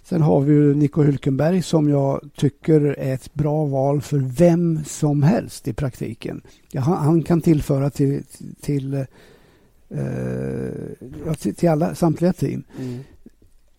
Sen 0.08 0.22
har 0.22 0.40
vi 0.40 0.52
ju 0.52 0.74
Nico 0.74 1.02
Hülkenberg 1.02 1.62
som 1.62 1.88
jag 1.88 2.30
tycker 2.36 2.80
är 2.80 3.14
ett 3.14 3.34
bra 3.34 3.64
val 3.64 4.00
för 4.00 4.18
vem 4.18 4.84
som 4.84 5.22
helst 5.22 5.68
i 5.68 5.72
praktiken. 5.72 6.40
Ja, 6.72 6.80
han, 6.80 6.96
han, 6.96 7.22
kan 7.22 7.40
tillföra 7.40 7.90
till, 7.90 8.22
till 8.60 9.06
eh, 9.90 11.34
till, 11.34 11.54
till 11.54 11.68
alla, 11.68 11.94
samtliga 11.94 12.32
team. 12.32 12.64
Mm. 12.78 13.00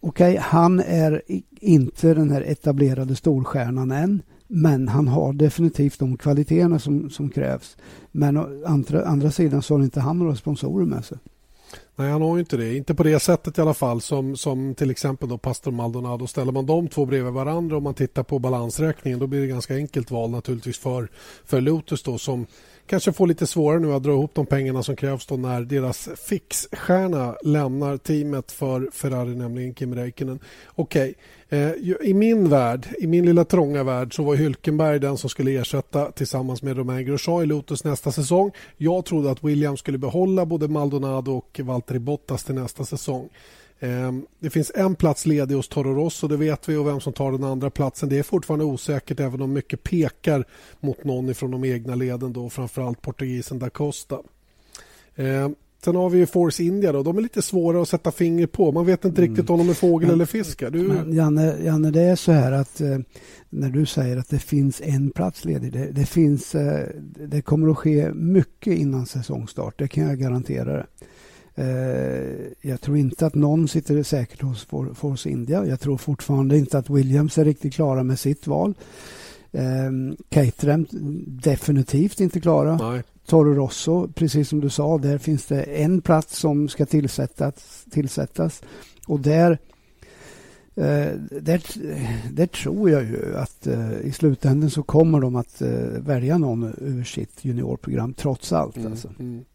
Okej, 0.01 0.31
okay, 0.31 0.37
han 0.37 0.79
är 0.79 1.21
inte 1.59 2.13
den 2.13 2.31
här 2.31 2.41
etablerade 2.41 3.15
storstjärnan 3.15 3.91
än. 3.91 4.21
Men 4.51 4.87
han 4.87 5.07
har 5.07 5.33
definitivt 5.33 5.99
de 5.99 6.17
kvaliteterna 6.17 6.79
som, 6.79 7.09
som 7.09 7.29
krävs. 7.29 7.77
Men 8.11 8.37
å 8.37 8.63
andra, 8.65 9.05
andra 9.05 9.31
sidan 9.31 9.61
så 9.61 9.75
har 9.75 9.83
inte 9.83 9.99
han 9.99 10.19
några 10.19 10.35
sponsorer 10.35 10.85
med 10.85 11.05
sig. 11.05 11.17
Nej, 11.95 12.11
han 12.11 12.21
har 12.21 12.35
ju 12.35 12.39
inte 12.39 12.57
det. 12.57 12.75
Inte 12.75 12.95
på 12.95 13.03
det 13.03 13.19
sättet 13.19 13.57
i 13.57 13.61
alla 13.61 13.73
fall 13.73 14.01
som, 14.01 14.37
som 14.37 14.75
till 14.75 14.91
exempel 14.91 15.29
då 15.29 15.37
Pastor 15.37 15.71
Maldonado. 15.71 16.27
Ställer 16.27 16.51
man 16.51 16.65
de 16.65 16.87
två 16.87 17.05
bredvid 17.05 17.33
varandra 17.33 17.75
och 17.75 17.83
man 17.83 17.93
tittar 17.93 18.23
på 18.23 18.39
balansräkningen 18.39 19.19
då 19.19 19.27
blir 19.27 19.41
det 19.41 19.47
ganska 19.47 19.75
enkelt 19.75 20.11
val 20.11 20.29
naturligtvis 20.29 20.77
för, 20.77 21.07
för 21.45 21.61
Lotus 21.61 22.03
då 22.03 22.17
som 22.17 22.45
kanske 22.89 23.13
får 23.13 23.27
lite 23.27 23.47
svårare 23.47 23.79
nu 23.79 23.93
att 23.93 24.03
dra 24.03 24.11
ihop 24.11 24.31
de 24.35 24.45
pengarna 24.45 24.83
som 24.83 24.95
krävs 24.95 25.25
då 25.25 25.37
när 25.37 25.61
deras 25.61 26.09
fixstjärna 26.27 27.35
lämnar 27.43 27.97
teamet 27.97 28.51
för 28.51 28.89
Ferrari, 28.93 29.35
nämligen 29.35 29.73
Kim 29.73 29.95
Räikkönen. 29.95 30.39
Okej, 30.75 31.13
okay. 31.47 31.61
eh, 31.61 31.99
i 32.01 32.13
min 32.13 32.49
värld, 32.49 32.87
i 32.99 33.07
min 33.07 33.25
lilla 33.25 33.45
trånga 33.45 33.83
värld 33.83 34.15
så 34.15 34.23
var 34.23 34.35
Hylkenberg 34.35 34.99
den 34.99 35.17
som 35.17 35.29
skulle 35.29 35.51
ersätta 35.51 36.11
tillsammans 36.11 36.61
med 36.61 36.77
Romain 36.77 37.05
Grosjean 37.05 37.43
i 37.43 37.45
Lotus 37.45 37.83
nästa 37.83 38.11
säsong. 38.11 38.51
Jag 38.77 39.05
trodde 39.05 39.31
att 39.31 39.43
William 39.43 39.77
skulle 39.77 39.97
behålla 39.97 40.45
både 40.45 40.67
Maldonado 40.67 41.31
och 41.31 41.59
Valtteri 41.63 41.99
Bottas 41.99 42.43
till 42.43 42.55
nästa 42.55 42.85
säsong. 42.85 43.29
Ehm, 43.79 44.25
det 44.39 44.49
finns 44.49 44.71
en 44.75 44.95
plats 44.95 45.25
ledig 45.25 45.55
hos 45.55 45.67
Toro 45.67 45.93
Rosso, 45.93 46.27
det 46.27 46.37
vet 46.37 46.69
vi 46.69 46.75
och 46.75 46.87
vem 46.87 46.99
som 46.99 47.13
tar 47.13 47.31
den 47.31 47.43
andra 47.43 47.69
platsen. 47.69 48.09
Det 48.09 48.19
är 48.19 48.23
fortfarande 48.23 48.65
osäkert 48.65 49.19
även 49.19 49.41
om 49.41 49.53
mycket 49.53 49.83
pekar 49.83 50.45
mot 50.79 51.03
någon 51.03 51.35
från 51.35 51.51
de 51.51 51.65
egna 51.65 51.95
leden 51.95 52.33
då, 52.33 52.49
framförallt 52.49 53.01
portugisen 53.01 53.59
da 53.59 53.69
Costa. 53.69 54.19
Ehm, 55.15 55.55
sen 55.83 55.95
har 55.95 56.09
vi 56.09 56.17
ju 56.17 56.25
Force 56.25 56.63
India 56.63 56.91
då. 56.91 57.03
De 57.03 57.17
är 57.17 57.21
lite 57.21 57.41
svåra 57.41 57.81
att 57.81 57.89
sätta 57.89 58.11
finger 58.11 58.47
på. 58.47 58.71
Man 58.71 58.85
vet 58.85 59.05
inte 59.05 59.21
mm. 59.21 59.31
riktigt 59.31 59.49
om 59.49 59.57
de 59.57 59.69
är 59.69 59.73
fågel 59.73 60.07
men, 60.07 60.15
eller 60.15 60.25
fisk. 60.25 60.59
Du... 60.59 60.81
Men 60.81 61.13
Janne, 61.13 61.55
Janne, 61.63 61.91
det 61.91 62.01
är 62.01 62.15
så 62.15 62.31
här 62.31 62.51
att 62.51 62.81
eh, 62.81 62.97
när 63.49 63.69
du 63.69 63.85
säger 63.85 64.17
att 64.17 64.29
det 64.29 64.39
finns 64.39 64.81
en 64.81 65.11
plats 65.11 65.45
ledig. 65.45 65.73
Det, 65.73 65.91
det 65.91 66.05
finns, 66.05 66.55
eh, 66.55 66.87
det 67.27 67.41
kommer 67.41 67.71
att 67.71 67.77
ske 67.77 68.11
mycket 68.13 68.73
innan 68.73 69.05
säsongstart. 69.05 69.79
Det 69.79 69.87
kan 69.87 70.07
jag 70.07 70.19
garantera. 70.19 70.73
Det. 70.73 70.85
Eh, 71.59 72.51
jag 72.61 72.81
tror 72.81 72.97
inte 72.97 73.25
att 73.25 73.35
någon 73.35 73.67
sitter 73.67 74.03
säkert 74.03 74.41
hos 74.41 74.65
Force 74.93 75.29
India. 75.29 75.65
Jag 75.65 75.79
tror 75.79 75.97
fortfarande 75.97 76.57
inte 76.57 76.77
att 76.77 76.89
Williams 76.89 77.37
är 77.37 77.45
riktigt 77.45 77.73
klara 77.73 78.03
med 78.03 78.19
sitt 78.19 78.47
val. 78.47 78.73
Eh, 79.51 79.91
Caterham 80.29 80.87
definitivt 81.27 82.19
inte 82.19 82.39
klara. 82.39 82.77
Nej. 82.91 83.03
Toro 83.25 83.53
Rosso, 83.53 84.07
precis 84.07 84.49
som 84.49 84.59
du 84.59 84.69
sa, 84.69 84.97
där 84.97 85.17
finns 85.17 85.45
det 85.45 85.61
en 85.61 86.01
plats 86.01 86.39
som 86.39 86.69
ska 86.69 86.85
tillsättas. 86.85 87.85
tillsättas. 87.91 88.61
Och 89.07 89.19
där, 89.19 89.51
eh, 90.75 91.13
där, 91.41 91.61
där 92.31 92.47
tror 92.47 92.89
jag 92.89 93.03
ju 93.03 93.37
att 93.37 93.67
eh, 93.67 93.99
i 93.99 94.11
slutändan 94.11 94.69
så 94.69 94.83
kommer 94.83 95.19
de 95.19 95.35
att 95.35 95.61
välja 95.97 96.37
någon 96.37 96.73
ur 96.77 97.03
sitt 97.03 97.45
juniorprogram 97.45 98.13
trots 98.13 98.53
allt. 98.53 98.77
Mm, 98.77 98.91
alltså. 98.91 99.13
mm. 99.19 99.45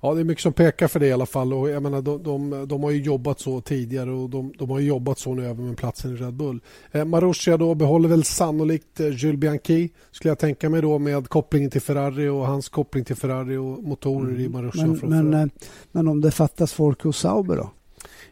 Ja, 0.00 0.14
det 0.14 0.20
är 0.20 0.24
mycket 0.24 0.42
som 0.42 0.52
pekar 0.52 0.88
för 0.88 1.00
det 1.00 1.06
i 1.06 1.12
alla 1.12 1.26
fall. 1.26 1.52
Och 1.52 1.70
jag 1.70 1.82
menar, 1.82 2.02
de, 2.02 2.22
de, 2.22 2.68
de 2.68 2.82
har 2.82 2.90
ju 2.90 3.02
jobbat 3.02 3.40
så 3.40 3.60
tidigare 3.60 4.10
och 4.10 4.30
de, 4.30 4.52
de 4.58 4.70
har 4.70 4.80
jobbat 4.80 5.18
så 5.18 5.34
nu 5.34 5.46
även 5.46 5.66
med 5.66 5.76
platsen 5.76 6.14
i 6.14 6.16
Red 6.16 6.34
Bull. 6.34 6.60
Eh, 6.92 7.04
Marussia 7.04 7.56
då 7.56 7.74
behåller 7.74 8.08
väl 8.08 8.24
sannolikt 8.24 9.00
eh, 9.00 9.06
Jules 9.06 9.40
Bianchi 9.40 9.90
skulle 10.10 10.30
jag 10.30 10.38
tänka 10.38 10.68
mig 10.68 10.82
då 10.82 10.98
med 10.98 11.28
kopplingen 11.28 11.70
till 11.70 11.80
Ferrari 11.80 12.28
och 12.28 12.46
hans 12.46 12.68
koppling 12.68 13.04
till 13.04 13.16
Ferrari 13.16 13.56
och 13.56 13.82
motorer 13.82 14.30
mm. 14.30 14.40
i 14.40 14.48
Marussia. 14.48 14.86
Men, 14.86 15.30
men, 15.30 15.42
eh, 15.42 15.48
men, 15.92 16.08
om 16.08 16.20
det 16.20 16.30
fattas 16.30 16.72
folk 16.72 17.02
hos 17.02 17.18
Sauber 17.18 17.56
då? 17.56 17.70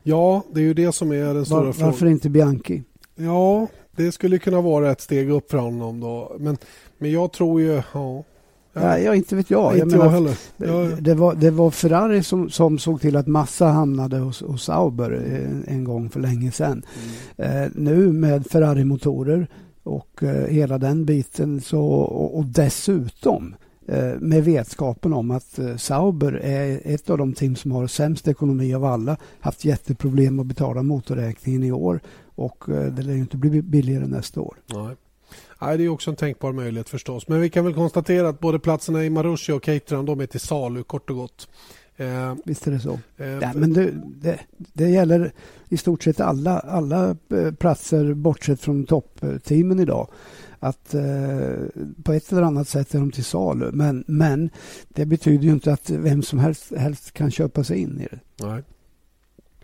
Ja, 0.03 0.45
det 0.53 0.61
är 0.61 0.65
ju 0.65 0.75
det 0.75 0.93
som 0.93 1.13
är 1.13 1.35
den 1.35 1.45
stora 1.45 1.65
Var, 1.65 1.73
frågan. 1.73 1.91
Varför 1.91 2.07
inte 2.07 2.29
Bianchi? 2.31 2.83
Ja, 3.15 3.67
det 3.97 4.13
skulle 4.13 4.39
kunna 4.39 4.61
vara 4.61 4.91
ett 4.91 5.01
steg 5.01 5.31
upp 5.31 5.51
för 5.51 5.59
honom 5.59 6.01
då. 6.01 6.37
Men, 6.39 6.57
men 6.99 7.13
jag 7.13 7.33
tror 7.33 7.61
ju... 7.61 7.83
Ja, 7.93 8.25
Ja, 8.73 8.99
ja, 8.99 9.15
inte 9.15 9.37
vet 9.37 9.51
jag. 9.51 9.79
Inte 9.79 9.97
jag, 9.97 10.07
jag 10.07 10.11
heller. 10.11 10.39
Ja, 10.57 10.97
Det, 11.01 11.15
var, 11.15 11.35
det 11.35 11.51
var 11.51 11.71
Ferrari 11.71 12.23
som, 12.23 12.51
som 12.51 12.79
såg 12.79 13.01
till 13.01 13.17
att 13.17 13.27
Massa 13.27 13.67
hamnade 13.67 14.19
hos, 14.19 14.43
hos 14.43 14.65
Sauber 14.65 15.11
en, 15.11 15.65
en 15.67 15.85
gång 15.85 16.11
för 16.11 16.21
länge 16.21 16.53
sedan. 16.53 16.83
Mm. 17.37 17.63
Eh, 17.63 17.71
nu 17.75 18.13
med 18.13 18.47
Ferrari-motorer 18.47 19.47
och 19.83 20.23
eh, 20.23 20.47
hela 20.47 20.79
den 20.79 21.05
biten 21.05 21.61
så, 21.61 21.81
och, 21.81 22.39
och 22.39 22.45
dessutom 22.45 23.55
Eh, 23.89 24.15
med 24.21 24.45
vetskapen 24.45 25.13
om 25.13 25.31
att 25.31 25.59
eh, 25.59 25.77
Sauber 25.77 26.33
är 26.33 26.81
ett 26.85 27.11
av 27.11 27.19
de 27.19 27.33
team 27.33 27.57
som 27.57 27.73
har 27.73 27.87
sämst 27.87 28.29
ekonomi 28.29 28.75
av 28.75 28.85
alla. 28.85 29.17
Haft 29.41 29.65
jätteproblem 29.65 30.41
att 30.41 30.47
betala 30.47 30.83
motorräkningen 30.83 31.65
i 31.65 31.73
år 31.73 32.01
och 32.35 32.69
eh, 32.69 32.93
det 32.93 33.03
lär 33.03 33.13
ju 33.13 33.19
inte 33.19 33.37
bli 33.37 33.63
billigare 33.63 34.07
nästa 34.07 34.41
år. 34.41 34.57
Nej. 34.75 34.97
Nej, 35.61 35.79
det 35.79 35.85
är 35.85 35.89
också 35.89 36.11
en 36.11 36.17
tänkbar 36.17 36.53
möjlighet 36.53 36.89
förstås. 36.89 37.29
Men 37.29 37.41
vi 37.41 37.51
kan 37.51 37.65
väl 37.65 37.75
konstatera 37.75 38.29
att 38.29 38.41
både 38.41 38.59
platserna 38.59 39.05
i 39.05 39.11
Marussia 39.11 39.55
och 39.55 39.63
Caterham 39.63 40.07
de 40.07 40.21
är 40.21 40.27
till 40.27 40.41
salu 40.41 40.83
kort 40.83 41.11
och 41.11 41.17
gott. 41.17 41.49
Eh, 41.97 42.35
Visst 42.45 42.67
är 42.67 42.71
det 42.71 42.81
så. 42.81 42.99
Eh, 43.17 43.29
ja, 43.29 43.53
men 43.55 43.73
det, 43.73 43.93
det, 44.07 44.41
det, 44.57 44.91
gäller 44.91 45.33
i 45.69 45.77
stort 45.77 46.03
sett 46.03 46.21
alla, 46.21 46.59
alla 46.59 47.17
platser 47.59 48.15
bortsett 48.15 48.61
från 48.61 48.87
toppteamen 48.87 49.81
idag 49.81 50.09
att 50.61 50.95
eh, 50.95 51.03
på 52.05 52.13
ett 52.13 52.33
eller 52.33 52.43
annat 52.43 52.69
sätt 52.69 52.95
är 52.95 52.99
de 52.99 53.11
till 53.11 53.25
salu. 53.25 53.71
Men, 53.73 54.05
men 54.07 54.51
det 54.89 55.07
betyder 55.07 55.45
ju 55.45 55.51
inte 55.51 55.73
att 55.73 55.91
vem 55.91 56.23
som 56.23 56.39
helst, 56.39 56.73
helst 56.77 57.13
kan 57.13 57.31
köpa 57.31 57.65
sig 57.65 57.79
in 57.79 58.01
i 58.01 58.09
det. 58.11 58.47
Nej. 58.47 58.63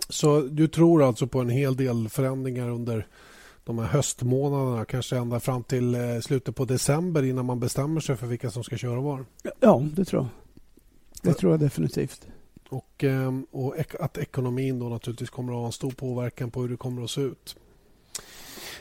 Så 0.09 0.41
du 0.41 0.69
tror 0.69 1.03
alltså 1.03 1.27
på 1.27 1.41
en 1.41 1.49
hel 1.49 1.77
del 1.77 2.09
förändringar 2.09 2.69
under 2.69 3.07
de 3.65 3.79
här 3.79 3.87
höstmånaderna, 3.87 4.85
kanske 4.85 5.17
ända 5.17 5.41
fram 5.41 5.63
till 5.63 5.95
eh, 5.95 6.21
slutet 6.21 6.57
på 6.57 6.65
december 6.65 7.23
innan 7.23 7.47
man 7.47 7.61
bestämmer 7.61 8.01
sig 8.01 8.17
för 8.17 8.27
vilka 8.27 8.51
som 8.51 8.65
ska 8.65 8.77
köra 8.77 9.01
var? 9.01 9.25
Ja, 9.61 9.83
det 9.97 10.05
tror 10.05 10.23
jag. 10.23 10.29
Det 11.23 11.35
tror 11.39 11.53
jag 11.53 11.61
definitivt. 11.61 12.27
Och, 12.69 13.05
eh, 13.05 13.33
och 13.51 13.75
att 14.01 14.19
ekonomin 14.19 14.79
då 14.79 14.89
naturligtvis 14.89 15.31
kommer 15.31 15.53
att 15.53 15.59
ha 15.59 15.67
en 15.67 15.73
stor 15.73 15.91
påverkan 15.91 16.51
på 16.51 16.63
hur 16.63 16.69
det 16.69 16.77
kommer 16.77 17.05
att 17.05 17.11
se 17.11 17.21
ut. 17.21 17.57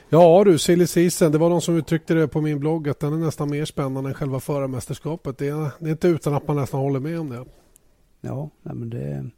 Ja 0.10 0.44
du, 0.44 0.58
silly 0.58 0.88
season. 0.88 1.32
Det 1.32 1.38
var 1.38 1.50
någon 1.50 1.62
som 1.62 1.76
uttryckte 1.76 2.14
det 2.14 2.28
på 2.28 2.42
min 2.42 2.60
blogg 2.60 2.90
att 2.90 3.00
den 3.00 3.14
är 3.14 3.18
nästan 3.18 3.50
mer 3.50 3.66
spännande 3.66 4.10
än 4.10 4.14
själva 4.14 4.40
förarmästerskapet. 4.40 5.38
Det 5.38 5.48
är, 5.48 5.72
det 5.80 5.86
är 5.86 5.92
inte 5.92 6.08
utan 6.08 6.34
att 6.34 6.48
man 6.48 6.56
nästan 6.56 6.80
håller 6.80 7.00
med 7.00 7.20
om 7.20 7.30
det. 7.30 7.46
Ja, 8.22 8.50
men 8.62 8.90
det, 8.90 9.30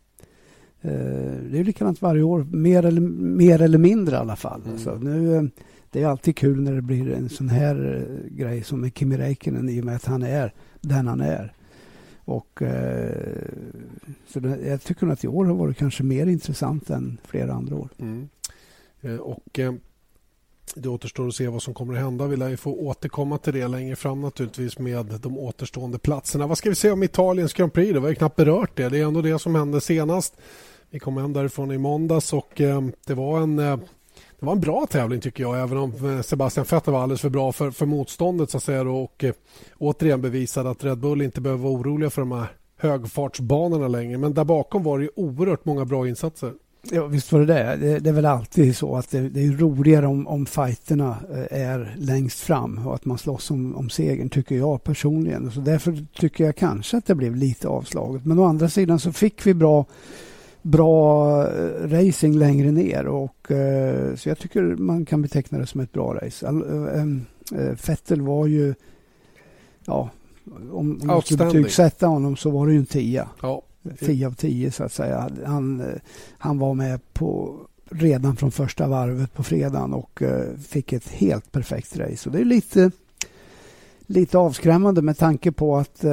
det 1.52 1.60
är 1.60 1.64
likadant 1.64 2.02
varje 2.02 2.24
år. 2.24 2.48
Mer 2.52 2.86
eller, 2.86 3.02
mer 3.02 3.62
eller 3.62 3.78
mindre 3.78 4.16
i 4.16 4.20
alla 4.20 4.36
fall. 4.36 4.62
Mm. 4.62 4.74
Alltså, 4.74 4.96
nu, 4.96 5.36
eh, 5.36 5.44
det 5.92 6.04
är 6.04 6.08
alltid 6.08 6.38
kul 6.38 6.62
när 6.62 6.74
det 6.74 6.82
blir 6.82 7.12
en 7.12 7.30
sån 7.30 7.50
här 7.50 8.06
eh, 8.10 8.36
grej 8.38 8.64
som 8.64 8.82
med 8.82 8.98
Kimi 8.98 9.18
Räikkönen 9.18 9.70
i 9.70 9.82
och 9.82 9.86
med 9.86 9.96
att 9.96 10.06
han 10.06 10.24
är 10.24 10.54
den 10.82 11.08
han 11.08 11.22
är. 11.22 11.54
Och, 12.26 12.62
eh, 12.62 13.48
så 14.28 14.40
det, 14.40 14.68
jag 14.68 14.82
tycker 14.82 15.08
att 15.08 15.24
i 15.24 15.28
år 15.28 15.46
har 15.46 15.56
varit 15.56 15.78
kanske 15.78 16.04
mer 16.04 16.28
intressant 16.28 16.90
än 16.90 17.18
flera 17.24 17.54
andra 17.54 17.76
år. 17.76 17.90
Mm. 18.00 18.30
Eh, 19.02 19.16
och 19.16 19.60
eh, 19.60 19.74
det 20.76 20.90
återstår 20.90 21.28
att 21.28 21.36
se 21.36 21.48
vad 21.48 21.62
som 21.62 21.74
kommer 21.74 21.94
att 21.94 22.00
hända. 22.00 22.28
Vi 22.28 22.36
lär 22.36 22.50
ju 22.50 22.58
få 22.58 22.74
återkomma 22.74 23.38
till 23.38 23.54
det 23.54 23.68
längre 23.68 23.96
fram 23.96 24.22
naturligtvis 24.22 24.80
med 24.80 25.06
de 25.06 25.38
återstående 25.38 26.00
platserna. 26.00 26.48
Vad 26.48 26.58
ska 26.58 26.70
vi 26.70 26.76
säga 26.76 26.94
om 26.94 27.04
Italiens 27.04 27.54
Grand 27.54 27.74
Prix? 27.74 27.94
Då? 27.94 28.00
Vi 28.00 28.08
har 28.08 28.14
knappt 28.14 28.36
berört 28.36 28.78
det. 28.78 28.90
Det 28.90 29.00
är 29.00 29.06
ändå 29.06 29.22
det 29.22 29.40
som 29.40 29.56
hände 29.56 29.82
senast. 29.82 30.38
Vi 30.96 31.00
kom 31.00 31.18
hem 31.18 31.34
därifrån 31.34 31.72
i 31.72 31.78
måndags 31.78 32.34
och 32.34 32.62
eh, 32.62 32.82
det 33.06 33.14
var 33.14 33.40
en 33.40 33.60
eh, 33.60 33.78
det 34.40 34.46
var 34.46 34.54
en 34.54 34.60
bra 34.60 34.88
tävling 34.90 35.22
tycker 35.22 35.44
jag, 35.44 35.62
även 35.62 35.78
om 35.78 35.92
eh, 36.16 36.22
Sebastian 36.22 36.66
Vettel 36.72 36.94
var 36.94 37.04
alldeles 37.04 37.22
för 37.22 37.30
bra 37.30 37.52
för, 37.52 37.72
för 37.72 37.86
motståndet 37.86 38.50
så 38.50 38.58
att 38.58 38.64
säga 38.64 38.82
och 38.82 39.26
återigen 39.78 40.22
bevisade 40.22 40.70
att 40.70 40.84
Red 40.84 40.98
Bull 40.98 41.22
inte 41.22 41.42
behöver 41.42 41.64
vara 41.64 41.74
oroliga 41.74 42.10
för 42.10 42.22
de 42.22 42.32
här 42.32 42.48
högfartsbanorna 42.78 43.88
längre. 43.88 44.18
Men 44.18 44.34
där 44.34 44.44
bakom 44.44 44.84
var 44.84 45.00
det 45.00 45.10
oerhört 45.16 45.66
många 45.66 45.86
bra 45.86 46.08
insatser. 46.08 46.54
Ja, 46.92 47.06
visst 47.06 47.32
var 47.32 47.40
det 47.40 47.46
det. 47.46 47.78
Det, 47.80 48.00
det 48.00 48.10
är 48.10 48.14
väl 48.14 48.26
alltid 48.26 48.78
så 48.78 48.96
att 48.96 49.12
det, 49.12 49.30
det 49.30 49.46
är 49.46 49.52
roligare 49.52 50.08
om, 50.08 50.28
om 50.28 50.46
fighterna 50.46 51.18
är 51.52 51.96
längst 51.98 52.40
fram 52.40 52.88
och 52.88 52.96
att 52.96 53.06
man 53.06 53.18
slåss 53.18 53.52
om, 53.52 53.76
om 53.76 53.90
segern, 53.90 54.30
tycker 54.30 54.56
jag 54.56 54.84
personligen. 54.84 55.52
Så 55.52 55.60
därför 55.60 56.06
tycker 56.20 56.44
jag 56.44 56.56
kanske 56.56 56.98
att 56.98 57.06
det 57.06 57.16
blev 57.16 57.36
lite 57.36 57.68
avslaget. 57.68 58.26
Men 58.26 58.40
å 58.40 58.46
andra 58.46 58.70
sidan 58.70 59.00
så 59.00 59.12
fick 59.12 59.48
vi 59.48 59.54
bra, 59.54 59.86
bra 60.66 61.42
eh, 61.48 61.88
racing 61.88 62.38
längre 62.38 62.72
ner 62.72 63.08
och 63.08 63.52
eh, 63.52 64.16
så 64.16 64.30
jag 64.30 64.38
tycker 64.40 64.62
man 64.62 65.06
kan 65.06 65.22
beteckna 65.22 65.58
det 65.58 65.66
som 65.66 65.82
ett 65.82 65.92
bra 65.92 66.14
race. 66.14 66.54
Fettel 67.76 68.22
var 68.22 68.48
ju, 68.48 68.74
ja, 69.86 70.10
om 70.72 71.02
man 71.04 71.22
skulle 71.22 71.46
betygsätta 71.46 72.08
honom 72.08 72.38
så 72.38 72.50
var 72.50 72.68
det 72.68 72.74
ju 72.74 72.80
en 72.80 72.86
tia. 72.86 73.30
Ja. 73.42 73.62
10 74.00 74.28
av 74.28 74.32
10 74.32 74.72
så 74.72 74.84
att 74.84 74.94
säga. 74.94 75.30
Han, 75.46 75.84
han 76.38 76.60
var 76.60 76.74
med 76.74 77.14
på 77.14 77.56
redan 77.90 78.36
från 78.36 78.52
första 78.52 78.88
varvet 78.88 79.34
på 79.34 79.44
fredagen 79.44 79.94
och 79.94 80.24
fick 80.68 80.94
ett 80.94 81.10
helt 81.10 81.52
perfekt 81.52 81.98
race. 81.98 82.30
Och 82.30 82.36
det 82.36 82.42
är 82.42 82.46
lite, 82.46 82.92
lite 84.06 84.38
avskrämmande 84.38 85.02
med 85.02 85.18
tanke 85.18 85.52
på 85.52 85.78
att 85.78 86.06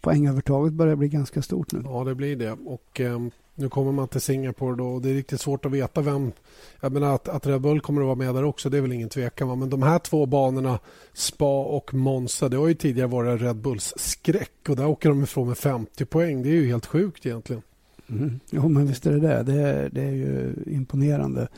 poängövertaget 0.00 0.72
börjar 0.72 0.96
bli 0.96 1.08
ganska 1.08 1.42
stort 1.42 1.72
nu. 1.72 1.80
Ja, 1.84 2.04
det 2.04 2.14
blir 2.14 2.36
det. 2.36 2.52
Och 2.52 3.00
um, 3.00 3.30
nu 3.54 3.68
kommer 3.68 3.92
man 3.92 4.08
till 4.08 4.20
Singapore 4.20 4.76
då 4.76 4.86
och 4.86 5.02
det 5.02 5.10
är 5.10 5.14
riktigt 5.14 5.40
svårt 5.40 5.64
att 5.66 5.72
veta 5.72 6.00
vem... 6.00 6.32
Jag 6.80 6.92
menar 6.92 7.14
att, 7.14 7.28
att 7.28 7.46
Red 7.46 7.60
Bull 7.60 7.80
kommer 7.80 8.00
att 8.00 8.06
vara 8.06 8.14
med 8.14 8.34
där 8.34 8.44
också, 8.44 8.70
det 8.70 8.76
är 8.76 8.80
väl 8.80 8.92
ingen 8.92 9.08
tvekan. 9.08 9.48
Va? 9.48 9.54
Men 9.54 9.70
de 9.70 9.82
här 9.82 9.98
två 9.98 10.26
banorna, 10.26 10.78
Spa 11.12 11.64
och 11.64 11.94
Monza, 11.94 12.48
det 12.48 12.56
har 12.56 12.68
ju 12.68 12.74
tidigare 12.74 13.08
varit 13.08 13.42
Red 13.42 13.56
Bulls 13.56 13.94
skräck 13.96 14.68
och 14.68 14.76
där 14.76 14.86
åker 14.86 15.08
de 15.08 15.22
ifrån 15.22 15.48
med 15.48 15.58
50 15.58 16.04
poäng. 16.04 16.42
Det 16.42 16.48
är 16.48 16.52
ju 16.52 16.66
helt 16.66 16.86
sjukt 16.86 17.26
egentligen. 17.26 17.62
Mm. 18.08 18.40
Jo, 18.50 18.68
men 18.68 18.86
visst 18.86 19.06
är 19.06 19.12
det 19.12 19.20
det. 19.20 19.42
Det 19.42 19.60
är, 19.60 19.88
det 19.92 20.02
är 20.02 20.14
ju 20.14 20.54
imponerande. 20.66 21.48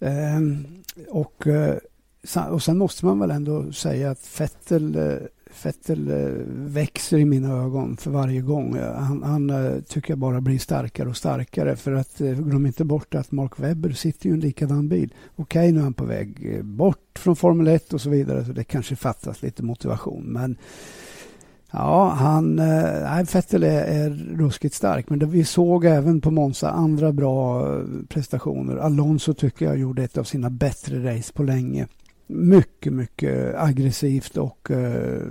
Ehm, 0.00 0.66
och, 1.08 1.46
eh, 1.46 1.76
och 2.50 2.62
sen 2.62 2.78
måste 2.78 3.06
man 3.06 3.18
väl 3.18 3.30
ändå 3.30 3.72
säga 3.72 4.10
att 4.10 4.20
Fettel 4.20 4.96
Vettel 5.62 6.06
Fettel 6.06 6.44
växer 6.48 7.18
i 7.18 7.24
mina 7.24 7.48
ögon 7.48 7.96
för 7.96 8.10
varje 8.10 8.40
gång. 8.40 8.76
Eh, 8.76 8.94
han, 8.94 9.22
han, 9.22 9.50
eh, 9.50 9.80
tycker 9.80 10.10
jag 10.10 10.18
bara 10.18 10.40
blir 10.40 10.58
starkare 10.58 11.08
och 11.08 11.16
starkare. 11.16 11.76
För 11.76 11.92
att 11.92 12.20
eh, 12.20 12.30
glöm 12.30 12.66
inte 12.66 12.84
bort 12.84 13.14
att 13.14 13.32
Mark 13.32 13.52
Webber 13.60 13.90
sitter 13.90 14.28
i 14.28 14.32
en 14.32 14.40
likadan 14.40 14.88
bil. 14.88 15.14
Okej, 15.36 15.72
nu 15.72 15.78
är 15.78 15.82
han 15.82 15.94
på 15.94 16.04
väg 16.04 16.60
bort 16.64 17.18
från 17.18 17.36
Formel 17.36 17.68
1 17.68 17.92
och 17.92 18.00
så 18.00 18.10
vidare. 18.10 18.44
Så 18.44 18.52
det 18.52 18.64
kanske 18.64 18.96
fattas 18.96 19.42
lite 19.42 19.62
motivation. 19.62 20.24
Men 20.24 20.56
ja, 21.70 22.08
han, 22.08 22.56
nej, 22.56 23.24
Vettel 23.32 23.62
är, 23.62 23.84
är 23.84 24.10
ruskigt 24.36 24.74
stark. 24.74 25.10
Men 25.10 25.18
det, 25.18 25.26
vi 25.26 25.44
såg 25.44 25.84
även 25.84 26.20
på 26.20 26.30
Monza 26.30 26.70
andra 26.70 27.12
bra 27.12 27.64
prestationer. 28.08 28.76
Alonso 28.76 29.34
tycker 29.34 29.66
jag 29.66 29.78
gjorde 29.78 30.04
ett 30.04 30.18
av 30.18 30.24
sina 30.24 30.50
bättre 30.50 31.16
race 31.16 31.32
på 31.32 31.42
länge 31.42 31.86
mycket, 32.28 32.92
mycket 32.92 33.54
aggressivt 33.54 34.36
och 34.36 34.70
eh, 34.70 35.22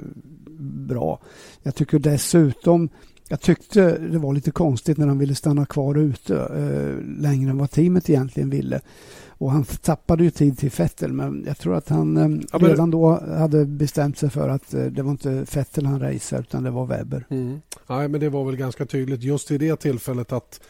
bra. 0.59 1.19
Jag 1.63 1.75
tycker 1.75 1.99
dessutom 1.99 2.89
jag 3.29 3.41
tyckte 3.41 3.97
det 3.97 4.17
var 4.17 4.33
lite 4.33 4.51
konstigt 4.51 4.97
när 4.97 5.07
han 5.07 5.17
ville 5.17 5.35
stanna 5.35 5.65
kvar 5.65 5.97
ute 5.97 6.35
eh, 6.35 7.21
längre 7.21 7.49
än 7.49 7.57
vad 7.57 7.71
teamet 7.71 8.09
egentligen 8.09 8.49
ville. 8.49 8.81
Och 9.27 9.51
han 9.51 9.63
tappade 9.63 10.23
ju 10.23 10.29
tid 10.29 10.57
till 10.57 10.71
Fettel 10.71 11.13
men 11.13 11.43
jag 11.47 11.57
tror 11.57 11.75
att 11.75 11.89
han 11.89 12.17
eh, 12.17 12.41
ja, 12.51 12.59
men... 12.59 12.69
redan 12.69 12.91
då 12.91 13.23
hade 13.37 13.65
bestämt 13.65 14.17
sig 14.17 14.29
för 14.29 14.49
att 14.49 14.73
eh, 14.73 14.85
det 14.85 15.03
var 15.03 15.11
inte 15.11 15.45
Fettel 15.45 15.85
han 15.85 15.99
raceade 15.99 16.41
utan 16.41 16.63
det 16.63 16.71
var 16.71 16.85
Webber. 16.85 17.25
Mm. 17.29 17.59
Nej, 17.87 18.07
men 18.07 18.19
det 18.19 18.29
var 18.29 18.45
väl 18.45 18.55
ganska 18.55 18.85
tydligt 18.85 19.23
just 19.23 19.51
vid 19.51 19.59
det 19.59 19.75
tillfället 19.75 20.31
att 20.31 20.61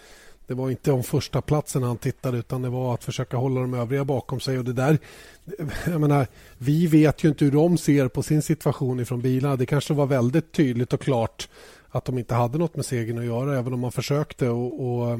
det 0.48 0.54
var 0.54 0.70
inte 0.70 0.92
om 0.92 1.04
första 1.04 1.42
platsen 1.42 1.84
han 1.84 1.98
tittade 1.98 2.38
utan 2.38 2.62
det 2.62 2.70
var 2.70 2.94
att 2.94 3.04
försöka 3.04 3.38
hålla 3.38 3.62
de 3.62 3.74
övriga 3.74 4.06
bakom 4.06 4.40
sig. 4.40 4.58
Och 4.58 4.66
det 4.66 4.74
där, 4.74 4.98
jag 5.86 6.02
menar, 6.02 6.28
vi 6.58 6.88
vet 6.88 7.24
ju 7.24 7.30
inte 7.30 7.46
hur 7.46 7.52
de 7.52 7.78
ser 7.78 8.08
på 8.08 8.24
sin 8.24 8.42
situation 8.42 9.00
ifrån 9.00 9.22
bilarna. 9.22 9.56
Det 9.56 9.66
kanske 9.66 9.94
var 9.94 10.06
väldigt 10.06 10.52
tydligt 10.52 10.94
och 10.94 11.02
klart 11.02 11.50
att 11.90 12.06
de 12.06 12.18
inte 12.18 12.36
hade 12.36 12.58
något 12.58 12.76
med 12.76 12.86
segern 12.86 13.18
att 13.18 13.26
göra 13.26 13.60
även 13.60 13.74
om 13.74 13.80
man 13.80 13.92
försökte. 13.92 14.50
Och, 14.50 14.88
och 14.88 15.20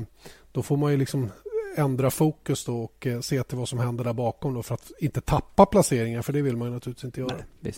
Då 0.52 0.64
får 0.64 0.78
man 0.78 0.92
ju 0.92 0.98
liksom 0.98 1.30
ändra 1.76 2.10
fokus 2.10 2.68
och 2.68 3.08
eh, 3.08 3.20
se 3.20 3.44
till 3.44 3.58
vad 3.58 3.70
som 3.70 3.80
händer 3.80 4.04
där 4.04 4.14
bakom 4.14 4.64
för 4.64 4.76
att 4.76 4.92
inte 5.00 5.22
tappa 5.22 5.66
placeringar 5.66 6.22
för 6.22 6.34
det 6.34 6.42
vill 6.42 6.58
man 6.58 6.74
naturligtvis 6.74 7.06
inte 7.06 7.20
göra. 7.20 7.36
Nej, 7.60 7.74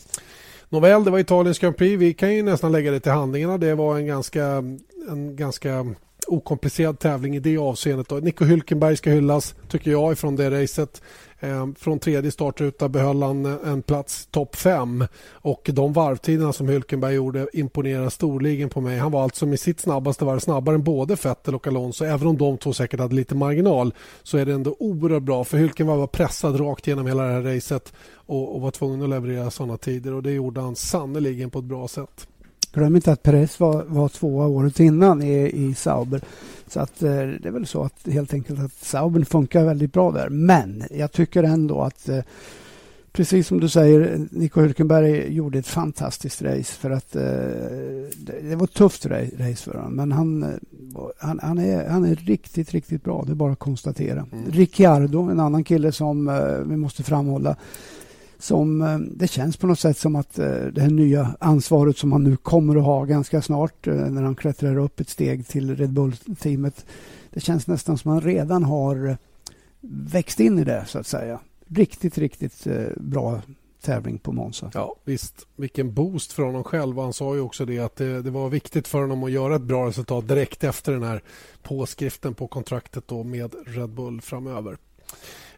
Nåväl, 0.70 1.04
det 1.04 1.12
var 1.12 1.20
Italiens 1.20 1.60
Grand 1.60 1.78
Prix. 1.78 2.00
Vi 2.02 2.14
kan 2.14 2.36
ju 2.36 2.44
nästan 2.44 2.72
lägga 2.72 2.92
det 2.92 3.00
till 3.00 3.12
handlingarna. 3.12 3.58
Det 3.58 3.76
var 3.76 3.98
en 3.98 4.08
ganska, 4.08 4.46
en 5.10 5.36
ganska 5.36 5.96
okomplicerad 6.28 7.00
tävling 7.00 7.36
i 7.36 7.40
det 7.40 7.58
avseendet. 7.58 8.10
Då. 8.10 8.16
Nico 8.16 8.46
Hülkenberg 8.46 8.96
ska 8.96 9.10
hyllas, 9.10 9.56
tycker 9.68 9.92
jag, 9.92 10.18
från 10.18 10.36
det 10.36 10.62
racet. 10.62 11.02
Eh, 11.40 11.68
från 11.78 12.00
tredje 12.00 12.32
startruta 12.32 12.90
behöll 12.90 13.24
han 13.24 13.46
eh, 13.46 13.58
en 13.66 13.82
plats 13.82 14.28
topp 14.32 14.56
fem. 14.56 15.06
Och 15.32 15.70
de 15.74 15.94
varvtiderna 15.94 16.54
som 16.54 16.70
Hülkenberg 16.70 17.12
gjorde 17.12 17.48
imponerar 17.54 18.10
storligen 18.10 18.70
på 18.70 18.82
mig. 18.82 18.98
Han 18.98 19.12
var 19.12 19.24
alltså 19.24 19.46
med 19.46 19.60
sitt 19.60 19.80
snabbaste 19.80 20.26
varv 20.26 20.40
snabbare 20.40 20.76
än 20.76 20.84
både 20.84 21.16
Vettel 21.16 21.56
och 21.56 21.68
Alonso. 21.68 22.06
Även 22.06 22.28
om 22.28 22.38
de 22.38 22.58
två 22.58 22.74
säkert 22.74 23.00
hade 23.00 23.16
lite 23.16 23.36
marginal 23.36 23.94
så 24.24 24.38
är 24.38 24.46
det 24.46 24.54
ändå 24.54 24.76
oerhört 24.80 25.24
bra. 25.24 25.44
För 25.44 25.58
Hülkenberg 25.58 25.98
var 25.98 26.08
pressad 26.08 26.60
rakt 26.60 26.88
genom 26.88 27.08
hela 27.08 27.24
det 27.24 27.34
här 27.34 27.42
racet 27.42 27.94
och, 28.14 28.56
och 28.56 28.62
var 28.62 28.72
tvungen 28.72 29.04
att 29.04 29.10
leverera 29.10 29.52
sådana 29.52 29.78
tider. 29.78 30.14
Och 30.14 30.24
det 30.24 30.32
gjorde 30.32 30.62
han 30.62 30.76
sannoliken 30.76 31.50
på 31.50 31.60
ett 31.60 31.66
bra 31.66 31.88
sätt. 31.88 32.28
Glöm 32.74 32.96
inte 32.96 33.12
att 33.12 33.24
Perez 33.24 33.60
var, 33.60 33.84
var 33.88 34.10
tvåa 34.10 34.48
året 34.48 34.80
innan 34.80 35.22
i, 35.22 35.52
i 35.54 35.76
Sauber. 35.76 36.22
Så 36.68 36.80
att, 36.80 37.04
eh, 37.04 37.10
det 37.12 37.46
är 37.46 37.52
väl 37.52 37.68
så 37.68 37.84
att 37.84 38.08
helt 38.08 38.34
enkelt 38.34 38.60
att 38.60 38.74
Sauber 38.74 39.24
funkar 39.24 39.66
väldigt 39.66 39.94
bra 39.94 40.12
där. 40.12 40.30
Men 40.30 40.84
jag 40.92 41.12
tycker 41.12 41.44
ändå 41.44 41.82
att 41.82 42.10
eh, 42.10 42.22
precis 43.12 43.48
som 43.48 43.60
du 43.60 43.70
säger, 43.70 44.28
Nico 44.32 44.62
Hülkenberg 44.62 45.30
gjorde 45.32 45.60
ett 45.60 45.68
fantastiskt 45.68 46.42
race 46.42 46.64
för 46.64 46.90
att 46.90 47.16
eh, 47.16 47.22
det 48.42 48.56
var 48.56 48.64
ett 48.64 48.74
tufft 48.74 49.06
race 49.06 49.56
för 49.56 49.74
honom. 49.74 49.96
Men 49.96 50.12
han, 50.12 50.44
eh, 50.44 50.50
han, 51.18 51.40
han, 51.44 51.58
är, 51.58 51.90
han 51.90 52.06
är 52.06 52.16
riktigt, 52.16 52.72
riktigt 52.72 53.04
bra. 53.04 53.24
Det 53.26 53.32
är 53.32 53.36
bara 53.36 53.52
att 53.52 53.60
konstatera. 53.60 54.26
Mm. 54.32 54.52
Ricciardo, 54.52 55.22
en 55.22 55.40
annan 55.40 55.64
kille 55.64 55.92
som 55.92 56.28
eh, 56.28 56.58
vi 56.66 56.78
måste 56.78 57.04
framhålla. 57.04 57.56
Som, 58.40 58.82
eh, 58.82 58.98
det 59.00 59.28
känns 59.28 59.58
på 59.58 59.68
något 59.68 59.80
sätt 59.80 59.98
som 59.98 60.16
att 60.16 60.40
eh, 60.40 60.46
det 60.48 60.82
här 60.82 60.90
nya 60.90 61.36
ansvaret 61.40 61.98
som 61.98 62.12
han 62.12 62.24
nu 62.24 62.38
kommer 62.38 62.76
att 62.76 62.84
ha 62.84 63.06
ganska 63.06 63.42
snart 63.42 63.88
eh, 63.88 63.94
när 63.94 64.24
han 64.24 64.36
klättrar 64.36 64.78
upp 64.78 65.00
ett 65.00 65.10
steg 65.10 65.48
till 65.48 65.76
Red 65.76 65.94
Bull-teamet. 65.94 66.86
Det 67.30 67.40
känns 67.40 67.68
nästan 67.68 67.98
som 67.98 68.12
att 68.12 68.24
han 68.24 68.32
redan 68.32 68.64
har 68.64 69.18
växt 70.12 70.40
in 70.40 70.60
i 70.60 70.64
det, 70.64 70.86
så 70.88 71.00
att 71.00 71.08
säga 71.08 71.40
riktigt, 71.68 72.18
riktigt 72.18 72.68
bra 72.96 73.42
tävling 73.82 74.18
på 74.18 74.32
Monza. 74.32 74.72
Ja, 74.74 74.96
visst. 75.04 75.48
Vilken 75.56 75.94
boost 75.94 76.34
för 76.34 76.44
honom 76.44 76.64
själv. 76.64 76.98
Han 76.98 77.14
sa 77.14 77.36
ju 77.36 77.42
också 77.42 77.66
det 77.66 77.80
att 77.80 77.96
det, 77.96 78.22
det, 78.22 78.32
var 78.32 78.50
viktigt 78.50 78.88
för 78.88 79.02
honom 79.02 79.24
att 79.24 79.32
göra 79.32 79.56
ett 79.56 79.62
bra 79.62 79.88
resultat 79.88 80.28
direkt 80.28 80.64
efter 80.64 80.92
den 80.92 81.04
här 81.04 81.24
påskriften 81.64 82.34
på 82.34 82.48
kontraktet 82.48 83.08
då 83.08 83.24
med 83.24 83.56
Red 83.68 83.90
Bull 83.90 84.22
framöver. 84.22 84.78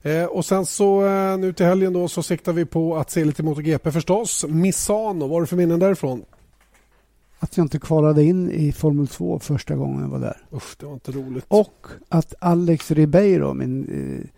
Eh, 0.04 0.26
och 0.26 0.45
sen 0.45 0.66
så 0.66 1.06
eh, 1.06 1.38
nu 1.38 1.54
till 1.54 1.66
helgen 1.66 1.93
då 1.93 2.08
så 2.08 2.24
siktar 2.24 2.54
vi 2.54 2.66
på 2.66 2.97
att 2.97 3.12
se 3.12 3.26
lite 3.26 3.43
MotoGP 3.43 3.91
förstås. 3.91 4.45
Misano, 4.49 5.20
vad 5.20 5.30
har 5.30 5.41
du 5.41 5.47
för 5.47 5.56
minnen 5.58 5.80
därifrån? 5.80 6.26
Att 7.39 7.58
jag 7.58 7.64
inte 7.64 7.80
kvalade 7.80 8.24
in 8.24 8.52
i 8.52 8.72
Formel 8.72 9.08
2 9.08 9.39
första 9.39 9.76
gången 9.76 10.02
jag 10.02 10.10
var 10.10 10.20
där. 10.20 10.38
Usch, 10.54 10.76
det 10.80 10.86
var 10.86 10.93
inte 10.93 11.12
roligt. 11.12 11.45
Och 11.47 11.88
att 12.10 12.34
Alex 12.39 12.91
Ribeiro, 12.91 13.54
min 13.54 13.84
eh, 14.24 14.30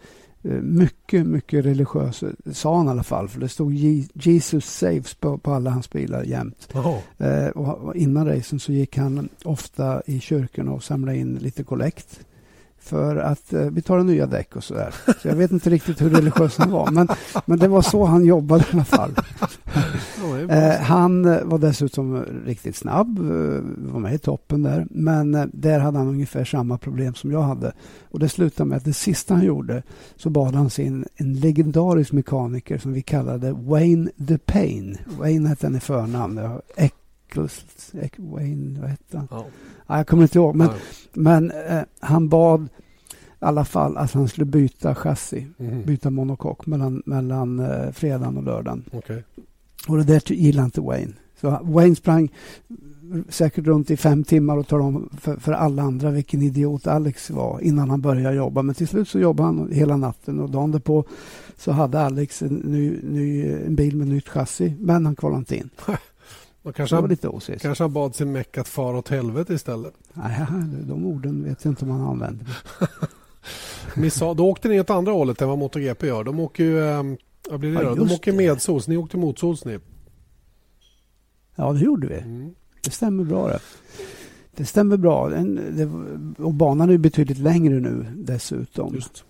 Eh, 0.43 0.61
mycket, 0.61 1.25
mycket 1.25 1.65
religiös, 1.65 2.23
sa 2.53 2.77
han 2.77 2.87
i 2.87 2.89
alla 2.89 3.03
fall. 3.03 3.29
För 3.29 3.39
det 3.39 3.49
stod 3.49 3.73
Jesus 4.13 4.65
saves 4.65 5.13
på, 5.13 5.37
på 5.37 5.51
alla 5.51 5.69
hans 5.69 5.89
bilar 5.89 6.23
jämt. 6.23 6.73
Eh, 7.17 7.47
och 7.47 7.95
innan 7.95 8.27
racen 8.27 8.59
så 8.59 8.71
gick 8.71 8.97
han 8.97 9.29
ofta 9.43 10.01
i 10.05 10.19
kyrkan 10.19 10.67
och 10.67 10.83
samlade 10.83 11.17
in 11.17 11.35
lite 11.35 11.63
kollekt 11.63 12.25
för 12.83 13.15
att 13.15 13.53
eh, 13.53 13.69
betala 13.69 14.03
nya 14.03 14.25
däck 14.25 14.55
och 14.55 14.63
så 14.63 14.73
där. 14.73 14.95
Så 15.21 15.27
jag 15.27 15.35
vet 15.35 15.51
inte 15.51 15.69
riktigt 15.69 16.01
hur 16.01 16.09
religiös 16.09 16.57
han 16.57 16.71
var, 16.71 16.91
men, 16.91 17.07
men 17.45 17.59
det 17.59 17.67
var 17.67 17.81
så 17.81 18.05
han 18.05 18.25
jobbade 18.25 18.63
i 18.63 18.67
alla 18.73 18.85
fall. 18.85 19.11
eh, 20.49 20.81
han 20.81 21.25
eh, 21.25 21.43
var 21.43 21.57
dessutom 21.57 22.25
riktigt 22.45 22.75
snabb, 22.75 23.19
eh, 23.19 23.61
var 23.91 23.99
med 23.99 24.13
i 24.13 24.17
toppen 24.17 24.63
där, 24.63 24.87
men 24.89 25.35
eh, 25.35 25.45
där 25.53 25.79
hade 25.79 25.97
han 25.97 26.07
ungefär 26.07 26.45
samma 26.45 26.77
problem 26.77 27.13
som 27.13 27.31
jag 27.31 27.41
hade. 27.41 27.71
Och 28.11 28.19
Det 28.19 28.29
slutade 28.29 28.69
med 28.69 28.77
att 28.77 28.85
det 28.85 28.93
sista 28.93 29.33
han 29.33 29.45
gjorde 29.45 29.83
så 30.15 30.29
bad 30.29 30.55
han 30.55 30.69
sin 30.69 31.05
en 31.15 31.33
legendarisk 31.33 32.11
mekaniker 32.11 32.77
som 32.77 32.93
vi 32.93 33.01
kallade 33.01 33.51
Wayne 33.51 34.11
the 34.27 34.37
Pain. 34.37 34.97
Wayne 35.19 35.49
hette 35.49 35.65
han 35.65 35.75
i 35.75 35.79
förnamn. 35.79 36.39
Eccles, 37.37 37.93
Wayne, 38.17 38.79
vad 38.79 38.89
hette 38.89 39.17
han? 39.17 39.27
Ja. 39.31 39.45
Ja, 39.87 39.97
jag 39.97 40.07
kommer 40.07 40.23
inte 40.23 40.37
ihåg, 40.37 40.55
men, 40.55 40.67
ja. 40.67 40.73
men 41.13 41.51
eh, 41.51 41.83
han 41.99 42.29
bad 42.29 42.67
i 43.43 43.45
alla 43.45 43.65
fall 43.65 43.97
att 43.97 44.11
han 44.11 44.27
skulle 44.27 44.45
byta 44.45 44.95
chassi, 44.95 45.47
mm. 45.57 45.85
byta 45.85 46.09
monokock 46.09 46.65
mellan, 46.65 47.03
mellan 47.05 47.59
eh, 47.59 47.91
fredagen 47.91 48.37
och 48.37 48.43
lördagen. 48.43 48.85
Okay. 48.91 49.21
Och 49.87 49.97
det 49.97 50.03
där 50.03 50.33
gillade 50.33 50.65
inte 50.65 50.81
Wayne. 50.81 51.13
Så 51.41 51.59
Wayne 51.61 51.95
sprang 51.95 52.29
säkert 53.29 53.65
runt 53.65 53.91
i 53.91 53.97
fem 53.97 54.23
timmar 54.23 54.57
och 54.57 54.67
talade 54.67 54.87
om 54.87 55.09
för, 55.21 55.35
för, 55.35 55.51
alla 55.51 55.81
andra 55.81 56.11
vilken 56.11 56.41
idiot 56.41 56.87
Alex 56.87 57.29
var 57.29 57.59
innan 57.59 57.89
han 57.89 58.01
började 58.01 58.35
jobba. 58.35 58.61
Men 58.61 58.75
till 58.75 58.87
slut 58.87 59.09
så 59.09 59.19
jobbade 59.19 59.47
han 59.47 59.71
hela 59.71 59.97
natten 59.97 60.39
och 60.39 60.49
dagen 60.49 60.81
på 60.81 61.05
så 61.57 61.71
hade 61.71 62.01
Alex 62.01 62.41
en, 62.41 62.55
ny, 62.55 62.99
ny, 63.03 63.51
en 63.51 63.75
bil 63.75 63.97
med 63.97 64.07
nytt 64.07 64.29
chassi, 64.29 64.75
men 64.79 65.05
han 65.05 65.15
kvalade 65.15 65.39
inte 65.39 65.55
in. 65.55 65.69
Och 66.63 66.75
kanske, 66.75 66.95
han, 66.95 67.09
lite 67.09 67.29
kanske 67.61 67.83
han 67.83 67.93
bad 67.93 68.15
sin 68.15 68.31
meck 68.31 68.57
att 68.57 68.67
fara 68.67 68.97
åt 68.97 69.09
helvete 69.09 69.53
istället. 69.53 69.93
Nej, 70.13 70.45
de 70.87 71.05
orden 71.05 71.43
vet 71.43 71.65
jag 71.65 71.71
inte 71.71 71.85
om 71.85 71.91
han 71.91 72.01
använder. 72.01 72.47
Missa, 73.95 74.33
då 74.33 74.49
åkte 74.49 74.67
ni 74.69 74.79
åt 74.79 74.89
andra 74.89 75.11
hållet 75.11 75.41
än 75.41 75.49
vad 75.49 75.57
MotoGP 75.57 76.07
gör. 76.07 76.23
De 76.23 76.39
åker 76.39 76.63
ju 76.63 76.89
ehm, 76.89 77.17
vad 77.49 77.59
blir 77.59 77.73
det 77.73 77.83
ja, 77.83 77.95
De 77.95 78.11
åker 78.11 78.33
medsols. 78.33 78.87
Ni 78.87 78.97
åkte 78.97 79.17
motsols 79.17 79.65
ni. 79.65 79.79
Ja, 81.55 81.73
det 81.73 81.79
gjorde 81.79 82.07
vi. 82.07 82.19
Mm. 82.19 82.55
Det 82.83 82.91
stämmer 82.91 83.23
bra 83.23 83.47
det. 83.47 83.59
Det 84.55 84.65
stämmer 84.65 84.97
bra. 84.97 85.29
Den, 85.29 85.55
det, 85.55 86.43
och 86.43 86.53
banan 86.53 86.89
är 86.89 86.97
betydligt 86.97 87.37
längre 87.37 87.79
nu 87.79 88.05
dessutom. 88.15 88.95
Just. 88.95 89.25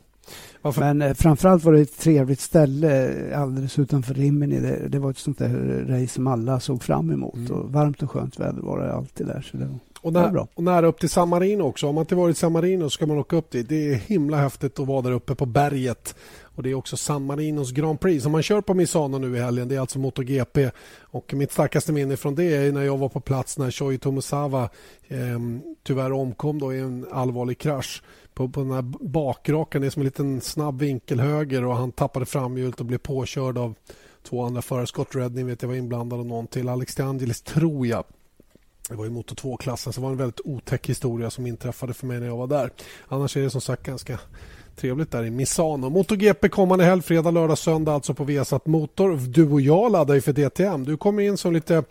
Varför? 0.61 0.81
Men 0.81 1.01
eh, 1.01 1.13
framförallt 1.13 1.63
var 1.63 1.73
det 1.73 1.81
ett 1.81 1.99
trevligt 1.99 2.39
ställe 2.39 3.09
eh, 3.31 3.41
alldeles 3.41 3.79
utanför 3.79 4.13
Rimini. 4.13 4.59
Det, 4.59 4.87
det 4.87 4.99
var 4.99 5.09
ett 5.09 5.17
sånt 5.17 5.37
där 5.37 5.85
race 5.87 6.13
som 6.13 6.27
alla 6.27 6.59
såg 6.59 6.83
fram 6.83 7.11
emot. 7.11 7.35
Mm. 7.35 7.51
Och 7.51 7.71
varmt 7.71 8.03
och 8.03 8.11
skönt 8.11 8.39
väder 8.39 8.61
var 8.61 8.79
det 8.79 8.93
alltid 8.93 9.27
där. 9.27 9.41
Så 9.51 9.57
det 9.57 9.65
var, 9.65 9.79
och, 10.03 10.13
när, 10.13 10.31
bra. 10.31 10.47
och 10.53 10.63
nära 10.63 10.87
upp 10.87 10.99
till 10.99 11.09
San 11.09 11.29
Marino 11.29 11.63
också. 11.63 11.87
Om 11.87 11.95
man 11.95 12.01
inte 12.01 12.15
varit 12.15 12.35
i 12.35 12.39
San 12.39 12.51
Marino 12.51 12.89
ska 12.89 13.05
man 13.05 13.17
åka 13.17 13.35
upp 13.35 13.51
dit. 13.51 13.69
Det 13.69 13.93
är 13.93 13.95
himla 13.95 14.37
häftigt 14.37 14.79
att 14.79 14.87
vara 14.87 15.01
där 15.01 15.11
uppe 15.11 15.35
på 15.35 15.45
berget. 15.45 16.15
Och 16.55 16.63
Det 16.63 16.71
är 16.71 16.75
också 16.75 16.97
San 16.97 17.25
Marinos 17.25 17.71
Grand 17.71 17.99
Prix 17.99 18.23
som 18.23 18.31
man 18.31 18.43
kör 18.43 18.61
på 18.61 18.73
Misano 18.73 19.17
nu 19.17 19.37
i 19.37 19.39
helgen. 19.39 19.67
Det 19.67 19.75
är 19.75 19.79
alltså 19.79 19.99
MotoGP. 19.99 20.69
Och 20.99 21.33
mitt 21.33 21.51
starkaste 21.51 21.91
minne 21.91 22.17
från 22.17 22.35
det 22.35 22.55
är 22.55 22.71
när 22.71 22.83
jag 22.83 22.97
var 22.97 23.09
på 23.09 23.19
plats 23.19 23.57
när 23.57 23.71
Shoji 23.71 23.97
Tomosawa 23.97 24.69
eh, 25.07 25.39
tyvärr 25.83 26.11
omkom 26.11 26.59
då 26.59 26.73
i 26.73 26.79
en 26.79 27.05
allvarlig 27.11 27.57
krasch 27.57 28.03
på, 28.33 28.49
på 28.49 28.59
den 28.59 28.71
här 28.71 28.81
bakrakan. 28.99 29.81
Det 29.81 29.87
är 29.87 29.89
som 29.89 30.01
en 30.01 30.05
liten 30.05 30.41
snabb 30.41 30.79
vinkelhöger 30.79 31.65
och 31.65 31.75
han 31.75 31.91
tappade 31.91 32.25
framhjulet 32.25 32.79
och 32.79 32.85
blev 32.85 32.97
påkörd 32.97 33.57
av 33.57 33.75
två 34.23 34.43
andra 34.43 34.61
förare. 34.61 34.87
Scott 34.87 35.15
Redding 35.15 35.47
vet 35.47 35.61
jag 35.61 35.69
var 35.69 35.75
inblandad 35.75 36.19
och 36.19 36.25
någon 36.25 36.47
till. 36.47 36.69
Alex 36.69 36.95
De 36.95 37.03
Angelis 37.03 37.41
tror 37.41 37.87
jag. 37.87 38.03
Det 38.89 38.95
var 38.95 39.05
i 39.05 39.09
motor 39.09 39.35
2-klassen 39.35 39.93
så 39.93 40.01
det 40.01 40.03
var 40.03 40.11
en 40.11 40.17
väldigt 40.17 40.41
otäck 40.43 40.89
historia 40.89 41.29
som 41.29 41.47
inträffade 41.47 41.93
för 41.93 42.07
mig 42.07 42.19
när 42.19 42.27
jag 42.27 42.37
var 42.37 42.47
där. 42.47 42.69
Annars 43.07 43.37
är 43.37 43.41
det 43.41 43.49
som 43.49 43.61
sagt 43.61 43.83
ganska 43.83 44.19
trevligt 44.75 45.11
där 45.11 45.23
i 45.23 45.29
Misano. 45.29 45.89
MotoGP 45.89 46.49
kommande 46.49 46.85
helg, 46.85 47.01
fredag, 47.01 47.31
lördag, 47.31 47.57
söndag 47.57 47.93
alltså 47.93 48.13
på 48.13 48.23
Viasat 48.23 48.65
Motor. 48.65 49.17
Du 49.17 49.51
och 49.51 49.61
jag 49.61 49.91
laddar 49.91 50.15
ju 50.15 50.21
för 50.21 50.33
DTM. 50.33 50.83
Du 50.83 50.97
kommer 50.97 51.23
in 51.23 51.37
som 51.37 51.53
lite 51.53 51.83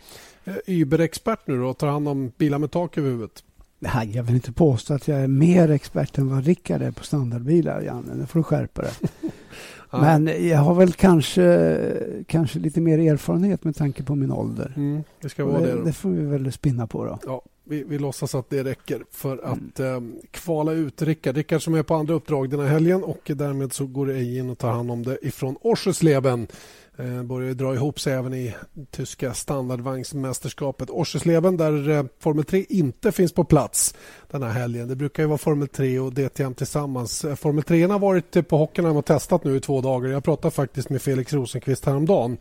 eh, 0.43 0.53
Uber-expert 0.67 1.39
nu 1.45 1.59
då 1.59 1.67
och 1.67 1.77
tar 1.77 1.87
hand 1.87 2.07
om 2.07 2.31
bilar 2.37 2.59
med 2.59 2.71
tak 2.71 2.97
över 2.97 3.09
huvudet. 3.09 3.43
Nej, 3.83 4.11
jag 4.15 4.23
vill 4.23 4.35
inte 4.35 4.51
påstå 4.51 4.93
att 4.93 5.07
jag 5.07 5.19
är 5.19 5.27
mer 5.27 5.71
expert 5.71 6.17
än 6.17 6.29
vad 6.29 6.45
Rickard 6.45 6.81
är 6.81 6.91
på 6.91 7.03
standardbilar, 7.03 7.81
Janne. 7.81 8.15
Nu 8.15 8.25
får 8.25 8.39
du 8.39 8.43
skärpa 8.43 8.81
dig. 8.81 8.91
Men 9.91 10.47
jag 10.47 10.57
har 10.57 10.75
väl 10.75 10.93
kanske, 10.93 12.23
kanske 12.27 12.59
lite 12.59 12.81
mer 12.81 12.99
erfarenhet 12.99 13.63
med 13.63 13.75
tanke 13.75 14.03
på 14.03 14.15
min 14.15 14.31
ålder. 14.31 14.73
Mm, 14.75 15.03
det 15.21 15.29
ska 15.29 15.45
vara 15.45 15.59
det, 15.59 15.75
det, 15.75 15.83
det, 15.83 15.93
får 15.93 16.09
vi 16.09 16.25
väl 16.25 16.51
spinna 16.51 16.87
på 16.87 17.05
då. 17.05 17.19
Ja, 17.25 17.41
vi, 17.63 17.83
vi 17.83 17.99
låtsas 17.99 18.35
att 18.35 18.49
det 18.49 18.63
räcker 18.63 19.03
för 19.11 19.33
mm. 19.33 19.51
att 19.51 19.79
mm. 19.79 20.13
eh, 20.13 20.19
kvala 20.31 20.71
ut 20.71 21.01
Rickard. 21.01 21.35
Rickard 21.35 21.61
som 21.61 21.73
är 21.73 21.83
på 21.83 21.95
andra 21.95 22.13
uppdrag 22.13 22.49
den 22.49 22.59
här 22.59 22.67
helgen 22.67 23.03
och 23.03 23.31
därmed 23.35 23.73
så 23.73 23.85
går 23.85 24.05
det 24.05 24.23
in 24.23 24.49
och 24.49 24.57
tar 24.57 24.71
hand 24.71 24.91
om 24.91 25.03
det 25.03 25.17
ifrån 25.21 25.57
Orsesleben. 25.61 26.47
Eh, 26.97 27.23
börjar 27.23 27.53
dra 27.53 27.73
ihop 27.73 27.99
sig 27.99 28.13
även 28.13 28.33
i 28.33 28.55
tyska 28.91 29.33
standardvagnsmästerskapet. 29.33 30.89
Oschersleben 30.89 31.57
där 31.57 31.89
eh, 31.89 32.03
Formel 32.19 32.45
3 32.45 32.65
inte 32.69 33.11
finns 33.11 33.33
på 33.33 33.43
plats 33.43 33.95
den 34.31 34.43
här 34.43 34.49
helgen. 34.49 34.87
Det 34.87 34.95
brukar 34.95 35.23
ju 35.23 35.27
vara 35.27 35.37
Formel 35.37 35.67
3 35.67 35.99
och 35.99 36.13
DTM 36.13 36.53
tillsammans. 36.53 37.25
Eh, 37.25 37.35
Formel 37.35 37.63
3 37.63 37.83
har 37.87 37.99
varit 37.99 38.47
på 38.47 38.57
Hockenheim 38.57 38.97
och 38.97 39.05
testat 39.05 39.43
nu 39.43 39.55
i 39.55 39.59
två 39.59 39.81
dagar. 39.81 40.09
Jag 40.09 40.23
pratade 40.23 40.51
faktiskt 40.51 40.89
med 40.89 41.01
Felix 41.01 41.33
Rosenqvist 41.33 41.85
häromdagen 41.85 42.37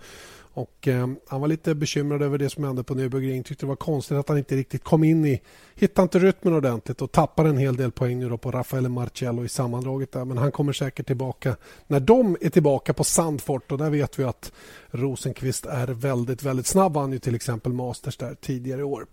och, 0.55 0.89
eh, 0.89 1.09
han 1.29 1.41
var 1.41 1.49
lite 1.49 1.75
bekymrad 1.75 2.23
över 2.23 2.39
det 2.39 2.51
som 2.51 2.65
hände 2.65 2.83
på 2.83 2.95
Nürburgring. 2.95 3.43
Tyckte 3.43 3.67
det 3.67 3.69
var 3.69 3.77
konstigt 3.77 4.17
att 4.17 4.29
han 4.29 4.39
inte 4.39 4.57
riktigt 4.57 4.85
kom 4.85 5.05
in 5.05 5.27
i... 5.27 5.43
Hittade 5.75 6.03
inte 6.03 6.19
rytmen 6.19 6.55
ordentligt 6.55 7.03
och 7.03 7.13
tappade 7.13 7.49
en 7.49 7.57
hel 7.57 7.77
del 7.77 7.93
poäng 7.93 8.19
nu 8.19 8.39
på 8.39 8.51
Raffaele 8.51 8.89
Marcello 8.89 9.45
i 9.45 9.49
sammandraget. 9.49 10.13
Där. 10.13 10.25
Men 10.25 10.39
han 10.39 10.53
kommer 10.53 10.73
säkert 10.73 11.07
tillbaka 11.07 11.57
när 11.87 12.01
de 12.01 12.37
är 12.41 12.51
tillbaka 12.51 12.93
på 12.93 13.05
Sandfort. 13.05 13.73
Och 13.73 13.79
där 13.79 13.91
vet 13.91 14.19
vi 14.19 14.25
att 14.25 14.53
Rosenqvist 14.91 15.67
är 15.67 15.87
väldigt, 15.87 16.43
väldigt 16.43 16.67
snabb. 16.67 16.97
Han 16.97 17.13
ju 17.13 17.19
till 17.19 17.35
exempel 17.35 17.73
Masters 17.73 18.17
där 18.17 18.35
tidigare 18.35 18.81
i 18.81 18.85
år. 18.85 19.07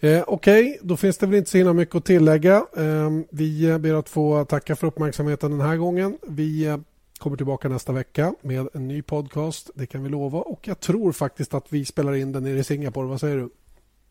Eh, 0.00 0.24
Okej, 0.26 0.64
okay, 0.64 0.78
då 0.82 0.96
finns 0.96 1.18
det 1.18 1.26
väl 1.26 1.34
inte 1.34 1.50
så 1.50 1.58
himla 1.58 1.72
mycket 1.72 1.94
att 1.94 2.04
tillägga. 2.04 2.56
Eh, 2.76 3.10
vi 3.30 3.78
ber 3.78 3.94
att 3.94 4.08
få 4.08 4.44
tacka 4.44 4.76
för 4.76 4.86
uppmärksamheten 4.86 5.50
den 5.50 5.60
här 5.60 5.76
gången. 5.76 6.18
Vi 6.28 6.66
eh, 6.66 6.76
kommer 7.22 7.36
tillbaka 7.36 7.68
nästa 7.68 7.92
vecka 7.92 8.34
med 8.40 8.68
en 8.74 8.88
ny 8.88 9.02
podcast. 9.02 9.70
Det 9.74 9.86
kan 9.86 10.02
vi 10.02 10.08
lova. 10.08 10.38
Och 10.38 10.68
jag 10.68 10.80
tror 10.80 11.12
faktiskt 11.12 11.54
att 11.54 11.72
vi 11.72 11.84
spelar 11.84 12.14
in 12.14 12.32
den 12.32 12.42
nere 12.42 12.58
i 12.58 12.64
Singapore. 12.64 13.06
Vad 13.06 13.20
säger 13.20 13.36
du? 13.36 13.50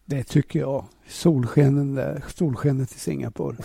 Det 0.05 0.23
tycker 0.23 0.59
jag. 0.59 0.85
Solskenen, 1.07 2.21
solskenet 2.35 2.95
i 2.95 2.99
Singapore. 2.99 3.57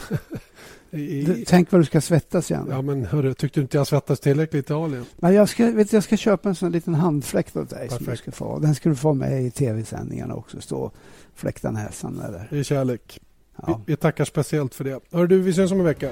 I, 0.90 1.44
tänk 1.48 1.72
vad 1.72 1.80
du 1.80 1.84
ska 1.84 2.00
svettas 2.00 2.50
igen. 2.50 2.66
Ja, 2.70 2.82
men 2.82 3.04
hörru, 3.04 3.34
tyckte 3.34 3.60
du 3.60 3.62
inte 3.62 3.76
jag 3.76 3.86
svettas 3.86 4.20
tillräckligt 4.20 4.54
i 4.54 4.58
Italien? 4.58 5.04
Men 5.16 5.34
jag, 5.34 5.48
ska, 5.48 5.70
vet, 5.70 5.92
jag 5.92 6.02
ska 6.02 6.16
köpa 6.16 6.48
en 6.48 6.54
sån 6.54 6.72
liten 6.72 6.94
handfläkt 6.94 7.56
åt 7.56 7.70
dig. 7.70 7.88
Som 7.88 8.06
du 8.06 8.16
ska 8.16 8.32
få. 8.32 8.58
Den 8.58 8.74
ska 8.74 8.88
du 8.88 8.96
få 8.96 9.14
med 9.14 9.42
i 9.42 9.50
tv-sändningarna 9.50 10.34
också. 10.34 10.60
Stå 10.60 10.78
och 10.78 10.94
fläkta 11.34 11.70
näsan. 11.70 12.20
Eller. 12.20 12.48
Det 12.50 12.58
är 12.58 12.62
kärlek. 12.62 13.20
Ja. 13.56 13.80
Vi, 13.86 13.92
vi, 13.92 13.96
tackar 13.96 14.24
speciellt 14.24 14.74
för 14.74 14.84
det. 14.84 15.00
Hör 15.12 15.26
du, 15.26 15.38
vi 15.38 15.50
ses 15.50 15.72
om 15.72 15.78
en 15.78 15.84
vecka. 15.84 16.10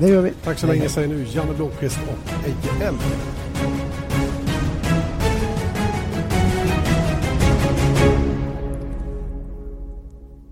Det 0.00 0.08
gör 0.08 0.22
vi. 0.22 0.30
Tack 0.44 0.58
så 0.58 0.66
länge 0.66 0.88
säger 0.88 1.08
nu 1.08 1.24
Janne 1.24 1.54
Blomqvist 1.54 1.98
och 1.98 2.46
Eike 2.46 2.84
Elm. 2.84 2.98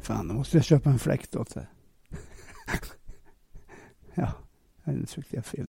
Fan, 0.02 0.28
nu 0.28 0.34
måste 0.34 0.56
jag 0.56 0.64
köpa 0.64 0.90
en 0.90 0.98
fläkt 0.98 1.36
åt 1.36 1.54
det. 1.54 1.66
ja, 4.14 4.32
jag 4.84 5.08
en 5.08 5.36
jag 5.36 5.44
fel. 5.46 5.66